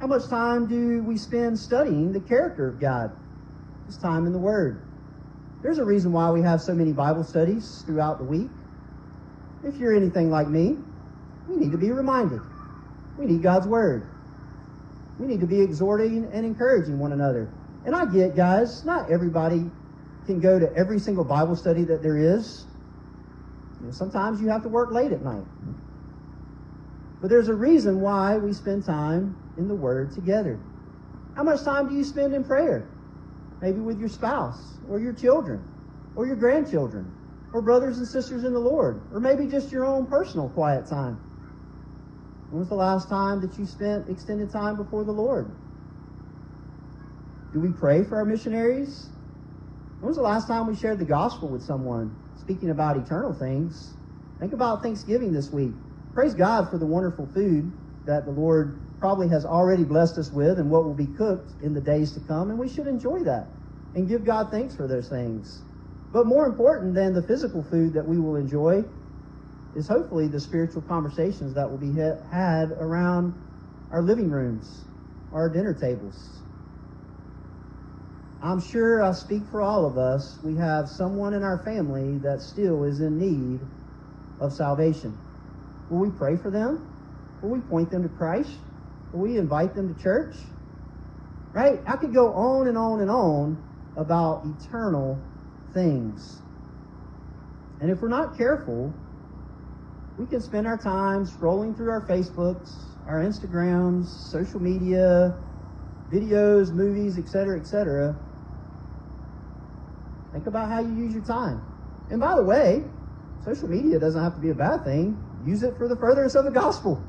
How 0.00 0.06
much 0.06 0.26
time 0.28 0.66
do 0.66 1.02
we 1.02 1.18
spend 1.18 1.58
studying 1.58 2.10
the 2.12 2.20
character 2.20 2.68
of 2.68 2.80
God? 2.80 3.10
Just 3.86 4.00
time 4.00 4.26
in 4.26 4.32
the 4.32 4.38
Word. 4.38 4.88
There's 5.62 5.78
a 5.78 5.84
reason 5.84 6.10
why 6.10 6.30
we 6.30 6.40
have 6.40 6.62
so 6.62 6.72
many 6.72 6.92
Bible 6.92 7.22
studies 7.22 7.82
throughout 7.84 8.18
the 8.18 8.24
week. 8.24 8.50
If 9.62 9.76
you're 9.76 9.94
anything 9.94 10.30
like 10.30 10.48
me, 10.48 10.78
we 11.48 11.56
need 11.56 11.72
to 11.72 11.78
be 11.78 11.90
reminded. 11.90 12.40
We 13.18 13.26
need 13.26 13.42
God's 13.42 13.66
word. 13.66 14.06
We 15.18 15.26
need 15.26 15.40
to 15.40 15.46
be 15.46 15.60
exhorting 15.60 16.28
and 16.32 16.44
encouraging 16.44 16.98
one 16.98 17.12
another. 17.12 17.48
And 17.84 17.94
I 17.94 18.06
get, 18.06 18.36
guys, 18.36 18.84
not 18.84 19.10
everybody 19.10 19.70
can 20.26 20.40
go 20.40 20.58
to 20.58 20.72
every 20.74 20.98
single 20.98 21.24
Bible 21.24 21.56
study 21.56 21.84
that 21.84 22.02
there 22.02 22.16
is. 22.16 22.64
You 23.80 23.86
know, 23.86 23.92
sometimes 23.92 24.40
you 24.40 24.48
have 24.48 24.62
to 24.62 24.68
work 24.68 24.92
late 24.92 25.12
at 25.12 25.22
night. 25.22 25.44
But 27.20 27.30
there's 27.30 27.48
a 27.48 27.54
reason 27.54 28.00
why 28.00 28.36
we 28.36 28.52
spend 28.52 28.84
time 28.84 29.36
in 29.56 29.68
the 29.68 29.74
Word 29.74 30.12
together. 30.12 30.58
How 31.36 31.42
much 31.42 31.62
time 31.62 31.88
do 31.88 31.94
you 31.94 32.04
spend 32.04 32.34
in 32.34 32.44
prayer? 32.44 32.88
Maybe 33.60 33.78
with 33.78 33.98
your 33.98 34.08
spouse, 34.08 34.74
or 34.90 34.98
your 34.98 35.12
children, 35.12 35.64
or 36.16 36.26
your 36.26 36.36
grandchildren, 36.36 37.10
or 37.52 37.62
brothers 37.62 37.98
and 37.98 38.08
sisters 38.08 38.44
in 38.44 38.52
the 38.52 38.58
Lord, 38.58 39.00
or 39.12 39.20
maybe 39.20 39.46
just 39.46 39.70
your 39.70 39.84
own 39.84 40.06
personal 40.06 40.48
quiet 40.48 40.86
time. 40.86 41.20
When 42.52 42.60
was 42.60 42.68
the 42.68 42.74
last 42.74 43.08
time 43.08 43.40
that 43.40 43.58
you 43.58 43.64
spent 43.64 44.10
extended 44.10 44.52
time 44.52 44.76
before 44.76 45.04
the 45.04 45.12
Lord? 45.12 45.46
Do 47.54 47.60
we 47.60 47.72
pray 47.72 48.04
for 48.04 48.16
our 48.16 48.26
missionaries? 48.26 49.08
When 50.00 50.08
was 50.08 50.18
the 50.18 50.22
last 50.22 50.48
time 50.48 50.66
we 50.66 50.76
shared 50.76 50.98
the 50.98 51.06
gospel 51.06 51.48
with 51.48 51.62
someone? 51.62 52.14
Speaking 52.42 52.68
about 52.68 52.98
eternal 52.98 53.32
things, 53.32 53.94
think 54.38 54.52
about 54.52 54.82
Thanksgiving 54.82 55.32
this 55.32 55.50
week. 55.50 55.72
Praise 56.12 56.34
God 56.34 56.68
for 56.68 56.76
the 56.76 56.84
wonderful 56.84 57.26
food 57.32 57.72
that 58.04 58.26
the 58.26 58.32
Lord 58.32 58.82
probably 59.00 59.28
has 59.28 59.46
already 59.46 59.84
blessed 59.84 60.18
us 60.18 60.30
with 60.30 60.58
and 60.58 60.70
what 60.70 60.84
will 60.84 60.92
be 60.92 61.06
cooked 61.06 61.62
in 61.62 61.72
the 61.72 61.80
days 61.80 62.12
to 62.12 62.20
come, 62.20 62.50
and 62.50 62.58
we 62.58 62.68
should 62.68 62.86
enjoy 62.86 63.20
that 63.20 63.48
and 63.94 64.06
give 64.06 64.26
God 64.26 64.50
thanks 64.50 64.76
for 64.76 64.86
those 64.86 65.08
things. 65.08 65.62
But 66.12 66.26
more 66.26 66.44
important 66.44 66.94
than 66.94 67.14
the 67.14 67.22
physical 67.22 67.62
food 67.62 67.94
that 67.94 68.06
we 68.06 68.18
will 68.18 68.36
enjoy 68.36 68.84
is 69.74 69.88
hopefully 69.88 70.28
the 70.28 70.40
spiritual 70.40 70.82
conversations 70.82 71.54
that 71.54 71.70
will 71.70 71.78
be 71.78 71.92
had 71.92 72.72
around 72.72 73.34
our 73.90 74.02
living 74.02 74.30
rooms, 74.30 74.84
our 75.32 75.48
dinner 75.48 75.74
tables. 75.74 76.40
I'm 78.42 78.60
sure 78.60 79.02
I 79.02 79.12
speak 79.12 79.42
for 79.50 79.62
all 79.62 79.86
of 79.86 79.96
us. 79.96 80.38
We 80.42 80.56
have 80.56 80.88
someone 80.88 81.32
in 81.32 81.42
our 81.42 81.58
family 81.64 82.18
that 82.18 82.42
still 82.42 82.82
is 82.84 83.00
in 83.00 83.18
need 83.18 83.60
of 84.40 84.52
salvation. 84.52 85.16
Will 85.88 86.00
we 86.00 86.10
pray 86.10 86.36
for 86.36 86.50
them? 86.50 86.88
Will 87.40 87.50
we 87.50 87.60
point 87.60 87.90
them 87.90 88.02
to 88.02 88.08
Christ? 88.08 88.50
Will 89.12 89.20
we 89.20 89.38
invite 89.38 89.74
them 89.74 89.94
to 89.94 90.02
church? 90.02 90.34
Right? 91.52 91.80
I 91.86 91.96
could 91.96 92.12
go 92.12 92.32
on 92.32 92.66
and 92.66 92.76
on 92.76 93.00
and 93.00 93.10
on 93.10 93.62
about 93.96 94.44
eternal 94.44 95.18
things. 95.72 96.40
And 97.80 97.90
if 97.90 98.00
we're 98.00 98.08
not 98.08 98.36
careful, 98.36 98.92
we 100.18 100.26
can 100.26 100.40
spend 100.40 100.66
our 100.66 100.76
time 100.76 101.26
scrolling 101.26 101.76
through 101.76 101.90
our 101.90 102.06
Facebooks, 102.06 102.74
our 103.06 103.20
Instagrams, 103.20 104.06
social 104.06 104.60
media, 104.60 105.36
videos, 106.12 106.72
movies, 106.72 107.18
etc., 107.18 107.58
etc. 107.58 108.16
Think 110.32 110.46
about 110.46 110.68
how 110.68 110.80
you 110.80 110.94
use 110.94 111.14
your 111.14 111.24
time. 111.24 111.62
And 112.10 112.20
by 112.20 112.36
the 112.36 112.42
way, 112.42 112.82
social 113.44 113.68
media 113.68 113.98
doesn't 113.98 114.22
have 114.22 114.34
to 114.34 114.40
be 114.40 114.50
a 114.50 114.54
bad 114.54 114.84
thing. 114.84 115.16
Use 115.46 115.62
it 115.62 115.76
for 115.76 115.88
the 115.88 115.96
furtherance 115.96 116.34
of 116.34 116.44
the 116.44 116.50
gospel. 116.50 117.02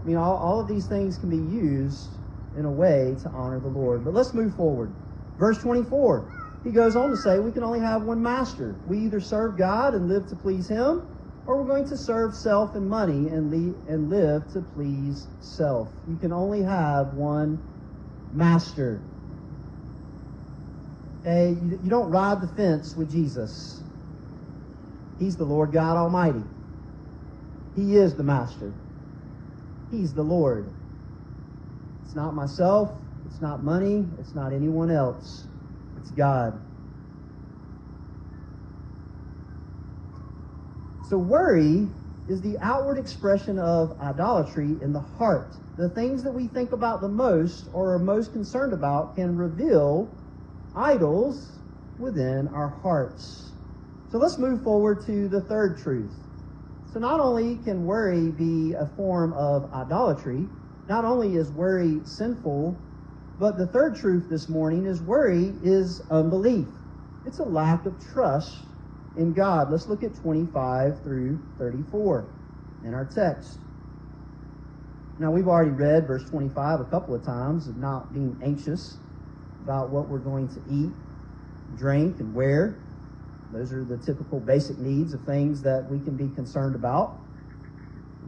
I 0.00 0.06
mean, 0.06 0.16
all, 0.16 0.36
all 0.36 0.60
of 0.60 0.68
these 0.68 0.86
things 0.86 1.18
can 1.18 1.30
be 1.30 1.36
used 1.36 2.08
in 2.56 2.64
a 2.64 2.70
way 2.70 3.16
to 3.22 3.28
honor 3.30 3.60
the 3.60 3.68
Lord. 3.68 4.04
But 4.04 4.14
let's 4.14 4.32
move 4.32 4.54
forward. 4.54 4.92
Verse 5.38 5.58
24, 5.58 6.60
he 6.64 6.70
goes 6.70 6.96
on 6.96 7.10
to 7.10 7.16
say, 7.16 7.38
We 7.38 7.52
can 7.52 7.62
only 7.62 7.80
have 7.80 8.02
one 8.02 8.22
master. 8.22 8.76
We 8.86 8.98
either 9.00 9.20
serve 9.20 9.56
God 9.56 9.94
and 9.94 10.08
live 10.08 10.26
to 10.28 10.36
please 10.36 10.68
Him, 10.68 11.06
or 11.48 11.62
we're 11.62 11.68
going 11.68 11.88
to 11.88 11.96
serve 11.98 12.36
self 12.36 12.76
and 12.76 12.88
money 12.88 13.28
and, 13.28 13.50
le- 13.50 13.92
and 13.92 14.10
live 14.10 14.52
to 14.52 14.62
please 14.62 15.26
self. 15.40 15.90
You 16.08 16.16
can 16.16 16.32
only 16.32 16.62
have 16.62 17.14
one 17.14 17.60
master. 18.32 19.02
Okay, 21.20 21.50
you, 21.62 21.80
you 21.82 21.90
don't 21.90 22.10
ride 22.10 22.40
the 22.42 22.48
fence 22.48 22.96
with 22.96 23.10
Jesus. 23.10 23.82
He's 25.18 25.36
the 25.36 25.44
Lord 25.44 25.72
God 25.72 25.96
Almighty. 25.96 26.44
He 27.76 27.96
is 27.96 28.14
the 28.16 28.24
Master. 28.24 28.74
He's 29.90 30.14
the 30.14 30.22
Lord. 30.22 30.72
It's 32.04 32.16
not 32.16 32.34
myself. 32.34 32.90
It's 33.26 33.40
not 33.40 33.64
money. 33.64 34.06
It's 34.18 34.34
not 34.34 34.52
anyone 34.52 34.90
else. 34.90 35.46
It's 35.98 36.10
God. 36.10 36.60
So 41.08 41.16
worry 41.16 41.88
is 42.28 42.42
the 42.42 42.58
outward 42.60 42.98
expression 42.98 43.58
of 43.58 43.98
idolatry 43.98 44.76
in 44.82 44.92
the 44.92 45.00
heart. 45.00 45.54
The 45.78 45.88
things 45.88 46.22
that 46.22 46.34
we 46.34 46.48
think 46.48 46.72
about 46.72 47.00
the 47.00 47.08
most 47.08 47.66
or 47.72 47.94
are 47.94 47.98
most 47.98 48.34
concerned 48.34 48.74
about 48.74 49.16
can 49.16 49.34
reveal 49.34 50.14
idols 50.74 51.60
within 51.98 52.48
our 52.48 52.68
hearts. 52.82 53.52
So 54.10 54.18
let's 54.18 54.36
move 54.36 54.62
forward 54.62 55.06
to 55.06 55.28
the 55.28 55.40
third 55.40 55.78
truth. 55.78 56.14
So 56.92 57.00
not 57.00 57.20
only 57.20 57.56
can 57.64 57.86
worry 57.86 58.30
be 58.30 58.74
a 58.74 58.90
form 58.94 59.32
of 59.32 59.72
idolatry, 59.72 60.46
not 60.90 61.06
only 61.06 61.36
is 61.36 61.50
worry 61.52 62.00
sinful, 62.04 62.78
but 63.38 63.56
the 63.56 63.66
third 63.68 63.96
truth 63.96 64.28
this 64.28 64.50
morning 64.50 64.84
is 64.84 65.00
worry 65.00 65.54
is 65.62 66.02
unbelief. 66.10 66.68
It's 67.24 67.38
a 67.38 67.44
lack 67.44 67.86
of 67.86 67.94
trust 68.12 68.67
in 69.18 69.32
God. 69.32 69.70
Let's 69.70 69.88
look 69.88 70.02
at 70.02 70.14
25 70.14 71.02
through 71.02 71.38
34 71.58 72.24
in 72.84 72.94
our 72.94 73.04
text. 73.04 73.58
Now, 75.18 75.32
we've 75.32 75.48
already 75.48 75.72
read 75.72 76.06
verse 76.06 76.24
25 76.30 76.80
a 76.80 76.84
couple 76.84 77.14
of 77.14 77.24
times 77.24 77.66
of 77.66 77.76
not 77.76 78.14
being 78.14 78.40
anxious 78.42 78.96
about 79.64 79.90
what 79.90 80.08
we're 80.08 80.20
going 80.20 80.48
to 80.48 80.60
eat, 80.70 80.92
drink, 81.76 82.20
and 82.20 82.32
wear. 82.32 82.78
Those 83.52 83.72
are 83.72 83.84
the 83.84 83.98
typical 83.98 84.38
basic 84.38 84.78
needs 84.78 85.12
of 85.12 85.24
things 85.24 85.60
that 85.62 85.88
we 85.90 85.98
can 86.04 86.16
be 86.16 86.32
concerned 86.36 86.76
about. 86.76 87.18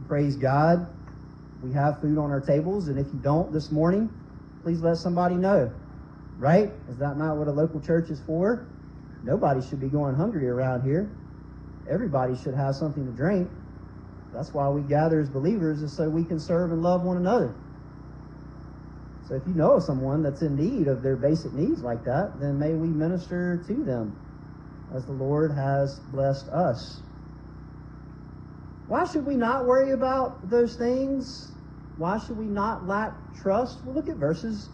Praise 0.07 0.35
God. 0.35 0.85
We 1.63 1.71
have 1.71 2.01
food 2.01 2.17
on 2.17 2.29
our 2.29 2.41
tables, 2.41 2.89
and 2.89 2.99
if 2.99 3.07
you 3.13 3.19
don't 3.19 3.53
this 3.53 3.71
morning, 3.71 4.09
please 4.63 4.81
let 4.81 4.97
somebody 4.97 5.35
know. 5.35 5.71
Right? 6.37 6.71
Is 6.89 6.97
that 6.97 7.17
not 7.17 7.37
what 7.37 7.47
a 7.47 7.51
local 7.51 7.79
church 7.79 8.09
is 8.09 8.19
for? 8.25 8.67
Nobody 9.23 9.61
should 9.61 9.79
be 9.79 9.89
going 9.89 10.15
hungry 10.15 10.47
around 10.47 10.83
here. 10.83 11.09
Everybody 11.89 12.35
should 12.35 12.55
have 12.55 12.75
something 12.75 13.05
to 13.05 13.11
drink. 13.11 13.49
That's 14.33 14.53
why 14.53 14.69
we 14.69 14.81
gather 14.81 15.19
as 15.19 15.29
believers, 15.29 15.81
is 15.81 15.91
so 15.95 16.09
we 16.09 16.23
can 16.23 16.39
serve 16.39 16.71
and 16.71 16.81
love 16.81 17.03
one 17.03 17.17
another. 17.17 17.53
So 19.27 19.35
if 19.35 19.43
you 19.47 19.53
know 19.53 19.79
someone 19.79 20.23
that's 20.23 20.41
in 20.41 20.55
need 20.55 20.87
of 20.87 21.03
their 21.03 21.15
basic 21.15 21.53
needs 21.53 21.81
like 21.81 22.03
that, 22.05 22.39
then 22.39 22.59
may 22.59 22.73
we 22.73 22.87
minister 22.87 23.63
to 23.67 23.73
them 23.83 24.15
as 24.93 25.05
the 25.05 25.13
Lord 25.13 25.51
has 25.51 25.99
blessed 26.11 26.49
us. 26.49 26.99
Why 28.87 29.05
should 29.05 29.25
we 29.25 29.35
not 29.35 29.65
worry 29.65 29.91
about 29.91 30.49
those 30.49 30.75
things? 30.75 31.51
Why 31.97 32.17
should 32.17 32.37
we 32.37 32.45
not 32.45 32.87
lack 32.87 33.13
trust? 33.41 33.79
Well, 33.85 33.95
look 33.95 34.09
at 34.09 34.17
verses. 34.17 34.67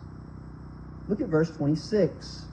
Look 1.08 1.22
at 1.22 1.28
verse 1.28 1.56
26. 1.56 2.47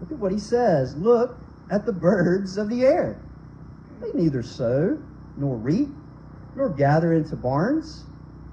Look 0.00 0.12
at 0.12 0.18
what 0.18 0.32
he 0.32 0.38
says. 0.38 0.96
Look 0.96 1.36
at 1.70 1.86
the 1.86 1.92
birds 1.92 2.56
of 2.56 2.68
the 2.68 2.84
air. 2.84 3.20
They 4.00 4.12
neither 4.12 4.42
sow 4.42 4.98
nor 5.36 5.56
reap 5.56 5.88
nor 6.54 6.68
gather 6.68 7.12
into 7.12 7.36
barns, 7.36 8.04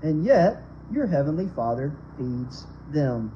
and 0.02 0.24
yet 0.26 0.62
your 0.92 1.08
heavenly 1.08 1.48
Father 1.56 1.96
feeds 2.18 2.66
them. 2.92 3.32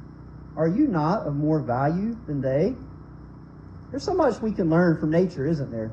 Are 0.56 0.68
you 0.68 0.88
not 0.88 1.26
of 1.26 1.36
more 1.36 1.60
value 1.60 2.16
than 2.28 2.42
they? 2.42 2.76
There's 3.90 4.04
so 4.04 4.14
much 4.14 4.42
we 4.42 4.52
can 4.52 4.70
learn 4.70 5.00
from 5.00 5.10
nature, 5.10 5.48
isn't 5.48 5.72
there? 5.72 5.92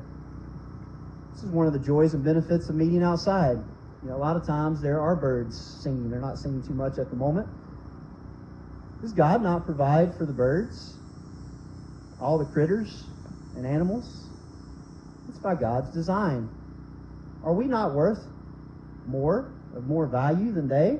This 1.33 1.43
is 1.43 1.49
one 1.49 1.67
of 1.67 1.73
the 1.73 1.79
joys 1.79 2.13
and 2.13 2.23
benefits 2.23 2.69
of 2.69 2.75
meeting 2.75 3.03
outside. 3.03 3.57
You 4.03 4.09
know, 4.09 4.15
a 4.15 4.17
lot 4.17 4.35
of 4.35 4.45
times 4.45 4.81
there 4.81 4.99
are 4.99 5.15
birds 5.15 5.79
singing. 5.83 6.09
They're 6.09 6.21
not 6.21 6.37
singing 6.37 6.61
too 6.61 6.73
much 6.73 6.99
at 6.99 7.09
the 7.09 7.15
moment. 7.15 7.47
Does 9.01 9.13
God 9.13 9.41
not 9.41 9.65
provide 9.65 10.15
for 10.15 10.25
the 10.25 10.33
birds? 10.33 10.96
All 12.19 12.37
the 12.37 12.45
critters 12.45 13.05
and 13.55 13.65
animals. 13.65 14.27
It's 15.29 15.39
by 15.39 15.55
God's 15.55 15.93
design. 15.93 16.49
Are 17.43 17.53
we 17.53 17.65
not 17.65 17.93
worth 17.93 18.25
more, 19.05 19.51
of 19.75 19.87
more 19.87 20.07
value 20.07 20.51
than 20.51 20.67
they? 20.67 20.99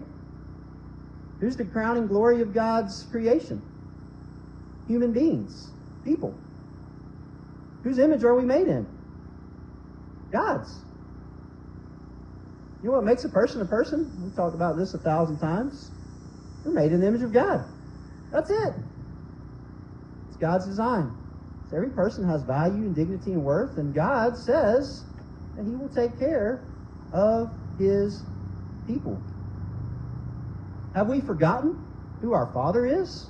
Who's 1.40 1.56
the 1.56 1.66
crowning 1.66 2.08
glory 2.08 2.42
of 2.42 2.54
God's 2.54 3.04
creation? 3.12 3.62
Human 4.88 5.12
beings, 5.12 5.72
people. 6.04 6.34
Whose 7.84 8.00
image 8.00 8.24
are 8.24 8.36
we 8.36 8.44
made 8.44 8.68
in? 8.68 8.88
God's. 10.32 10.80
You 12.82 12.90
know 12.90 12.96
what 12.96 13.06
makes 13.06 13.24
a 13.24 13.30
person 13.30 13.62
a 13.62 13.66
person? 13.66 14.12
We've 14.24 14.36
talked 14.36 14.56
about 14.56 14.78
this 14.78 14.94
a 14.94 14.98
thousand 14.98 15.40
times. 15.40 15.92
We're 16.64 16.72
made 16.72 16.92
in 16.92 17.02
the 17.02 17.08
image 17.08 17.24
of 17.24 17.34
God. 17.34 17.66
That's 18.32 18.50
it. 18.50 18.74
God's 20.40 20.66
design. 20.66 21.12
So 21.70 21.78
every 21.78 21.90
person 21.90 22.28
has 22.28 22.44
value 22.44 22.86
and 22.86 22.96
dignity 22.96 23.34
and 23.34 23.44
worth, 23.44 23.78
and 23.78 23.94
God 23.94 24.38
says 24.38 25.06
that 25.56 25.66
He 25.66 25.76
will 25.76 25.90
take 25.90 26.18
care 26.18 26.64
of 27.12 27.50
His 27.78 28.24
people. 28.86 29.22
Have 30.96 31.08
we 31.08 31.22
forgotten 31.22 31.78
who 32.22 32.34
our 32.34 32.52
Father 32.54 32.86
is? 32.86 33.30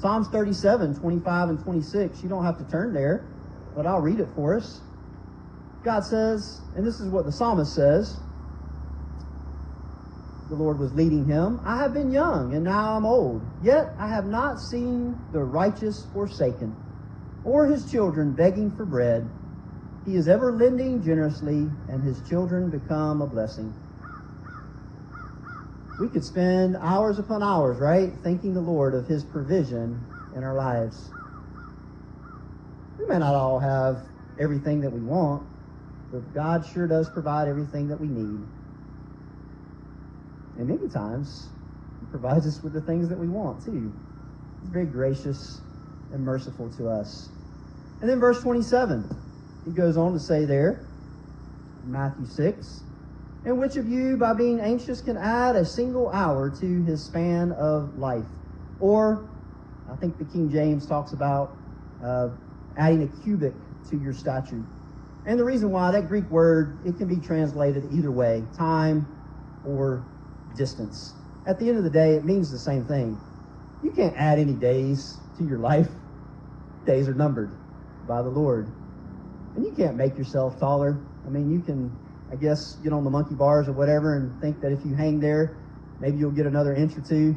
Psalms 0.00 0.28
37, 0.28 1.00
25, 1.00 1.48
and 1.48 1.60
26. 1.64 2.22
You 2.22 2.28
don't 2.28 2.44
have 2.44 2.58
to 2.58 2.64
turn 2.70 2.94
there, 2.94 3.26
but 3.74 3.86
I'll 3.86 4.00
read 4.00 4.20
it 4.20 4.28
for 4.34 4.56
us. 4.56 4.80
God 5.82 6.04
says, 6.04 6.60
and 6.76 6.86
this 6.86 7.00
is 7.00 7.08
what 7.10 7.24
the 7.24 7.32
psalmist 7.32 7.74
says 7.74 8.20
the 10.48 10.56
Lord 10.56 10.78
was 10.78 10.92
leading 10.94 11.26
him, 11.26 11.60
I 11.64 11.76
have 11.78 11.92
been 11.92 12.10
young, 12.10 12.54
and 12.54 12.64
now 12.64 12.96
I'm 12.96 13.04
old. 13.04 13.42
Yet 13.62 13.94
I 13.98 14.08
have 14.08 14.26
not 14.26 14.58
seen 14.58 15.26
the 15.30 15.40
righteous 15.40 16.06
forsaken, 16.12 16.74
or 17.44 17.66
his 17.66 17.90
children 17.90 18.32
begging 18.32 18.70
for 18.70 18.86
bread. 18.86 19.30
He 20.06 20.16
is 20.16 20.26
ever 20.26 20.52
lending 20.52 21.02
generously, 21.02 21.68
and 21.88 22.02
his 22.02 22.22
children 22.28 22.70
become 22.70 23.20
a 23.20 23.26
blessing. 23.26 23.74
We 26.00 26.08
could 26.08 26.24
spend 26.24 26.76
hours 26.76 27.18
upon 27.18 27.42
hours, 27.42 27.78
right, 27.78 28.12
thanking 28.22 28.54
the 28.54 28.60
Lord 28.60 28.94
of 28.94 29.06
his 29.06 29.24
provision 29.24 30.00
in 30.34 30.44
our 30.44 30.54
lives. 30.54 31.10
We 32.98 33.06
may 33.06 33.18
not 33.18 33.34
all 33.34 33.58
have 33.58 34.06
everything 34.38 34.80
that 34.80 34.92
we 34.92 35.00
want, 35.00 35.46
but 36.10 36.32
God 36.32 36.64
sure 36.72 36.86
does 36.86 37.10
provide 37.10 37.48
everything 37.48 37.88
that 37.88 38.00
we 38.00 38.08
need. 38.08 38.46
And 40.58 40.68
many 40.68 40.88
times, 40.88 41.48
He 42.00 42.06
provides 42.10 42.46
us 42.46 42.62
with 42.62 42.72
the 42.72 42.80
things 42.80 43.08
that 43.08 43.18
we 43.18 43.28
want 43.28 43.64
too. 43.64 43.92
He's 44.60 44.70
very 44.70 44.86
gracious 44.86 45.60
and 46.12 46.24
merciful 46.24 46.68
to 46.70 46.88
us. 46.88 47.28
And 48.00 48.10
then 48.10 48.20
verse 48.20 48.42
27, 48.42 49.08
he 49.64 49.70
goes 49.72 49.96
on 49.96 50.12
to 50.12 50.20
say 50.20 50.44
there, 50.44 50.84
Matthew 51.86 52.26
6, 52.26 52.82
and 53.44 53.58
which 53.58 53.76
of 53.76 53.88
you, 53.88 54.16
by 54.16 54.34
being 54.34 54.60
anxious, 54.60 55.00
can 55.00 55.16
add 55.16 55.56
a 55.56 55.64
single 55.64 56.10
hour 56.10 56.50
to 56.60 56.82
his 56.82 57.02
span 57.04 57.52
of 57.52 57.98
life? 57.98 58.24
Or, 58.80 59.28
I 59.90 59.96
think 59.96 60.18
the 60.18 60.24
King 60.24 60.50
James 60.50 60.86
talks 60.86 61.12
about 61.12 61.56
uh, 62.04 62.28
adding 62.76 63.02
a 63.02 63.24
cubit 63.24 63.54
to 63.90 63.96
your 63.96 64.12
stature. 64.12 64.62
And 65.26 65.38
the 65.38 65.44
reason 65.44 65.70
why, 65.70 65.90
that 65.90 66.08
Greek 66.08 66.28
word, 66.30 66.78
it 66.84 66.98
can 66.98 67.08
be 67.08 67.16
translated 67.16 67.88
either 67.92 68.10
way, 68.10 68.44
time 68.56 69.06
or 69.66 70.04
distance. 70.56 71.14
At 71.46 71.58
the 71.58 71.68
end 71.68 71.78
of 71.78 71.84
the 71.84 71.90
day, 71.90 72.14
it 72.14 72.24
means 72.24 72.50
the 72.50 72.58
same 72.58 72.84
thing. 72.84 73.18
You 73.82 73.90
can't 73.90 74.14
add 74.16 74.38
any 74.38 74.52
days 74.52 75.18
to 75.38 75.44
your 75.44 75.58
life. 75.58 75.88
Days 76.84 77.08
are 77.08 77.14
numbered 77.14 77.50
by 78.06 78.22
the 78.22 78.28
Lord. 78.28 78.66
And 79.56 79.64
you 79.64 79.72
can't 79.72 79.96
make 79.96 80.16
yourself 80.16 80.58
taller. 80.58 80.98
I 81.26 81.30
mean, 81.30 81.50
you 81.50 81.60
can, 81.60 81.94
I 82.32 82.36
guess, 82.36 82.76
get 82.76 82.92
on 82.92 83.04
the 83.04 83.10
monkey 83.10 83.34
bars 83.34 83.68
or 83.68 83.72
whatever 83.72 84.16
and 84.16 84.40
think 84.40 84.60
that 84.60 84.72
if 84.72 84.84
you 84.84 84.94
hang 84.94 85.20
there, 85.20 85.56
maybe 86.00 86.18
you'll 86.18 86.30
get 86.30 86.46
another 86.46 86.74
inch 86.74 86.96
or 86.96 87.00
two. 87.00 87.36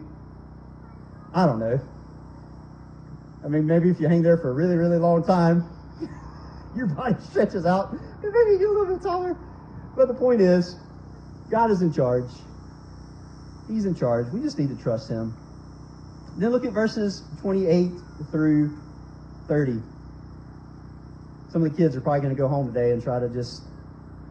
I 1.33 1.45
don't 1.45 1.59
know. 1.59 1.79
I 3.43 3.47
mean, 3.47 3.65
maybe 3.65 3.89
if 3.89 3.99
you 3.99 4.07
hang 4.07 4.21
there 4.21 4.37
for 4.37 4.51
a 4.51 4.53
really, 4.53 4.75
really 4.75 4.97
long 4.97 5.23
time, 5.23 5.65
your 6.75 6.87
body 6.87 7.15
stretches 7.29 7.65
out 7.65 7.91
and 7.91 8.01
maybe 8.21 8.51
you 8.51 8.59
get 8.59 8.67
a 8.67 8.71
little 8.71 8.95
bit 8.95 9.03
taller. 9.03 9.37
But 9.95 10.07
the 10.07 10.13
point 10.13 10.41
is, 10.41 10.77
God 11.49 11.71
is 11.71 11.81
in 11.81 11.91
charge. 11.91 12.29
He's 13.71 13.85
in 13.85 13.95
charge. 13.95 14.27
We 14.33 14.41
just 14.41 14.59
need 14.59 14.69
to 14.69 14.83
trust 14.83 15.09
him. 15.09 15.33
Then 16.37 16.51
look 16.51 16.65
at 16.65 16.73
verses 16.73 17.23
28 17.41 17.91
through 18.31 18.77
30. 19.47 19.81
Some 21.49 21.63
of 21.63 21.71
the 21.71 21.77
kids 21.77 21.95
are 21.95 22.01
probably 22.01 22.21
going 22.21 22.35
to 22.35 22.39
go 22.41 22.47
home 22.47 22.73
today 22.73 22.91
and 22.91 23.01
try 23.01 23.19
to 23.19 23.29
just 23.29 23.63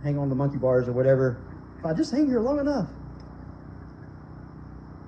hang 0.03 0.19
on 0.19 0.29
the 0.29 0.35
monkey 0.35 0.59
bars 0.59 0.89
or 0.89 0.93
whatever. 0.93 1.39
If 1.79 1.87
I 1.87 1.95
just 1.95 2.13
hang 2.13 2.27
here 2.27 2.41
long 2.41 2.59
enough. 2.59 2.89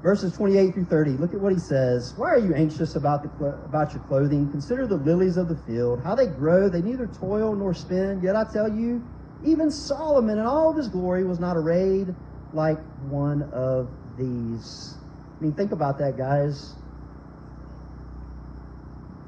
verses 0.03 0.33
28 0.35 0.75
through 0.75 0.85
30. 0.87 1.11
Look 1.13 1.35
at 1.35 1.41
what 1.41 1.53
he 1.53 1.59
says. 1.59 2.15
Why 2.17 2.31
are 2.31 2.39
you 2.39 2.55
anxious 2.55 2.97
about 2.97 3.23
the 3.23 3.47
about 3.67 3.93
your 3.93 4.03
clothing? 4.05 4.51
Consider 4.51 4.87
the 4.87 4.97
lilies 4.97 5.37
of 5.37 5.49
the 5.49 5.57
field, 5.57 6.03
how 6.03 6.15
they 6.15 6.27
grow. 6.27 6.69
They 6.71 6.83
neither 6.83 7.07
toil 7.07 7.55
nor 7.55 7.75
spin. 7.75 8.21
Yet 8.23 8.37
I 8.37 8.45
tell 8.53 8.69
you, 8.69 9.03
even 9.45 9.71
Solomon 9.71 10.39
in 10.39 10.47
all 10.47 10.71
of 10.71 10.77
his 10.77 10.89
glory 10.89 11.25
was 11.25 11.39
not 11.39 11.57
arrayed 11.57 12.15
like 12.53 12.79
one 13.09 13.43
of 13.53 13.89
these. 14.17 14.95
I 15.41 15.45
mean, 15.45 15.53
think 15.53 15.73
about 15.73 15.99
that, 15.99 16.17
guys. 16.17 16.75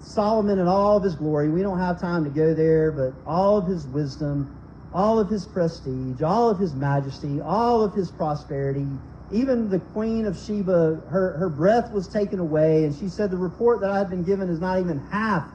Solomon 0.01 0.59
in 0.59 0.69
all 0.69 0.97
of 0.97 1.03
his 1.03 1.17
glory, 1.17 1.49
we 1.49 1.63
don't 1.63 1.79
have 1.79 2.01
time 2.01 2.25
to 2.25 2.31
go 2.31 2.55
there, 2.55 2.93
but 2.93 3.15
all 3.27 3.59
of 3.59 3.67
his 3.67 3.87
wisdom, 3.87 4.55
all 4.93 5.19
of 5.19 5.29
his 5.29 5.47
prestige, 5.47 6.23
all 6.23 6.51
of 6.51 6.59
his 6.59 6.75
majesty, 6.75 7.41
all 7.41 7.83
of 7.83 7.95
his 7.95 8.11
prosperity, 8.13 8.87
even 9.33 9.69
the 9.69 9.81
queen 9.81 10.27
of 10.27 10.39
Sheba, 10.39 11.03
her, 11.09 11.37
her 11.39 11.49
breath 11.49 11.93
was 11.93 12.07
taken 12.07 12.39
away, 12.39 12.85
and 12.85 12.95
she 12.95 13.09
said, 13.09 13.31
The 13.31 13.37
report 13.37 13.81
that 13.81 13.91
I 13.91 13.99
had 13.99 14.11
been 14.11 14.23
given 14.23 14.49
is 14.49 14.61
not 14.61 14.79
even 14.79 15.01
half 15.11 15.49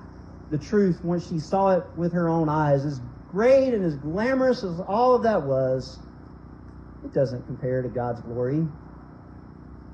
the 0.51 0.57
truth 0.57 0.99
when 1.03 1.19
she 1.19 1.39
saw 1.39 1.77
it 1.77 1.83
with 1.95 2.11
her 2.11 2.27
own 2.27 2.49
eyes. 2.49 2.83
As 2.83 2.99
great 3.31 3.73
and 3.73 3.85
as 3.85 3.95
glamorous 3.95 4.63
as 4.63 4.79
all 4.81 5.15
of 5.15 5.23
that 5.23 5.43
was, 5.43 5.99
it 7.05 7.13
doesn't 7.13 7.45
compare 7.45 7.81
to 7.81 7.89
God's 7.89 8.21
glory. 8.21 8.67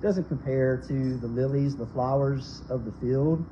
Doesn't 0.01 0.27
compare 0.27 0.83
to 0.87 1.17
the 1.17 1.27
lilies, 1.27 1.75
the 1.75 1.87
flowers 1.87 2.61
of 2.69 2.85
the 2.85 2.91
field. 2.93 3.45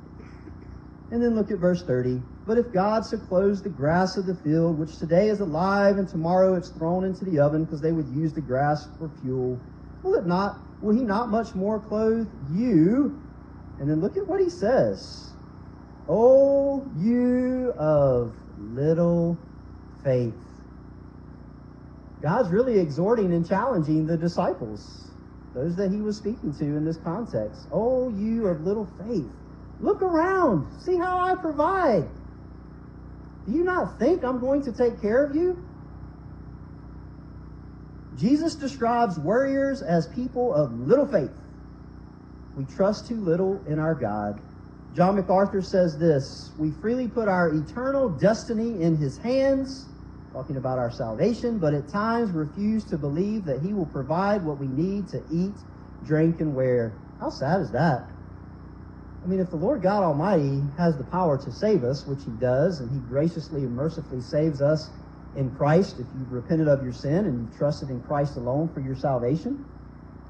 And 1.10 1.22
then 1.22 1.34
look 1.34 1.50
at 1.50 1.58
verse 1.58 1.82
30. 1.82 2.20
But 2.46 2.58
if 2.58 2.72
God 2.72 3.04
so 3.04 3.18
clothes 3.18 3.62
the 3.62 3.70
grass 3.70 4.16
of 4.16 4.26
the 4.26 4.34
field, 4.34 4.78
which 4.78 4.98
today 4.98 5.28
is 5.28 5.40
alive 5.40 5.96
and 5.96 6.08
tomorrow 6.08 6.54
it's 6.54 6.70
thrown 6.70 7.04
into 7.04 7.24
the 7.24 7.38
oven 7.38 7.64
because 7.64 7.80
they 7.80 7.92
would 7.92 8.08
use 8.08 8.32
the 8.32 8.40
grass 8.40 8.86
for 8.98 9.10
fuel, 9.20 9.60
will 10.02 10.14
it 10.14 10.26
not, 10.26 10.60
will 10.82 10.94
he 10.94 11.02
not 11.02 11.30
much 11.30 11.54
more 11.54 11.80
clothe 11.80 12.28
you? 12.50 13.20
And 13.80 13.90
then 13.90 14.00
look 14.00 14.16
at 14.16 14.26
what 14.28 14.40
he 14.40 14.50
says. 14.50 15.32
Oh, 16.08 16.90
you 16.96 17.72
of 17.78 18.34
little 18.58 19.38
faith. 20.02 20.34
God's 22.22 22.50
really 22.50 22.78
exhorting 22.78 23.32
and 23.32 23.46
challenging 23.46 24.06
the 24.06 24.16
disciples, 24.16 25.13
those 25.54 25.76
that 25.76 25.90
he 25.90 26.00
was 26.00 26.16
speaking 26.16 26.52
to 26.54 26.64
in 26.64 26.84
this 26.84 26.98
context. 26.98 27.68
Oh, 27.70 28.08
you 28.10 28.46
of 28.46 28.62
little 28.62 28.86
faith. 28.98 29.32
Look 29.80 30.02
around. 30.02 30.80
See 30.82 30.96
how 30.96 31.24
I 31.24 31.36
provide. 31.36 32.08
Do 33.46 33.52
you 33.52 33.64
not 33.64 33.98
think 33.98 34.24
I'm 34.24 34.40
going 34.40 34.64
to 34.64 34.72
take 34.72 35.00
care 35.00 35.24
of 35.24 35.36
you? 35.36 35.58
Jesus 38.16 38.54
describes 38.54 39.18
warriors 39.18 39.82
as 39.82 40.06
people 40.08 40.54
of 40.54 40.72
little 40.72 41.06
faith. 41.06 41.30
We 42.56 42.64
trust 42.64 43.08
too 43.08 43.20
little 43.20 43.62
in 43.66 43.78
our 43.78 43.94
God. 43.94 44.40
John 44.94 45.16
MacArthur 45.16 45.60
says 45.60 45.98
this 45.98 46.52
We 46.56 46.70
freely 46.70 47.08
put 47.08 47.28
our 47.28 47.52
eternal 47.52 48.08
destiny 48.08 48.80
in 48.80 48.96
his 48.96 49.18
hands, 49.18 49.86
talking 50.34 50.56
about 50.56 50.78
our 50.78 50.90
salvation, 50.90 51.60
but 51.60 51.74
at 51.74 51.88
times 51.88 52.32
refuse 52.32 52.84
to 52.84 52.98
believe 52.98 53.44
that 53.44 53.62
he 53.62 53.72
will 53.72 53.86
provide 53.86 54.44
what 54.44 54.58
we 54.58 54.66
need 54.66 55.08
to 55.08 55.22
eat, 55.30 55.54
drink, 56.02 56.40
and 56.40 56.56
wear. 56.56 56.98
How 57.20 57.30
sad 57.30 57.60
is 57.60 57.70
that? 57.70 58.10
I 59.22 59.28
mean, 59.28 59.38
if 59.38 59.48
the 59.50 59.56
Lord 59.56 59.80
God 59.80 60.02
Almighty 60.02 60.60
has 60.76 60.98
the 60.98 61.04
power 61.04 61.38
to 61.38 61.52
save 61.52 61.84
us, 61.84 62.04
which 62.04 62.24
he 62.24 62.32
does, 62.32 62.80
and 62.80 62.90
he 62.90 62.98
graciously 63.08 63.62
and 63.62 63.76
mercifully 63.76 64.20
saves 64.20 64.60
us 64.60 64.90
in 65.36 65.54
Christ 65.54 66.00
if 66.00 66.06
you've 66.18 66.32
repented 66.32 66.66
of 66.66 66.82
your 66.82 66.92
sin 66.92 67.26
and 67.26 67.46
you've 67.46 67.56
trusted 67.56 67.88
in 67.88 68.02
Christ 68.02 68.36
alone 68.36 68.68
for 68.74 68.80
your 68.80 68.96
salvation, 68.96 69.64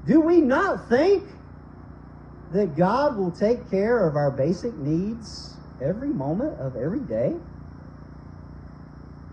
do 0.05 0.21
we 0.21 0.39
not 0.39 0.87
think 0.87 1.23
that 2.51 2.77
God 2.77 3.17
will 3.17 3.31
take 3.31 3.71
care 3.71 4.07
of 4.07 4.15
our 4.15 4.29
basic 4.29 4.77
needs 4.77 5.57
every 5.81 6.13
moment 6.13 6.59
of 6.59 6.75
every 6.75 7.01
day? 7.01 7.33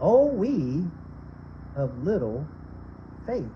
Oh, 0.04 0.34
we 0.34 0.90
of 1.76 1.96
little 1.96 2.50
faith. 3.24 3.52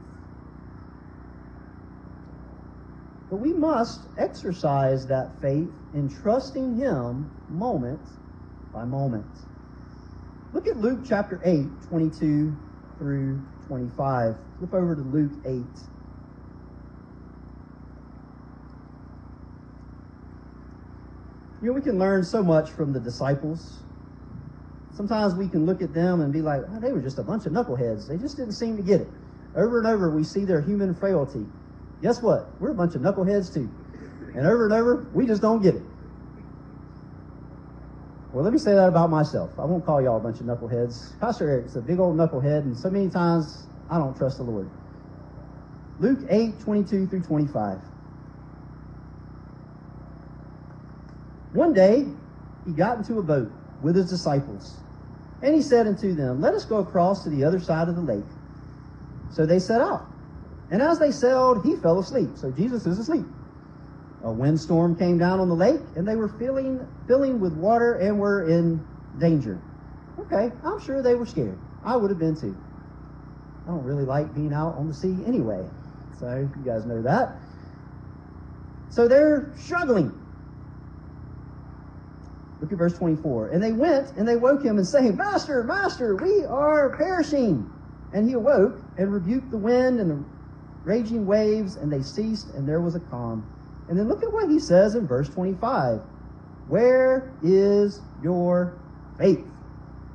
But 3.28 3.38
we 3.38 3.52
must 3.52 4.06
exercise 4.16 5.08
that 5.08 5.40
faith 5.42 5.72
in 5.92 6.08
trusting 6.08 6.76
Him 6.76 7.32
moment 7.48 8.06
by 8.72 8.84
moment. 8.84 9.26
Look 10.52 10.68
at 10.68 10.76
Luke 10.76 11.00
chapter 11.04 11.40
8, 11.44 11.82
22 11.88 12.56
through 12.96 13.42
25. 13.66 14.36
Flip 14.58 14.72
over 14.72 14.94
to 14.94 15.02
Luke 15.02 15.32
8. 15.44 15.66
You 21.60 21.68
know, 21.68 21.72
we 21.72 21.82
can 21.82 21.98
learn 21.98 22.22
so 22.22 22.44
much 22.44 22.70
from 22.70 22.92
the 22.92 23.00
disciples. 23.00 23.85
Sometimes 24.96 25.34
we 25.34 25.48
can 25.48 25.66
look 25.66 25.82
at 25.82 25.92
them 25.92 26.22
and 26.22 26.32
be 26.32 26.40
like, 26.40 26.62
oh, 26.70 26.80
they 26.80 26.92
were 26.92 27.02
just 27.02 27.18
a 27.18 27.22
bunch 27.22 27.44
of 27.44 27.52
knuckleheads. 27.52 28.08
They 28.08 28.16
just 28.16 28.36
didn't 28.36 28.54
seem 28.54 28.76
to 28.78 28.82
get 28.82 29.02
it. 29.02 29.08
Over 29.54 29.78
and 29.78 29.86
over, 29.86 30.10
we 30.10 30.24
see 30.24 30.44
their 30.44 30.62
human 30.62 30.94
frailty. 30.94 31.44
Guess 32.02 32.22
what? 32.22 32.48
We're 32.60 32.70
a 32.70 32.74
bunch 32.74 32.94
of 32.94 33.02
knuckleheads 33.02 33.52
too. 33.52 33.70
And 34.34 34.46
over 34.46 34.64
and 34.64 34.72
over, 34.72 35.06
we 35.12 35.26
just 35.26 35.42
don't 35.42 35.62
get 35.62 35.74
it. 35.74 35.82
Well, 38.32 38.42
let 38.44 38.52
me 38.52 38.58
say 38.58 38.74
that 38.74 38.88
about 38.88 39.10
myself. 39.10 39.50
I 39.58 39.64
won't 39.64 39.84
call 39.84 40.02
y'all 40.02 40.16
a 40.16 40.20
bunch 40.20 40.40
of 40.40 40.46
knuckleheads. 40.46 41.18
Pastor 41.20 41.48
Eric's 41.48 41.76
a 41.76 41.80
big 41.80 41.98
old 41.98 42.16
knucklehead, 42.16 42.60
and 42.60 42.76
so 42.76 42.90
many 42.90 43.08
times 43.08 43.66
I 43.90 43.98
don't 43.98 44.16
trust 44.16 44.38
the 44.38 44.44
Lord. 44.44 44.68
Luke 46.00 46.20
8, 46.28 46.60
22 46.60 47.06
through 47.06 47.22
25. 47.22 47.78
One 51.54 51.72
day, 51.72 52.06
he 52.66 52.72
got 52.72 52.98
into 52.98 53.18
a 53.18 53.22
boat 53.22 53.50
with 53.80 53.96
his 53.96 54.10
disciples, 54.10 54.76
and 55.42 55.54
he 55.54 55.62
said 55.62 55.86
unto 55.86 56.14
them, 56.14 56.40
Let 56.40 56.54
us 56.54 56.64
go 56.64 56.78
across 56.78 57.24
to 57.24 57.30
the 57.30 57.44
other 57.44 57.60
side 57.60 57.88
of 57.88 57.96
the 57.96 58.02
lake. 58.02 58.24
So 59.32 59.46
they 59.46 59.58
set 59.58 59.80
out. 59.80 60.06
And 60.70 60.82
as 60.82 60.98
they 60.98 61.10
sailed, 61.10 61.64
he 61.64 61.76
fell 61.76 61.98
asleep. 61.98 62.30
So 62.36 62.50
Jesus 62.50 62.86
is 62.86 62.98
asleep. 62.98 63.26
A 64.24 64.32
windstorm 64.32 64.96
came 64.96 65.18
down 65.18 65.38
on 65.38 65.48
the 65.48 65.54
lake, 65.54 65.80
and 65.94 66.08
they 66.08 66.16
were 66.16 66.28
filling, 66.28 66.84
filling 67.06 67.38
with 67.38 67.52
water 67.52 67.94
and 67.94 68.18
were 68.18 68.48
in 68.48 68.84
danger. 69.18 69.60
Okay, 70.18 70.50
I'm 70.64 70.80
sure 70.80 71.02
they 71.02 71.14
were 71.14 71.26
scared. 71.26 71.58
I 71.84 71.96
would 71.96 72.10
have 72.10 72.18
been 72.18 72.34
too. 72.34 72.56
I 73.66 73.70
don't 73.70 73.84
really 73.84 74.04
like 74.04 74.34
being 74.34 74.52
out 74.52 74.76
on 74.76 74.88
the 74.88 74.94
sea 74.94 75.16
anyway. 75.26 75.64
So 76.18 76.48
you 76.56 76.64
guys 76.64 76.86
know 76.86 77.02
that. 77.02 77.40
So 78.90 79.06
they're 79.06 79.52
struggling. 79.58 80.25
Look 82.60 82.72
at 82.72 82.78
verse 82.78 82.96
24. 82.96 83.48
And 83.48 83.62
they 83.62 83.72
went 83.72 84.16
and 84.16 84.26
they 84.26 84.36
woke 84.36 84.62
him 84.62 84.78
and 84.78 84.86
saying, 84.86 85.16
Master, 85.16 85.62
Master, 85.62 86.16
we 86.16 86.44
are 86.44 86.96
perishing. 86.96 87.70
And 88.12 88.28
he 88.28 88.34
awoke 88.34 88.80
and 88.96 89.12
rebuked 89.12 89.50
the 89.50 89.58
wind 89.58 90.00
and 90.00 90.10
the 90.10 90.24
raging 90.86 91.26
waves, 91.26 91.76
and 91.76 91.92
they 91.92 92.00
ceased, 92.00 92.54
and 92.54 92.66
there 92.66 92.80
was 92.80 92.94
a 92.94 93.00
calm. 93.00 93.44
And 93.88 93.98
then 93.98 94.08
look 94.08 94.22
at 94.22 94.32
what 94.32 94.48
he 94.48 94.60
says 94.60 94.94
in 94.94 95.06
verse 95.06 95.28
25. 95.28 96.00
Where 96.68 97.32
is 97.42 98.00
your 98.22 98.78
faith? 99.18 99.44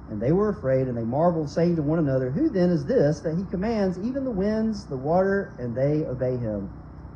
And 0.10 0.22
they 0.22 0.32
were 0.32 0.50
afraid, 0.50 0.88
and 0.88 0.98
they 0.98 1.04
marveled, 1.04 1.50
saying 1.50 1.76
to 1.76 1.82
one 1.82 2.00
another, 2.00 2.32
Who 2.32 2.50
then 2.50 2.70
is 2.70 2.86
this 2.86 3.20
that 3.22 3.36
he 3.38 3.44
commands 3.52 3.98
even 4.00 4.24
the 4.24 4.32
winds, 4.32 4.86
the 4.86 4.98
water, 4.98 5.54
and 5.60 5.76
they 5.76 6.06
obey 6.06 6.38
him? 6.38 6.70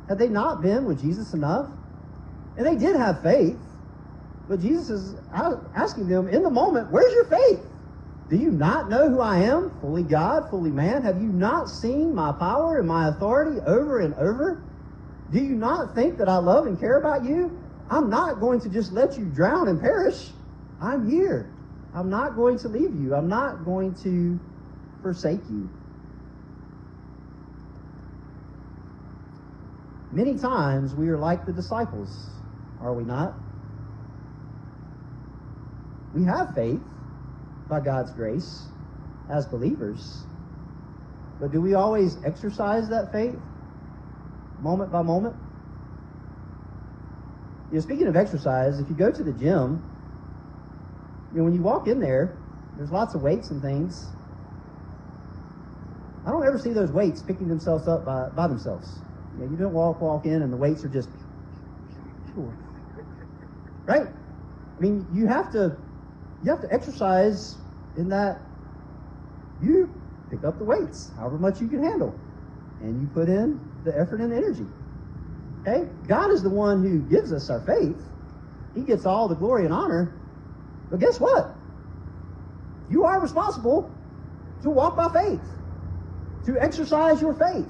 Had 0.08 0.18
they 0.18 0.28
not 0.28 0.62
been 0.62 0.84
with 0.84 1.00
Jesus 1.00 1.34
enough? 1.34 1.68
And 2.56 2.66
they 2.66 2.76
did 2.76 2.96
have 2.96 3.22
faith. 3.22 3.58
But 4.48 4.60
Jesus 4.60 4.90
is 4.90 5.20
asking 5.32 6.08
them 6.08 6.28
in 6.28 6.42
the 6.42 6.50
moment, 6.50 6.90
Where's 6.90 7.12
your 7.12 7.24
faith? 7.24 7.60
Do 8.28 8.36
you 8.36 8.50
not 8.50 8.88
know 8.88 9.08
who 9.08 9.20
I 9.20 9.38
am? 9.38 9.70
Fully 9.80 10.02
God, 10.02 10.50
fully 10.50 10.70
man. 10.70 11.02
Have 11.02 11.22
you 11.22 11.28
not 11.28 11.68
seen 11.68 12.14
my 12.14 12.32
power 12.32 12.78
and 12.78 12.88
my 12.88 13.08
authority 13.08 13.60
over 13.60 14.00
and 14.00 14.14
over? 14.14 14.64
Do 15.30 15.38
you 15.38 15.54
not 15.54 15.94
think 15.94 16.18
that 16.18 16.28
I 16.28 16.38
love 16.38 16.66
and 16.66 16.78
care 16.78 16.98
about 16.98 17.24
you? 17.24 17.58
I'm 17.88 18.10
not 18.10 18.40
going 18.40 18.60
to 18.60 18.68
just 18.68 18.92
let 18.92 19.16
you 19.16 19.26
drown 19.26 19.68
and 19.68 19.80
perish. 19.80 20.32
I'm 20.80 21.08
here. 21.08 21.52
I'm 21.94 22.10
not 22.10 22.36
going 22.36 22.58
to 22.58 22.68
leave 22.68 22.94
you. 22.94 23.14
I'm 23.14 23.28
not 23.28 23.64
going 23.64 23.94
to 24.02 24.40
forsake 25.02 25.48
you. 25.48 25.70
Many 30.12 30.38
times 30.38 30.94
we 30.94 31.08
are 31.08 31.18
like 31.18 31.46
the 31.46 31.52
disciples, 31.52 32.28
are 32.80 32.94
we 32.94 33.04
not? 33.04 33.45
We 36.16 36.24
have 36.24 36.54
faith 36.54 36.80
by 37.68 37.80
God's 37.80 38.10
grace 38.12 38.64
as 39.30 39.44
believers. 39.44 40.24
But 41.38 41.52
do 41.52 41.60
we 41.60 41.74
always 41.74 42.16
exercise 42.24 42.88
that 42.88 43.12
faith 43.12 43.36
moment 44.62 44.90
by 44.90 45.02
moment? 45.02 45.36
You 47.70 47.76
know, 47.76 47.80
speaking 47.82 48.06
of 48.06 48.16
exercise, 48.16 48.80
if 48.80 48.88
you 48.88 48.94
go 48.96 49.10
to 49.10 49.22
the 49.22 49.32
gym, 49.32 49.82
you 51.32 51.38
know, 51.38 51.44
when 51.44 51.54
you 51.54 51.60
walk 51.60 51.86
in 51.86 52.00
there, 52.00 52.34
there's 52.78 52.90
lots 52.90 53.14
of 53.14 53.20
weights 53.20 53.50
and 53.50 53.60
things. 53.60 54.08
I 56.24 56.30
don't 56.30 56.46
ever 56.46 56.58
see 56.58 56.72
those 56.72 56.90
weights 56.92 57.20
picking 57.20 57.48
themselves 57.48 57.86
up 57.88 58.06
by, 58.06 58.30
by 58.30 58.46
themselves. 58.48 59.00
You, 59.34 59.44
know, 59.44 59.50
you 59.50 59.56
don't 59.58 59.74
walk 59.74 60.00
walk 60.00 60.24
in 60.24 60.40
and 60.40 60.50
the 60.50 60.56
weights 60.56 60.82
are 60.82 60.88
just 60.88 61.10
right. 63.86 64.06
I 64.06 64.80
mean, 64.80 65.06
you 65.12 65.26
have 65.26 65.52
to 65.52 65.76
you 66.42 66.50
have 66.50 66.60
to 66.60 66.72
exercise 66.72 67.56
in 67.96 68.08
that 68.10 68.40
you 69.62 69.90
pick 70.30 70.44
up 70.44 70.58
the 70.58 70.64
weights, 70.64 71.12
however 71.16 71.38
much 71.38 71.60
you 71.60 71.68
can 71.68 71.82
handle, 71.82 72.14
and 72.80 73.00
you 73.00 73.06
put 73.08 73.28
in 73.28 73.60
the 73.84 73.98
effort 73.98 74.20
and 74.20 74.32
energy. 74.32 74.66
Okay, 75.66 75.88
God 76.06 76.30
is 76.30 76.42
the 76.42 76.50
one 76.50 76.82
who 76.82 77.00
gives 77.00 77.32
us 77.32 77.50
our 77.50 77.60
faith. 77.60 78.00
He 78.74 78.82
gets 78.82 79.06
all 79.06 79.28
the 79.28 79.34
glory 79.34 79.64
and 79.64 79.72
honor. 79.72 80.12
But 80.90 81.00
guess 81.00 81.18
what? 81.18 81.56
You 82.88 83.04
are 83.04 83.20
responsible 83.20 83.90
to 84.62 84.70
walk 84.70 84.96
by 84.96 85.08
faith, 85.08 85.42
to 86.44 86.56
exercise 86.60 87.20
your 87.20 87.34
faith, 87.34 87.68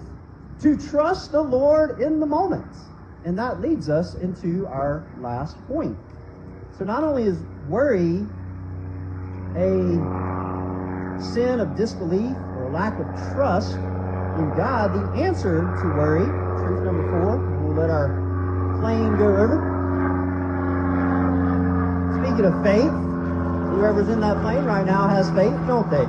to 0.60 0.76
trust 0.76 1.32
the 1.32 1.40
Lord 1.40 2.00
in 2.00 2.20
the 2.20 2.26
moment. 2.26 2.76
And 3.24 3.38
that 3.38 3.60
leads 3.60 3.88
us 3.88 4.14
into 4.14 4.66
our 4.66 5.10
last 5.16 5.56
point. 5.66 5.96
So 6.72 6.84
not 6.84 7.02
only 7.02 7.24
is 7.24 7.38
worry 7.66 8.28
a 9.56 11.20
sin 11.20 11.60
of 11.60 11.76
disbelief 11.76 12.36
or 12.56 12.70
lack 12.70 12.98
of 12.98 13.06
trust 13.32 13.74
in 13.74 14.50
God, 14.54 14.92
the 14.92 15.22
answer 15.22 15.60
to 15.60 15.86
worry, 15.96 16.26
truth 16.60 16.84
number 16.84 17.08
four, 17.08 17.38
we'll 17.64 17.74
let 17.74 17.88
our 17.88 18.08
plane 18.80 19.16
go 19.16 19.34
over. 19.34 19.56
Speaking 22.20 22.44
of 22.44 22.62
faith, 22.62 22.92
whoever's 23.72 24.08
in 24.10 24.20
that 24.20 24.42
plane 24.42 24.64
right 24.64 24.84
now 24.84 25.08
has 25.08 25.30
faith, 25.30 25.56
don't 25.66 25.88
they? 25.90 26.04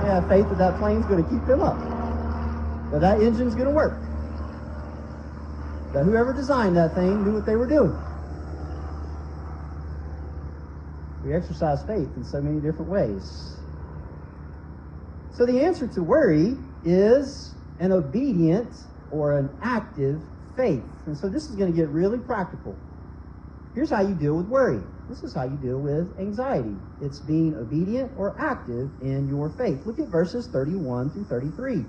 They 0.00 0.08
have 0.08 0.26
faith 0.28 0.48
that 0.48 0.58
that 0.58 0.78
plane's 0.78 1.04
going 1.06 1.22
to 1.22 1.30
keep 1.30 1.44
them 1.46 1.60
up. 1.60 1.78
That 2.90 3.02
that 3.02 3.20
engine's 3.20 3.54
going 3.54 3.68
to 3.68 3.74
work. 3.74 4.00
That 5.92 6.04
whoever 6.04 6.32
designed 6.32 6.76
that 6.78 6.94
thing 6.94 7.22
knew 7.22 7.34
what 7.34 7.44
they 7.44 7.56
were 7.56 7.66
doing. 7.66 7.92
We 11.24 11.34
exercise 11.34 11.82
faith 11.84 12.08
in 12.16 12.24
so 12.24 12.40
many 12.40 12.60
different 12.60 12.90
ways. 12.90 13.56
So 15.34 15.46
the 15.46 15.64
answer 15.64 15.86
to 15.86 16.02
worry 16.02 16.56
is 16.84 17.54
an 17.80 17.92
obedient 17.92 18.74
or 19.10 19.38
an 19.38 19.50
active 19.62 20.20
faith. 20.56 20.84
And 21.06 21.16
so 21.16 21.28
this 21.28 21.48
is 21.48 21.56
going 21.56 21.70
to 21.70 21.76
get 21.76 21.88
really 21.88 22.18
practical. 22.18 22.76
Here's 23.74 23.90
how 23.90 24.02
you 24.02 24.14
deal 24.14 24.36
with 24.36 24.46
worry. 24.46 24.82
This 25.08 25.22
is 25.22 25.34
how 25.34 25.44
you 25.44 25.56
deal 25.56 25.78
with 25.78 26.18
anxiety. 26.18 26.74
It's 27.00 27.20
being 27.20 27.54
obedient 27.56 28.12
or 28.16 28.36
active 28.38 28.90
in 29.00 29.28
your 29.28 29.50
faith. 29.50 29.86
Look 29.86 29.98
at 29.98 30.08
verses 30.08 30.48
31 30.52 31.10
through 31.10 31.24
33 31.24 31.84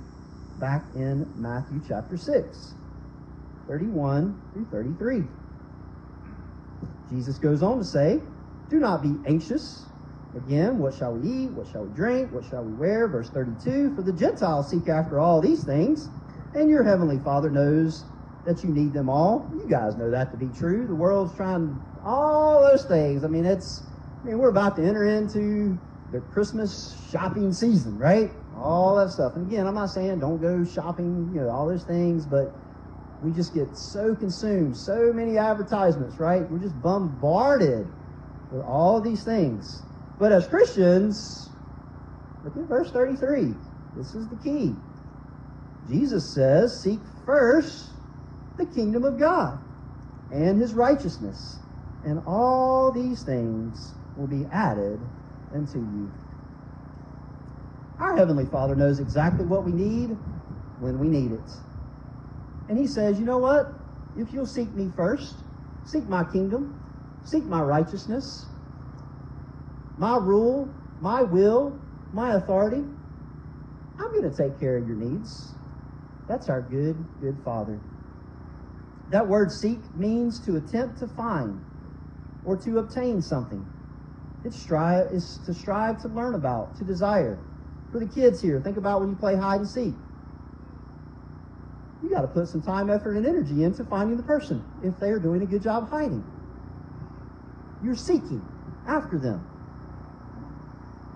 back 0.59 0.83
in 0.95 1.29
Matthew 1.35 1.81
chapter 1.87 2.17
6. 2.17 2.73
31 3.67 4.41
through 4.53 4.65
33. 4.65 5.23
Jesus 7.09 7.37
goes 7.37 7.61
on 7.61 7.77
to 7.79 7.85
say, 7.85 8.19
Do 8.69 8.79
not 8.79 9.01
be 9.01 9.15
anxious. 9.27 9.85
Again, 10.35 10.79
what 10.79 10.95
shall 10.95 11.13
we 11.13 11.29
eat? 11.29 11.51
What 11.51 11.67
shall 11.67 11.85
we 11.85 11.93
drink? 11.93 12.31
What 12.31 12.43
shall 12.45 12.63
we 12.63 12.73
wear? 12.73 13.07
Verse 13.07 13.29
32 13.29 13.95
For 13.95 14.01
the 14.01 14.13
Gentiles 14.13 14.69
seek 14.69 14.89
after 14.89 15.19
all 15.19 15.41
these 15.41 15.63
things, 15.63 16.09
and 16.55 16.69
your 16.69 16.83
heavenly 16.83 17.19
Father 17.19 17.51
knows 17.51 18.03
that 18.45 18.63
you 18.63 18.71
need 18.71 18.93
them 18.93 19.09
all. 19.09 19.51
You 19.53 19.69
guys 19.69 19.95
know 19.95 20.09
that 20.09 20.31
to 20.31 20.37
be 20.37 20.49
true. 20.49 20.87
The 20.87 20.95
world's 20.95 21.35
trying 21.35 21.79
all 22.03 22.61
those 22.63 22.85
things. 22.85 23.23
I 23.23 23.27
mean, 23.27 23.45
it's, 23.45 23.83
I 24.23 24.27
mean, 24.27 24.39
we're 24.39 24.49
about 24.49 24.75
to 24.77 24.83
enter 24.83 25.05
into 25.05 25.77
the 26.11 26.19
Christmas 26.19 26.95
shopping 27.09 27.53
season, 27.53 27.97
right? 27.97 28.31
All 28.55 28.95
that 28.97 29.11
stuff. 29.11 29.33
And 29.35 29.47
again, 29.47 29.65
I'm 29.67 29.75
not 29.75 29.89
saying 29.89 30.19
don't 30.19 30.41
go 30.41 30.63
shopping, 30.65 31.31
you 31.33 31.41
know, 31.41 31.49
all 31.49 31.67
those 31.67 31.83
things, 31.83 32.25
but 32.25 32.59
we 33.21 33.31
just 33.31 33.53
get 33.53 33.77
so 33.77 34.15
consumed, 34.15 34.75
so 34.75 35.13
many 35.13 35.37
advertisements, 35.37 36.19
right? 36.19 36.49
We're 36.49 36.59
just 36.59 36.79
bombarded 36.81 37.87
with 38.53 38.61
all 38.61 39.01
these 39.01 39.23
things. 39.23 39.83
But 40.19 40.31
as 40.31 40.47
Christians, 40.47 41.49
look 42.43 42.55
at 42.55 42.69
verse 42.69 42.91
33. 42.91 43.55
This 43.95 44.13
is 44.13 44.29
the 44.29 44.37
key. 44.37 44.77
Jesus 45.87 46.33
says, 46.35 46.81
Seek 46.83 47.01
first 47.25 47.93
the 48.57 48.67
kingdom 48.67 49.03
of 49.03 49.19
God 49.19 49.59
and 50.29 50.61
his 50.61 50.73
righteousness, 50.73 51.61
and 52.03 52.21
all 52.27 52.91
these 52.91 53.23
things 53.23 53.95
will 54.15 54.27
be 54.27 54.45
added 54.51 55.01
unto 55.53 55.79
you. 55.79 56.11
Our 57.99 58.15
Heavenly 58.15 58.45
Father 58.45 58.75
knows 58.75 58.99
exactly 58.99 59.45
what 59.45 59.65
we 59.65 59.71
need 59.71 60.17
when 60.77 60.99
we 60.99 61.07
need 61.07 61.31
it. 61.31 61.49
And 62.69 62.77
He 62.77 62.85
says, 62.87 63.19
you 63.19 63.25
know 63.25 63.39
what? 63.39 63.65
If 64.15 64.31
you'll 64.31 64.45
seek 64.45 64.75
me 64.75 64.91
first, 64.95 65.43
seek 65.85 66.07
my 66.07 66.23
kingdom, 66.23 66.82
seek 67.23 67.45
my 67.45 67.61
righteousness, 67.61 68.47
my 69.97 70.17
rule, 70.17 70.73
my 70.99 71.21
will, 71.21 71.79
my 72.11 72.35
authority, 72.35 72.83
I'm 73.99 74.11
going 74.13 74.29
to 74.29 74.35
take 74.35 74.59
care 74.59 74.77
of 74.77 74.87
your 74.87 74.97
needs. 74.97 75.53
That's 76.27 76.49
our 76.49 76.61
good, 76.61 77.05
good 77.21 77.37
Father. 77.43 77.79
That 79.09 79.27
word 79.27 79.51
seek 79.51 79.95
means 79.95 80.39
to 80.45 80.55
attempt 80.55 80.99
to 80.99 81.07
find 81.07 81.61
or 82.45 82.57
to 82.57 82.79
obtain 82.79 83.21
something. 83.21 83.65
It's 84.43 84.59
strive 84.59 85.07
is 85.11 85.39
to 85.45 85.53
strive 85.53 86.01
to 86.01 86.07
learn 86.07 86.35
about, 86.35 86.77
to 86.77 86.83
desire. 86.83 87.39
For 87.91 87.99
the 87.99 88.07
kids 88.07 88.41
here, 88.41 88.59
think 88.59 88.77
about 88.77 89.01
when 89.01 89.09
you 89.09 89.15
play 89.15 89.35
hide 89.35 89.61
and 89.61 89.69
seek. 89.69 89.93
You 92.01 92.09
got 92.09 92.21
to 92.21 92.27
put 92.27 92.47
some 92.47 92.61
time, 92.61 92.89
effort, 92.89 93.15
and 93.15 93.25
energy 93.25 93.63
into 93.63 93.85
finding 93.85 94.17
the 94.17 94.23
person 94.23 94.65
if 94.81 94.99
they 94.99 95.09
are 95.09 95.19
doing 95.19 95.41
a 95.41 95.45
good 95.45 95.63
job 95.63 95.89
hiding. 95.89 96.32
You're 97.83 97.95
seeking 97.95 98.45
after 98.87 99.17
them. 99.17 99.45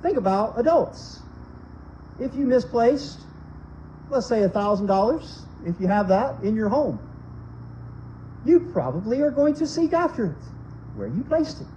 Think 0.01 0.17
about 0.17 0.59
adults. 0.59 1.21
If 2.19 2.35
you 2.35 2.45
misplaced, 2.45 3.19
let's 4.09 4.27
say 4.27 4.41
$1,000, 4.41 5.41
if 5.65 5.79
you 5.79 5.87
have 5.87 6.07
that 6.09 6.43
in 6.43 6.55
your 6.55 6.69
home, 6.69 6.99
you 8.45 8.69
probably 8.71 9.21
are 9.21 9.31
going 9.31 9.55
to 9.55 9.67
seek 9.67 9.93
after 9.93 10.25
it, 10.25 10.43
where 10.95 11.07
you 11.07 11.23
placed 11.23 11.61
it. 11.61 11.67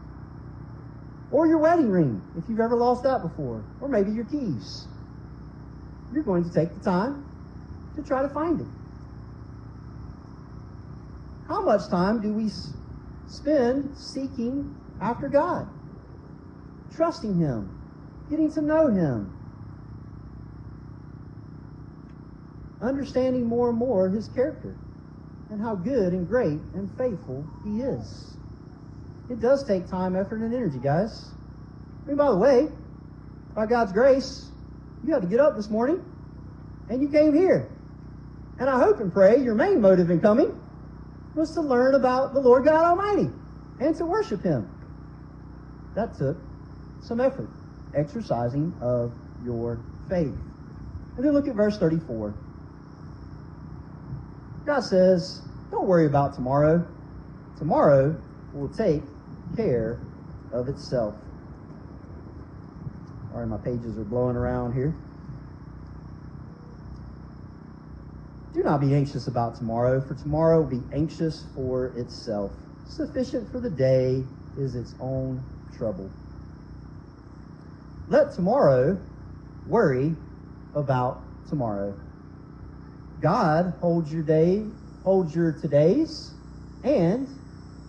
Or 1.30 1.46
your 1.46 1.58
wedding 1.58 1.88
ring, 1.88 2.22
if 2.36 2.44
you've 2.48 2.60
ever 2.60 2.76
lost 2.76 3.04
that 3.04 3.22
before. 3.22 3.62
Or 3.80 3.88
maybe 3.88 4.10
your 4.10 4.24
keys. 4.24 4.86
You're 6.12 6.24
going 6.24 6.44
to 6.44 6.52
take 6.52 6.74
the 6.74 6.80
time 6.80 7.24
to 7.96 8.02
try 8.02 8.22
to 8.22 8.28
find 8.28 8.60
it. 8.60 8.66
How 11.46 11.62
much 11.62 11.88
time 11.88 12.20
do 12.20 12.32
we 12.32 12.50
spend 13.26 13.96
seeking 13.96 14.76
after 15.00 15.28
God? 15.28 15.68
Trusting 16.94 17.34
Him, 17.34 17.70
getting 18.28 18.52
to 18.52 18.60
know 18.60 18.88
Him, 18.88 19.32
understanding 22.82 23.46
more 23.46 23.70
and 23.70 23.78
more 23.78 24.08
His 24.08 24.28
character 24.28 24.74
and 25.50 25.60
how 25.60 25.74
good 25.74 26.12
and 26.12 26.28
great 26.28 26.60
and 26.74 26.90
faithful 26.96 27.44
He 27.64 27.80
is. 27.80 28.34
It 29.28 29.40
does 29.40 29.64
take 29.64 29.88
time, 29.88 30.16
effort, 30.16 30.40
and 30.40 30.52
energy, 30.54 30.78
guys. 30.78 31.28
I 32.04 32.08
mean, 32.08 32.16
by 32.16 32.30
the 32.30 32.36
way, 32.36 32.68
by 33.54 33.66
God's 33.66 33.92
grace, 33.92 34.48
you 35.04 35.12
had 35.12 35.22
to 35.22 35.28
get 35.28 35.40
up 35.40 35.56
this 35.56 35.70
morning 35.70 36.02
and 36.88 37.00
you 37.00 37.08
came 37.08 37.34
here. 37.34 37.68
And 38.58 38.68
I 38.68 38.78
hope 38.78 39.00
and 39.00 39.12
pray 39.12 39.42
your 39.42 39.54
main 39.54 39.80
motive 39.80 40.10
in 40.10 40.20
coming 40.20 40.60
was 41.34 41.52
to 41.52 41.60
learn 41.60 41.94
about 41.94 42.34
the 42.34 42.40
Lord 42.40 42.64
God 42.64 42.84
Almighty 42.84 43.30
and 43.78 43.96
to 43.96 44.04
worship 44.04 44.42
Him. 44.42 44.68
That 45.94 46.16
took 46.16 46.36
some 47.02 47.20
effort, 47.20 47.48
exercising 47.94 48.72
of 48.80 49.12
your 49.44 49.78
faith. 50.08 50.34
And 51.16 51.24
then 51.24 51.32
look 51.32 51.48
at 51.48 51.54
verse 51.54 51.78
34. 51.78 52.34
God 54.66 54.80
says, 54.80 55.42
don't 55.70 55.86
worry 55.86 56.06
about 56.06 56.34
tomorrow. 56.34 56.86
Tomorrow 57.58 58.20
will 58.54 58.68
take 58.68 59.02
care 59.56 60.00
of 60.52 60.68
itself. 60.68 61.14
Sorry, 63.32 63.46
my 63.46 63.58
pages 63.58 63.98
are 63.98 64.04
blowing 64.04 64.36
around 64.36 64.74
here. 64.74 64.94
Do 68.52 68.62
not 68.62 68.80
be 68.80 68.94
anxious 68.94 69.28
about 69.28 69.56
tomorrow, 69.56 70.00
for 70.00 70.14
tomorrow 70.14 70.60
will 70.60 70.70
be 70.70 70.82
anxious 70.92 71.46
for 71.54 71.86
itself. 71.96 72.52
Sufficient 72.88 73.50
for 73.50 73.60
the 73.60 73.70
day 73.70 74.24
is 74.58 74.74
its 74.74 74.94
own 75.00 75.42
trouble. 75.80 76.10
Let 78.08 78.34
tomorrow 78.34 79.00
worry 79.66 80.14
about 80.74 81.22
tomorrow. 81.48 81.98
God 83.22 83.72
holds 83.80 84.12
your 84.12 84.22
day, 84.22 84.62
holds 85.04 85.34
your 85.34 85.54
todays, 85.54 86.32
and 86.84 87.26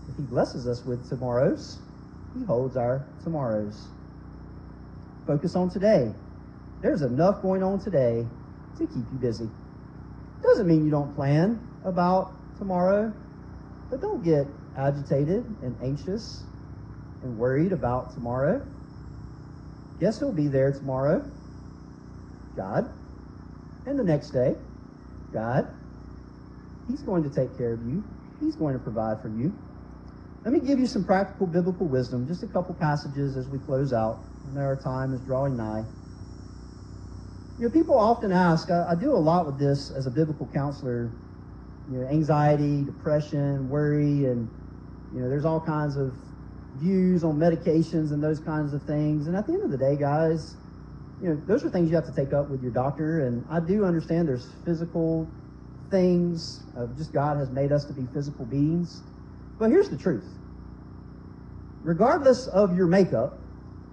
if 0.08 0.16
He 0.16 0.24
blesses 0.24 0.68
us 0.68 0.86
with 0.86 1.08
tomorrows, 1.10 1.80
He 2.34 2.46
holds 2.46 2.78
our 2.78 3.06
tomorrows. 3.26 3.88
Focus 5.28 5.58
on 5.58 5.70
today. 5.70 6.14
There's 6.82 7.02
enough 7.02 7.42
going 7.42 7.62
on 7.62 7.80
today 7.80 8.26
to 8.78 8.88
keep 8.88 9.06
you 9.12 9.20
busy. 9.20 9.50
Doesn't 10.42 10.66
mean 10.66 10.86
you 10.86 10.92
don't 10.92 11.14
plan 11.14 11.60
about 11.84 12.32
tomorrow, 12.58 13.14
but 13.90 14.00
don't 14.00 14.24
get 14.24 14.48
agitated 14.78 15.44
and 15.62 15.76
anxious 15.84 16.44
and 17.24 17.38
worried 17.38 17.72
about 17.72 18.14
tomorrow. 18.14 18.66
Guess 20.00 20.20
who'll 20.20 20.34
be 20.34 20.48
there 20.48 20.72
tomorrow? 20.72 21.24
God. 22.56 22.92
And 23.86 23.98
the 23.98 24.04
next 24.04 24.32
day, 24.32 24.56
God. 25.32 25.68
He's 26.88 27.02
going 27.02 27.24
to 27.24 27.30
take 27.30 27.58
care 27.58 27.74
of 27.74 27.86
you. 27.86 28.04
He's 28.40 28.56
going 28.56 28.74
to 28.74 28.80
provide 28.80 29.22
for 29.22 29.30
you. 29.30 29.54
Let 30.44 30.54
me 30.54 30.60
give 30.60 30.80
you 30.80 30.88
some 30.88 31.06
practical 31.06 31.46
biblical 31.46 31.86
wisdom, 31.86 32.28
just 32.28 32.42
a 32.42 32.48
couple 32.48 32.74
passages 32.74 33.38
as 33.38 33.48
we 33.48 33.60
close 33.60 33.94
out. 33.94 34.20
I 34.50 34.56
know 34.56 34.62
our 34.62 34.76
time 34.76 35.14
is 35.14 35.22
drawing 35.22 35.56
nigh. 35.56 35.86
You 37.60 37.68
know, 37.68 37.72
people 37.72 37.98
often 37.98 38.32
ask, 38.32 38.72
I, 38.72 38.88
I 38.90 38.96
do 38.96 39.14
a 39.14 39.22
lot 39.22 39.46
with 39.46 39.60
this 39.60 39.92
as 39.92 40.08
a 40.08 40.10
biblical 40.10 40.48
counselor, 40.48 41.12
you 41.92 42.00
know, 42.00 42.08
anxiety, 42.08 42.84
depression, 42.84 43.70
worry, 43.70 44.26
and, 44.26 44.50
you 45.14 45.22
know, 45.22 45.30
there's 45.30 45.46
all 45.46 45.60
kinds 45.62 45.96
of 45.96 46.16
views 46.82 47.24
on 47.24 47.38
medications 47.38 48.12
and 48.12 48.24
those 48.24 48.40
kinds 48.40 48.74
of 48.74 48.82
things. 48.84 49.28
And 49.28 49.36
at 49.36 49.46
the 49.46 49.54
end 49.54 49.64
of 49.64 49.72
the 49.72 49.78
day, 49.78 49.96
guys, 49.96 50.56
you 51.22 51.30
know, 51.30 51.42
those 51.46 51.64
are 51.64 51.70
things 51.70 51.90
you 51.90 51.96
have 51.96 52.06
to 52.08 52.16
take 52.16 52.34
up 52.34 52.50
with 52.50 52.62
your 52.62 52.72
doctor. 52.72 53.28
And 53.28 53.46
I 53.50 53.60
do 53.60 53.86
understand 53.86 54.28
there's 54.28 54.50
physical 54.66 55.30
things, 55.92 56.64
uh, 56.76 56.88
just 56.98 57.14
God 57.14 57.38
has 57.38 57.50
made 57.52 57.72
us 57.72 57.86
to 57.86 57.94
be 57.94 58.08
physical 58.14 58.46
beings. 58.46 59.02
But 59.60 59.70
here's 59.70 59.90
the 59.90 59.98
truth. 59.98 60.26
Regardless 61.84 62.48
of 62.48 62.76
your 62.76 62.88
makeup, 62.88 63.38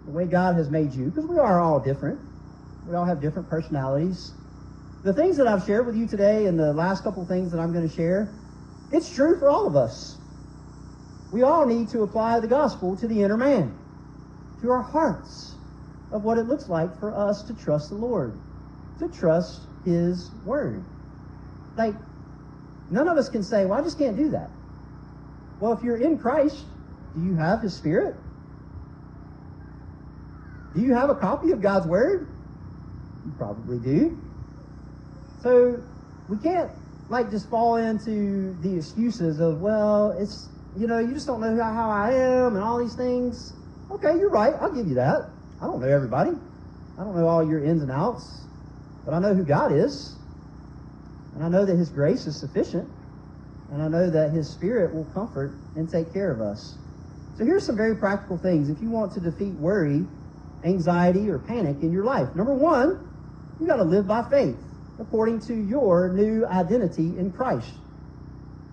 the 0.06 0.12
way 0.12 0.24
God 0.24 0.56
has 0.56 0.70
made 0.70 0.92
you, 0.94 1.06
because 1.06 1.26
we 1.26 1.38
are 1.38 1.60
all 1.60 1.80
different, 1.80 2.18
we 2.88 2.94
all 2.94 3.04
have 3.04 3.20
different 3.20 3.50
personalities. 3.50 4.32
The 5.04 5.12
things 5.12 5.36
that 5.36 5.46
I've 5.46 5.64
shared 5.64 5.86
with 5.86 5.96
you 5.96 6.06
today 6.06 6.46
and 6.46 6.58
the 6.58 6.72
last 6.72 7.04
couple 7.04 7.24
things 7.26 7.52
that 7.52 7.60
I'm 7.60 7.72
going 7.72 7.88
to 7.88 7.94
share, 7.94 8.32
it's 8.90 9.14
true 9.14 9.38
for 9.38 9.48
all 9.48 9.66
of 9.66 9.76
us. 9.76 10.17
We 11.30 11.42
all 11.42 11.66
need 11.66 11.88
to 11.90 12.02
apply 12.02 12.40
the 12.40 12.46
gospel 12.46 12.96
to 12.96 13.06
the 13.06 13.22
inner 13.22 13.36
man, 13.36 13.76
to 14.62 14.70
our 14.70 14.82
hearts, 14.82 15.54
of 16.10 16.24
what 16.24 16.38
it 16.38 16.44
looks 16.44 16.68
like 16.68 16.98
for 16.98 17.14
us 17.14 17.42
to 17.44 17.54
trust 17.54 17.90
the 17.90 17.96
Lord, 17.96 18.32
to 18.98 19.08
trust 19.08 19.62
His 19.84 20.30
Word. 20.44 20.82
Like, 21.76 21.94
none 22.90 23.08
of 23.08 23.18
us 23.18 23.28
can 23.28 23.42
say, 23.42 23.66
well, 23.66 23.78
I 23.78 23.82
just 23.82 23.98
can't 23.98 24.16
do 24.16 24.30
that. 24.30 24.50
Well, 25.60 25.72
if 25.72 25.82
you're 25.82 25.98
in 25.98 26.18
Christ, 26.18 26.64
do 27.14 27.24
you 27.24 27.34
have 27.36 27.60
His 27.60 27.74
Spirit? 27.74 28.16
Do 30.74 30.80
you 30.80 30.94
have 30.94 31.10
a 31.10 31.14
copy 31.14 31.50
of 31.52 31.60
God's 31.60 31.86
Word? 31.86 32.26
You 33.26 33.32
probably 33.36 33.78
do. 33.78 34.18
So 35.42 35.82
we 36.28 36.38
can't 36.38 36.70
like 37.08 37.30
just 37.30 37.48
fall 37.48 37.76
into 37.76 38.54
the 38.62 38.76
excuses 38.76 39.40
of, 39.40 39.60
well, 39.60 40.12
it's, 40.18 40.48
you 40.76 40.86
know, 40.86 40.98
you 40.98 41.12
just 41.12 41.26
don't 41.26 41.40
know 41.40 41.56
how, 41.62 41.90
I 41.90 42.12
am 42.12 42.56
and 42.56 42.64
all 42.64 42.78
these 42.78 42.94
things. 42.94 43.52
Okay, 43.90 44.18
you're 44.18 44.30
right. 44.30 44.54
I'll 44.60 44.72
give 44.72 44.86
you 44.86 44.94
that. 44.96 45.30
I 45.60 45.66
don't 45.66 45.80
know 45.80 45.88
everybody. 45.88 46.32
I 46.98 47.04
don't 47.04 47.16
know 47.16 47.26
all 47.26 47.48
your 47.48 47.64
ins 47.64 47.82
and 47.82 47.90
outs, 47.90 48.42
but 49.04 49.14
I 49.14 49.18
know 49.18 49.34
who 49.34 49.44
God 49.44 49.72
is. 49.72 50.14
And 51.34 51.44
I 51.44 51.48
know 51.48 51.64
that 51.64 51.76
His 51.76 51.88
grace 51.88 52.26
is 52.26 52.36
sufficient. 52.38 52.88
And 53.72 53.82
I 53.82 53.88
know 53.88 54.10
that 54.10 54.30
His 54.30 54.48
Spirit 54.48 54.94
will 54.94 55.04
comfort 55.06 55.52
and 55.76 55.88
take 55.88 56.12
care 56.12 56.30
of 56.30 56.40
us. 56.40 56.76
So 57.36 57.44
here's 57.44 57.64
some 57.64 57.76
very 57.76 57.94
practical 57.96 58.36
things 58.36 58.68
if 58.68 58.82
you 58.82 58.90
want 58.90 59.12
to 59.14 59.20
defeat 59.20 59.52
worry, 59.54 60.04
anxiety, 60.64 61.30
or 61.30 61.38
panic 61.38 61.82
in 61.82 61.92
your 61.92 62.04
life. 62.04 62.34
Number 62.34 62.54
one, 62.54 63.08
you 63.60 63.66
got 63.66 63.76
to 63.76 63.84
live 63.84 64.06
by 64.06 64.28
faith 64.28 64.56
according 64.98 65.40
to 65.40 65.54
your 65.54 66.08
new 66.08 66.44
identity 66.46 67.16
in 67.16 67.32
Christ. 67.32 67.72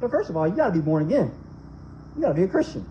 So 0.01 0.09
first 0.09 0.29
of 0.29 0.37
all, 0.37 0.47
you 0.47 0.55
got 0.55 0.67
to 0.67 0.73
be 0.73 0.81
born 0.81 1.03
again. 1.03 1.31
You 2.15 2.21
got 2.21 2.29
to 2.29 2.33
be 2.33 2.43
a 2.43 2.47
Christian. 2.47 2.85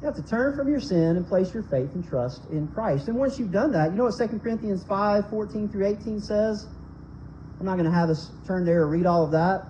You 0.00 0.06
have 0.06 0.16
to 0.16 0.22
turn 0.22 0.56
from 0.56 0.68
your 0.68 0.80
sin 0.80 1.16
and 1.16 1.28
place 1.28 1.52
your 1.52 1.62
faith 1.62 1.94
and 1.94 2.08
trust 2.08 2.42
in 2.50 2.68
Christ. 2.68 3.08
And 3.08 3.16
once 3.16 3.38
you've 3.38 3.52
done 3.52 3.72
that, 3.72 3.90
you 3.90 3.96
know 3.96 4.04
what 4.04 4.16
2 4.16 4.38
Corinthians 4.38 4.82
5, 4.84 5.28
14 5.28 5.68
through 5.68 5.86
18 5.86 6.20
says? 6.20 6.66
I'm 7.58 7.66
not 7.66 7.74
going 7.74 7.84
to 7.84 7.94
have 7.94 8.08
us 8.08 8.30
turn 8.46 8.64
there 8.64 8.82
or 8.82 8.88
read 8.88 9.04
all 9.04 9.24
of 9.24 9.32
that. 9.32 9.66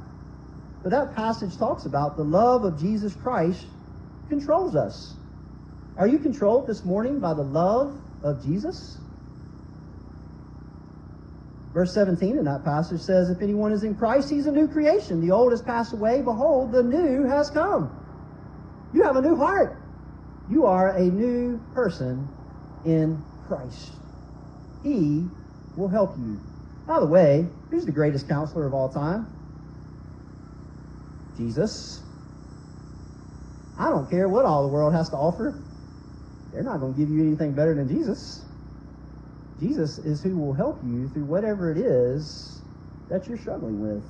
But 0.82 0.90
that 0.90 1.16
passage 1.16 1.58
talks 1.58 1.84
about 1.84 2.16
the 2.16 2.22
love 2.22 2.64
of 2.64 2.78
Jesus 2.78 3.14
Christ 3.14 3.66
controls 4.28 4.76
us. 4.76 5.14
Are 5.96 6.06
you 6.06 6.18
controlled 6.18 6.68
this 6.68 6.84
morning 6.84 7.18
by 7.18 7.34
the 7.34 7.42
love 7.42 8.00
of 8.22 8.42
Jesus? 8.44 8.96
Verse 11.72 11.94
17 11.94 12.36
in 12.36 12.44
that 12.44 12.64
passage 12.64 13.00
says, 13.00 13.30
If 13.30 13.42
anyone 13.42 13.72
is 13.72 13.84
in 13.84 13.94
Christ, 13.94 14.28
he's 14.28 14.46
a 14.46 14.52
new 14.52 14.66
creation. 14.66 15.20
The 15.20 15.30
old 15.30 15.52
has 15.52 15.62
passed 15.62 15.92
away. 15.92 16.20
Behold, 16.20 16.72
the 16.72 16.82
new 16.82 17.24
has 17.24 17.48
come. 17.50 17.96
You 18.92 19.04
have 19.04 19.16
a 19.16 19.22
new 19.22 19.36
heart. 19.36 19.80
You 20.50 20.66
are 20.66 20.96
a 20.96 21.02
new 21.02 21.60
person 21.74 22.28
in 22.84 23.22
Christ. 23.46 23.92
He 24.82 25.26
will 25.76 25.88
help 25.88 26.16
you. 26.18 26.40
By 26.88 26.98
the 26.98 27.06
way, 27.06 27.46
who's 27.70 27.86
the 27.86 27.92
greatest 27.92 28.28
counselor 28.28 28.66
of 28.66 28.74
all 28.74 28.88
time? 28.88 29.28
Jesus. 31.36 32.02
I 33.78 33.90
don't 33.90 34.10
care 34.10 34.28
what 34.28 34.44
all 34.44 34.66
the 34.66 34.72
world 34.72 34.92
has 34.92 35.08
to 35.10 35.16
offer. 35.16 35.62
They're 36.52 36.64
not 36.64 36.80
going 36.80 36.94
to 36.94 36.98
give 36.98 37.08
you 37.08 37.22
anything 37.22 37.52
better 37.52 37.74
than 37.74 37.88
Jesus. 37.88 38.44
Jesus 39.60 39.98
is 39.98 40.22
who 40.22 40.36
will 40.36 40.54
help 40.54 40.80
you 40.84 41.08
through 41.08 41.24
whatever 41.24 41.70
it 41.70 41.78
is 41.78 42.60
that 43.10 43.28
you're 43.28 43.38
struggling 43.38 43.80
with. 43.80 44.02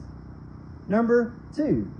Number 0.88 1.34
two. 1.56 1.90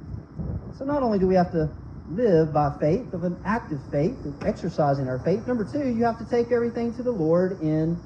So 0.79 0.85
not 0.85 1.03
only 1.03 1.19
do 1.19 1.27
we 1.27 1.35
have 1.35 1.51
to 1.53 1.71
live 2.11 2.53
by 2.53 2.71
faith, 2.81 3.13
of 3.13 3.25
an 3.25 3.37
active 3.45 3.81
faith, 3.91 4.17
exercising 4.45 5.09
our 5.09 5.19
faith. 5.21 5.47
Number 5.47 5.65
two, 5.65 5.89
you 5.89 6.05
have 6.05 6.19
to 6.19 6.25
take 6.25 6.53
everything 6.53 6.95
to 6.95 7.03
the 7.03 7.11
Lord 7.11 7.61
in 7.61 8.01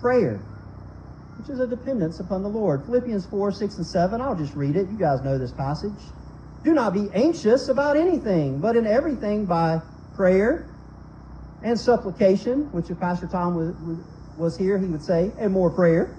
prayer, 0.00 0.40
which 1.38 1.50
is 1.50 1.60
a 1.60 1.66
dependence 1.66 2.20
upon 2.20 2.42
the 2.42 2.48
Lord. 2.48 2.84
Philippians 2.86 3.26
4, 3.26 3.52
6, 3.52 3.76
and 3.76 3.86
7. 3.86 4.20
I'll 4.20 4.34
just 4.34 4.54
read 4.54 4.76
it. 4.76 4.88
You 4.88 4.98
guys 4.98 5.20
know 5.22 5.38
this 5.38 5.52
passage. 5.52 6.00
Do 6.64 6.72
not 6.72 6.92
be 6.92 7.08
anxious 7.14 7.68
about 7.68 7.96
anything, 7.96 8.60
but 8.60 8.76
in 8.76 8.86
everything 8.86 9.46
by 9.46 9.80
prayer 10.14 10.66
and 11.62 11.78
supplication, 11.78 12.70
which 12.72 12.86
Pastor 12.98 13.26
Tom 13.26 13.54
was, 13.54 13.74
was 13.86 13.98
here, 14.56 14.78
he 14.78 14.86
would 14.86 15.02
say, 15.02 15.32
and 15.38 15.52
more 15.52 15.70
prayer. 15.70 16.16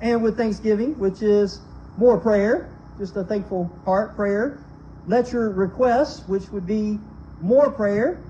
And 0.00 0.22
with 0.22 0.36
thanksgiving, 0.36 0.98
which 0.98 1.22
is 1.22 1.60
more 1.96 2.18
prayer, 2.18 2.72
just 2.98 3.16
a 3.16 3.24
thankful 3.24 3.70
heart 3.84 4.16
prayer. 4.16 4.64
Let 5.06 5.32
your 5.32 5.50
requests, 5.50 6.26
which 6.28 6.50
would 6.50 6.66
be 6.66 6.98
more 7.40 7.70
prayer, 7.70 8.22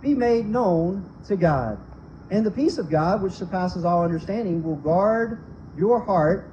be 0.00 0.14
made 0.14 0.46
known 0.46 1.08
to 1.26 1.36
God. 1.36 1.78
And 2.30 2.44
the 2.44 2.50
peace 2.50 2.78
of 2.78 2.90
God, 2.90 3.22
which 3.22 3.32
surpasses 3.32 3.84
all 3.84 4.04
understanding, 4.04 4.62
will 4.62 4.76
guard 4.76 5.42
your 5.76 6.00
heart 6.00 6.50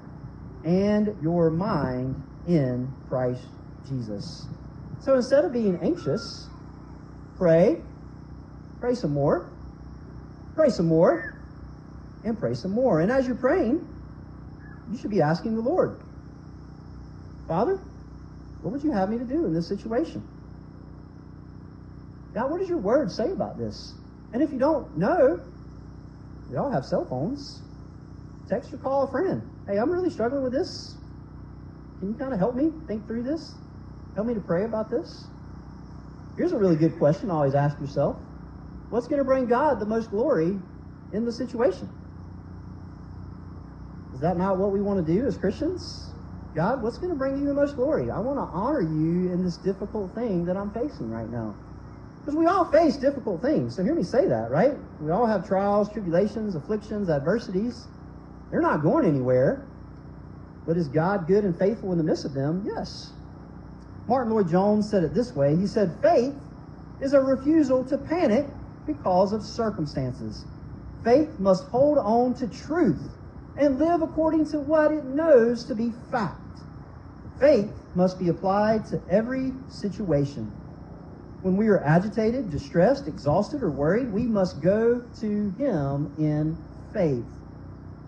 and 0.64 1.16
your 1.22 1.50
mind 1.50 2.22
in 2.48 2.92
Christ 3.08 3.46
Jesus. 3.88 4.48
So 5.00 5.16
instead 5.16 5.46
of 5.46 5.54
being 5.54 5.78
anxious, 5.82 6.48
pray, 7.38 7.82
pray 8.80 8.96
some 8.96 9.14
more, 9.14 9.50
pray 10.56 10.70
some 10.70 10.88
more, 10.88 11.37
and 12.28 12.40
pray 12.40 12.54
some 12.54 12.72
more. 12.72 13.02
And 13.02 13.12
as 13.12 13.26
you're 13.26 13.36
praying, 13.36 13.86
you 14.92 14.98
should 14.98 15.12
be 15.12 15.22
asking 15.22 15.56
the 15.56 15.62
Lord, 15.62 16.00
Father, 17.48 17.80
what 18.62 18.72
would 18.72 18.84
you 18.84 18.92
have 18.92 19.10
me 19.10 19.18
to 19.18 19.26
do 19.26 19.46
in 19.46 19.54
this 19.54 19.68
situation? 19.68 20.28
God, 22.34 22.52
what 22.52 22.60
does 22.60 22.70
your 22.70 22.78
word 22.78 23.12
say 23.12 23.32
about 23.32 23.58
this? 23.58 23.94
And 24.34 24.42
if 24.42 24.52
you 24.52 24.60
don't 24.60 24.98
know, 24.98 25.40
we 26.50 26.58
all 26.58 26.72
have 26.72 26.86
cell 26.86 27.06
phones. 27.06 27.62
Text 28.50 28.74
or 28.74 28.78
call 28.78 29.04
a 29.04 29.12
friend. 29.12 29.42
Hey, 29.68 29.78
I'm 29.78 29.90
really 29.90 30.10
struggling 30.10 30.44
with 30.44 30.54
this. 30.54 30.96
Can 32.00 32.10
you 32.10 32.16
kind 32.16 32.34
of 32.34 32.40
help 32.40 32.56
me 32.56 32.72
think 32.88 33.08
through 33.08 33.24
this? 33.24 33.56
Help 34.16 34.28
me 34.28 34.34
to 34.34 34.42
pray 34.42 34.64
about 34.64 34.90
this? 34.90 35.26
Here's 36.38 36.52
a 36.52 36.58
really 36.58 36.76
good 36.76 36.98
question 36.98 37.32
always 37.32 37.56
ask 37.56 37.80
yourself. 37.80 38.18
What's 38.90 39.08
going 39.08 39.20
to 39.20 39.26
bring 39.26 39.48
God 39.48 39.80
the 39.80 39.86
most 39.86 40.12
glory 40.12 40.58
in 41.12 41.26
the 41.26 41.32
situation? 41.32 41.90
Is 44.18 44.22
that 44.22 44.36
not 44.36 44.58
what 44.58 44.72
we 44.72 44.82
want 44.82 45.06
to 45.06 45.14
do 45.14 45.28
as 45.28 45.38
Christians? 45.38 46.12
God, 46.56 46.82
what's 46.82 46.98
going 46.98 47.12
to 47.14 47.16
bring 47.16 47.38
you 47.38 47.46
the 47.46 47.54
most 47.54 47.76
glory? 47.76 48.10
I 48.10 48.18
want 48.18 48.40
to 48.40 48.50
honor 48.52 48.82
you 48.82 49.32
in 49.32 49.46
this 49.46 49.58
difficult 49.58 50.16
thing 50.16 50.44
that 50.46 50.58
I'm 50.58 50.72
facing 50.72 51.12
right 51.12 51.30
now. 51.30 51.54
Because 52.20 52.36
we 52.36 52.48
all 52.48 52.66
face 52.66 52.98
difficult 52.98 53.44
things. 53.44 53.76
So 53.76 53.84
hear 53.84 53.94
me 53.94 54.02
say 54.02 54.26
that, 54.26 54.50
right? 54.50 54.74
We 55.00 55.12
all 55.12 55.28
have 55.28 55.48
trials, 55.48 55.94
tribulations, 55.94 56.56
afflictions, 56.56 57.12
adversities. 57.12 57.86
They're 58.50 58.60
not 58.60 58.82
going 58.82 59.06
anywhere. 59.06 59.68
But 60.66 60.78
is 60.78 60.88
God 60.88 61.28
good 61.28 61.44
and 61.44 61.56
faithful 61.56 61.92
in 61.92 62.00
the 62.00 62.04
midst 62.04 62.26
of 62.26 62.34
them? 62.34 62.66
Yes. 62.66 63.12
Martyn 64.08 64.34
Lloyd-Jones 64.34 64.90
said 64.90 65.04
it 65.04 65.14
this 65.14 65.36
way. 65.36 65.56
He 65.56 65.68
said, 65.68 65.96
faith 66.02 66.34
is 67.02 67.14
a 67.14 67.22
refusal 67.22 67.86
to 67.86 68.00
panic 68.00 68.48
because 68.88 69.32
of 69.32 69.44
circumstances. 69.44 70.44
Faith 71.04 71.38
must 71.38 71.66
hold 71.66 72.00
on 72.00 72.34
to 72.34 72.48
truth 72.48 73.14
and 73.58 73.80
live 73.80 74.02
according 74.02 74.50
to 74.52 74.60
what 74.60 74.92
it 74.92 75.06
knows 75.06 75.66
to 75.66 75.76
be 75.76 75.92
fact. 76.12 76.40
Faith 77.40 77.72
must 77.96 78.20
be 78.20 78.30
applied 78.30 78.86
to 78.88 79.02
every 79.10 79.54
situation. 79.70 80.52
When 81.42 81.56
we 81.56 81.68
are 81.68 81.84
agitated, 81.84 82.50
distressed, 82.52 83.08
exhausted, 83.08 83.62
or 83.64 83.70
worried, 83.70 84.12
we 84.12 84.24
must 84.24 84.62
go 84.62 85.02
to 85.20 85.54
Him 85.58 86.14
in 86.18 86.58
faith. 86.94 87.26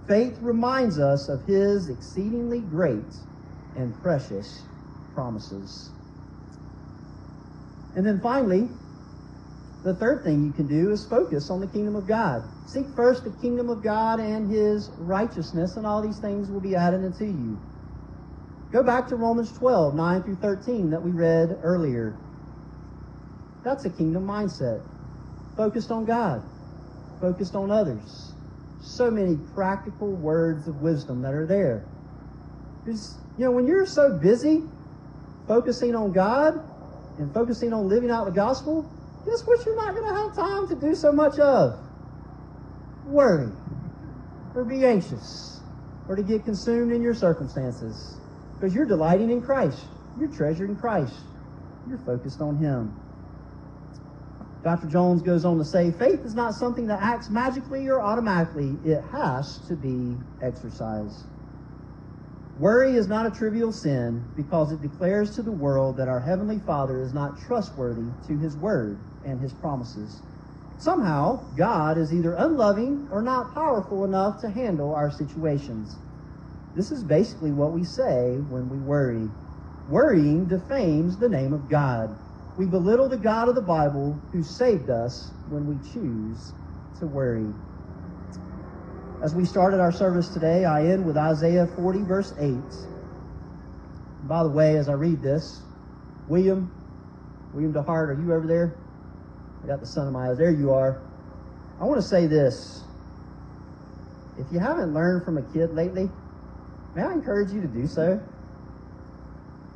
Faith 0.08 0.38
reminds 0.42 1.00
us 1.00 1.30
of 1.30 1.46
His 1.46 1.90
exceedingly 1.90 2.62
great 2.62 3.16
and 3.76 4.00
precious 4.02 4.66
promises. 5.14 5.92
And 7.96 8.06
then 8.06 8.20
finally, 8.20 8.70
the 9.84 9.96
third 9.96 10.24
thing 10.24 10.46
you 10.46 10.52
can 10.52 10.68
do 10.68 10.92
is 10.92 11.06
focus 11.06 11.50
on 11.50 11.62
the 11.62 11.68
kingdom 11.68 11.96
of 11.96 12.06
God. 12.06 12.44
Seek 12.68 12.86
first 12.96 13.24
the 13.24 13.32
kingdom 13.42 13.70
of 13.70 13.82
God 13.82 14.20
and 14.20 14.52
his 14.52 14.92
righteousness, 15.00 15.78
and 15.78 15.86
all 15.86 16.02
these 16.02 16.20
things 16.20 16.50
will 16.50 16.60
be 16.60 16.76
added 16.76 17.04
unto 17.06 17.24
you. 17.24 17.58
Go 18.72 18.84
back 18.84 19.08
to 19.08 19.16
Romans 19.16 19.52
12, 19.58 19.96
9 19.96 20.24
through 20.24 20.36
13 20.36 20.92
that 20.92 21.02
we 21.02 21.12
read 21.12 21.58
earlier. 21.64 22.16
That's 23.64 23.86
a 23.86 23.90
kingdom 23.90 24.28
mindset. 24.28 24.86
Focused 25.56 25.92
on 25.92 26.06
God, 26.06 26.44
focused 27.22 27.56
on 27.56 27.72
others. 27.72 28.34
So 28.82 29.10
many 29.10 29.38
practical 29.56 30.08
words 30.08 30.68
of 30.68 30.82
wisdom 30.82 31.22
that 31.22 31.34
are 31.34 31.46
there. 31.46 31.86
Because, 32.84 33.18
you 33.38 33.46
know, 33.46 33.52
when 33.52 33.66
you're 33.66 33.86
so 33.86 34.18
busy 34.18 34.62
focusing 35.48 35.96
on 35.96 36.12
God 36.12 36.54
and 37.18 37.34
focusing 37.34 37.74
on 37.74 37.90
living 37.90 38.12
out 38.12 38.26
the 38.26 38.32
gospel, 38.32 38.90
guess 39.26 39.42
what 39.46 39.66
you're 39.66 39.76
not 39.76 39.96
going 39.96 40.08
to 40.08 40.16
have 40.16 40.36
time 40.36 40.68
to 40.68 40.76
do 40.76 40.96
so 40.96 41.12
much 41.12 41.40
of? 41.40 41.80
Worry 43.06 43.52
or 44.56 44.64
be 44.64 44.86
anxious 44.86 45.62
or 46.08 46.16
to 46.16 46.24
get 46.24 46.44
consumed 46.44 46.92
in 46.92 47.02
your 47.02 47.14
circumstances 47.14 48.18
because 48.56 48.74
you're 48.74 48.86
delighting 48.86 49.30
in 49.30 49.42
Christ. 49.42 49.86
You're 50.20 50.32
treasuring 50.32 50.76
Christ. 50.76 51.16
You're 51.88 52.00
focused 52.00 52.42
on 52.42 52.58
Him. 52.58 52.94
Dr. 54.64 54.88
Jones 54.88 55.22
goes 55.22 55.46
on 55.46 55.58
to 55.58 55.64
say 55.64 55.92
faith 55.92 56.20
is 56.26 56.36
not 56.36 56.54
something 56.54 56.88
that 56.88 57.00
acts 57.02 57.30
magically 57.30 57.88
or 57.88 58.02
automatically, 58.02 58.76
it 58.84 59.02
has 59.12 59.60
to 59.68 59.76
be 59.76 60.18
exercised. 60.42 61.24
Worry 62.60 62.98
is 62.98 63.08
not 63.08 63.26
a 63.26 63.32
trivial 63.32 63.72
sin 63.72 64.26
because 64.36 64.74
it 64.74 64.82
declares 64.82 65.34
to 65.36 65.42
the 65.42 65.52
world 65.52 65.96
that 65.96 66.10
our 66.10 66.20
Heavenly 66.20 66.60
Father 66.60 67.02
is 67.02 67.14
not 67.14 67.40
trustworthy 67.40 68.12
to 68.28 68.38
His 68.38 68.58
Word 68.58 69.00
and 69.24 69.40
His 69.40 69.54
promises. 69.54 70.22
Somehow, 70.78 71.40
God 71.56 71.98
is 71.98 72.14
either 72.14 72.34
unloving 72.34 73.08
or 73.12 73.22
not 73.22 73.54
powerful 73.54 74.04
enough 74.04 74.42
to 74.42 74.50
handle 74.50 74.94
our 74.94 75.10
situations. 75.10 75.96
This 76.76 76.92
is 76.92 77.06
basically 77.06 77.54
what 77.54 77.72
we 77.72 77.86
say 77.86 78.40
when 78.50 78.68
we 78.68 78.78
worry. 78.80 79.30
Worrying 79.88 80.46
defames 80.46 81.18
the 81.18 81.30
name 81.30 81.54
of 81.54 81.70
God. 81.70 82.10
We 82.58 82.66
belittle 82.66 83.08
the 83.08 83.18
God 83.18 83.48
of 83.48 83.56
the 83.56 83.62
Bible 83.62 84.22
who 84.34 84.44
saved 84.44 84.90
us 84.90 85.32
when 85.48 85.66
we 85.66 85.78
choose 85.94 86.54
to 87.00 87.08
worry. 87.08 87.54
As 89.22 89.36
we 89.36 89.44
started 89.44 89.82
our 89.82 89.92
service 89.92 90.30
today, 90.30 90.64
I 90.64 90.86
end 90.86 91.06
with 91.06 91.18
Isaiah 91.18 91.68
40, 91.76 92.04
verse 92.04 92.34
8. 92.40 92.56
By 94.24 94.44
the 94.44 94.50
way, 94.50 94.78
as 94.78 94.88
I 94.88 94.94
read 94.94 95.22
this, 95.22 95.62
William, 96.30 96.72
William 97.54 97.74
DeHart, 97.74 98.08
are 98.08 98.14
you 98.14 98.34
over 98.34 98.48
there? 98.48 98.74
I 99.62 99.68
got 99.68 99.82
the 99.82 99.86
sun 99.86 100.08
in 100.08 100.14
my 100.14 100.30
eyes. 100.30 100.38
There 100.38 100.52
you 100.52 100.72
are. 100.72 101.02
I 101.82 101.84
want 101.84 102.00
to 102.00 102.08
say 102.08 102.28
this. 102.28 102.84
If 104.38 104.46
you 104.54 104.60
haven't 104.60 104.94
learned 104.94 105.26
from 105.26 105.38
a 105.38 105.42
kid 105.52 105.74
lately, 105.74 106.10
may 106.96 107.02
I 107.02 107.12
encourage 107.12 107.52
you 107.52 107.60
to 107.60 107.68
do 107.68 107.88
so? 107.88 108.22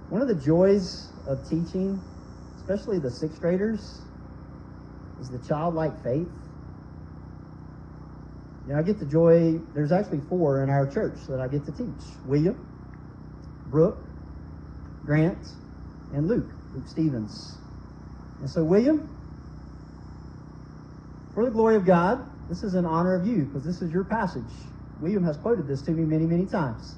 One 0.07 0.21
of 0.21 0.29
the 0.29 0.35
joys 0.35 1.09
of 1.27 1.43
teaching, 1.49 2.01
especially 2.61 2.97
the 2.97 3.11
sixth 3.11 3.41
graders, 3.41 3.99
is 5.19 5.29
the 5.29 5.39
childlike 5.39 6.01
faith. 6.01 6.29
You 8.67 8.75
I 8.75 8.81
get 8.81 8.99
the 8.99 9.05
joy, 9.05 9.59
there's 9.73 9.91
actually 9.91 10.21
four 10.29 10.63
in 10.63 10.69
our 10.69 10.87
church 10.87 11.27
that 11.27 11.41
I 11.41 11.47
get 11.47 11.65
to 11.65 11.71
teach 11.71 12.03
William, 12.25 12.55
Brooke, 13.69 13.97
Grant, 15.05 15.45
and 16.13 16.27
Luke, 16.27 16.49
Luke 16.73 16.87
Stevens. 16.87 17.57
And 18.39 18.49
so, 18.49 18.63
William, 18.63 19.09
for 21.33 21.43
the 21.43 21.51
glory 21.51 21.75
of 21.75 21.85
God, 21.85 22.25
this 22.47 22.63
is 22.63 22.75
in 22.75 22.85
honor 22.85 23.15
of 23.15 23.27
you 23.27 23.43
because 23.43 23.65
this 23.65 23.81
is 23.81 23.91
your 23.91 24.05
passage. 24.05 24.41
William 25.01 25.25
has 25.25 25.35
quoted 25.37 25.67
this 25.67 25.81
to 25.81 25.91
me 25.91 26.03
many, 26.03 26.25
many 26.25 26.45
times. 26.45 26.95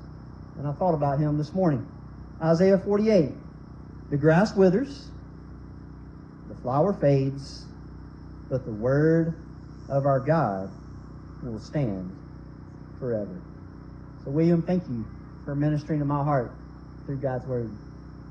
And 0.57 0.67
I 0.67 0.73
thought 0.73 0.93
about 0.93 1.19
him 1.19 1.37
this 1.37 1.53
morning. 1.53 1.87
Isaiah 2.43 2.77
48 2.77 3.31
The 4.11 4.17
grass 4.17 4.55
withers, 4.55 5.09
the 6.47 6.55
flower 6.61 6.93
fades, 6.93 7.65
but 8.49 8.65
the 8.65 8.71
word 8.71 9.33
of 9.89 10.05
our 10.05 10.19
God 10.19 10.69
will 11.51 11.59
stand 11.59 12.11
forever. 12.99 13.41
So, 14.23 14.31
William, 14.31 14.61
thank 14.61 14.83
you 14.87 15.05
for 15.43 15.55
ministering 15.55 15.99
to 15.99 16.05
my 16.05 16.23
heart 16.23 16.51
through 17.05 17.21
God's 17.21 17.45
word. 17.47 17.69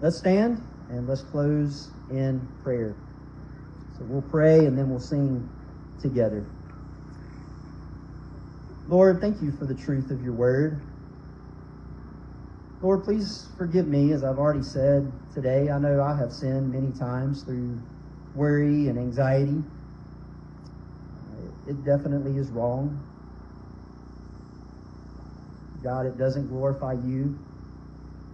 Let's 0.00 0.18
stand 0.18 0.60
and 0.88 1.06
let's 1.08 1.22
close 1.22 1.90
in 2.10 2.46
prayer. 2.62 2.96
So, 3.98 4.04
we'll 4.04 4.28
pray 4.30 4.58
and 4.66 4.76
then 4.76 4.90
we'll 4.90 4.98
sing 4.98 5.48
together. 6.00 6.46
Lord, 8.86 9.20
thank 9.20 9.40
you 9.40 9.52
for 9.58 9.66
the 9.66 9.74
truth 9.74 10.10
of 10.10 10.22
your 10.22 10.34
word. 10.34 10.82
Lord, 12.82 13.02
please 13.04 13.48
forgive 13.56 13.88
me, 13.88 14.12
as 14.12 14.22
I've 14.24 14.36
already 14.36 14.62
said 14.62 15.10
today. 15.32 15.70
I 15.70 15.78
know 15.78 16.02
I 16.02 16.18
have 16.18 16.30
sinned 16.30 16.70
many 16.70 16.92
times 16.98 17.42
through 17.44 17.80
worry 18.34 18.88
and 18.88 18.98
anxiety. 18.98 19.62
It 21.66 21.84
definitely 21.84 22.36
is 22.36 22.50
wrong. 22.50 23.00
God, 25.82 26.06
it 26.06 26.18
doesn't 26.18 26.48
glorify 26.48 26.94
you. 26.94 27.38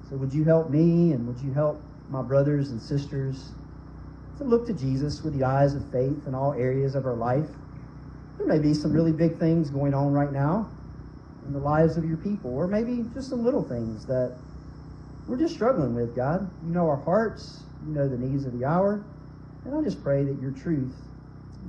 So 0.09 0.16
would 0.16 0.33
you 0.33 0.45
help 0.45 0.70
me 0.70 1.12
and 1.12 1.26
would 1.26 1.41
you 1.41 1.53
help 1.53 1.81
my 2.09 2.22
brothers 2.22 2.70
and 2.70 2.81
sisters 2.81 3.51
to 4.39 4.45
look 4.45 4.66
to 4.66 4.72
Jesus 4.72 5.22
with 5.22 5.39
the 5.39 5.45
eyes 5.45 5.74
of 5.74 5.83
faith 5.93 6.26
in 6.26 6.35
all 6.35 6.53
areas 6.53 6.95
of 6.95 7.07
our 7.07 7.14
life? 7.14 7.49
There 8.39 8.47
may 8.47 8.59
be 8.59 8.74
some 8.74 8.93
really 8.93 9.12
big 9.12 9.39
things 9.39 9.70
going 9.70 9.95
on 9.95 10.12
right 10.12 10.33
now 10.33 10.70
in 11.47 11.53
the 11.53 11.59
lives 11.59 11.97
of 11.97 12.05
your 12.05 12.16
people, 12.18 12.53
or 12.53 12.66
maybe 12.66 13.05
just 13.14 13.28
some 13.28 13.45
little 13.45 13.62
things 13.62 14.07
that 14.07 14.37
we're 15.28 15.39
just 15.39 15.55
struggling 15.55 15.95
with, 15.95 16.16
God. 16.16 16.51
You 16.66 16.72
know 16.72 16.89
our 16.89 16.97
hearts, 16.97 17.62
you 17.87 17.95
know 17.95 18.09
the 18.09 18.18
needs 18.18 18.47
of 18.47 18.59
the 18.59 18.64
hour. 18.64 19.05
And 19.64 19.74
I 19.74 19.83
just 19.83 20.03
pray 20.03 20.24
that 20.24 20.41
your 20.41 20.53
truth 20.53 20.95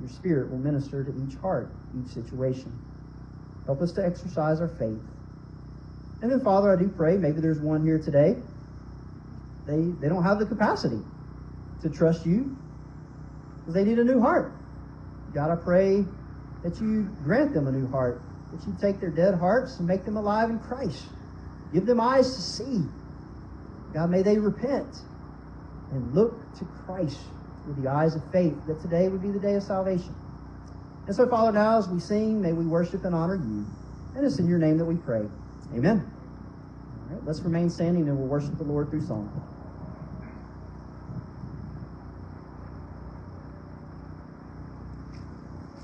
your 0.02 0.10
Spirit 0.10 0.50
will 0.50 0.58
minister 0.58 1.04
to 1.04 1.12
each 1.24 1.36
heart, 1.36 1.70
each 1.96 2.12
situation. 2.12 2.76
Help 3.66 3.80
us 3.80 3.92
to 3.92 4.04
exercise 4.04 4.60
our 4.60 4.68
faith. 4.68 5.00
And 6.20 6.30
then, 6.30 6.40
Father, 6.40 6.72
I 6.72 6.76
do 6.76 6.88
pray, 6.88 7.16
maybe 7.16 7.40
there's 7.40 7.60
one 7.60 7.84
here 7.84 8.00
today. 8.00 8.34
They, 9.64 9.92
they 10.00 10.08
don't 10.08 10.24
have 10.24 10.40
the 10.40 10.46
capacity 10.46 11.02
to 11.82 11.90
trust 11.90 12.26
you 12.26 12.56
because 13.60 13.74
they 13.74 13.84
need 13.84 14.00
a 14.00 14.04
new 14.04 14.20
heart. 14.20 14.52
God, 15.32 15.52
I 15.52 15.56
pray 15.62 16.04
that 16.64 16.80
you 16.80 17.08
grant 17.22 17.54
them 17.54 17.68
a 17.68 17.72
new 17.72 17.88
heart, 17.88 18.22
that 18.50 18.66
you 18.66 18.74
take 18.80 19.00
their 19.00 19.10
dead 19.10 19.38
hearts 19.38 19.78
and 19.78 19.86
make 19.86 20.04
them 20.04 20.16
alive 20.16 20.50
in 20.50 20.58
Christ. 20.58 21.06
Give 21.72 21.86
them 21.86 22.00
eyes 22.00 22.34
to 22.34 22.42
see. 22.42 22.88
God, 23.94 24.10
may 24.10 24.22
they 24.22 24.36
repent 24.36 24.96
and 25.92 26.12
look 26.12 26.52
to 26.58 26.64
Christ 26.64 27.20
with 27.66 27.82
the 27.82 27.88
eyes 27.90 28.14
of 28.14 28.22
faith, 28.32 28.54
that 28.66 28.80
today 28.82 29.08
would 29.08 29.22
be 29.22 29.30
the 29.30 29.38
day 29.38 29.54
of 29.54 29.62
salvation. 29.62 30.14
And 31.06 31.14
so, 31.14 31.28
Father, 31.28 31.52
now 31.52 31.78
as 31.78 31.88
we 31.88 32.00
sing, 32.00 32.40
may 32.40 32.52
we 32.52 32.64
worship 32.64 33.04
and 33.04 33.14
honor 33.14 33.36
you. 33.36 33.66
And 34.14 34.24
it's 34.24 34.38
in 34.38 34.48
your 34.48 34.58
name 34.58 34.78
that 34.78 34.84
we 34.84 34.96
pray. 34.96 35.26
Amen. 35.74 36.10
All 37.10 37.14
right, 37.14 37.26
let's 37.26 37.40
remain 37.40 37.70
standing 37.70 38.08
and 38.08 38.18
we'll 38.18 38.28
worship 38.28 38.56
the 38.58 38.64
Lord 38.64 38.90
through 38.90 39.06
song. 39.06 39.30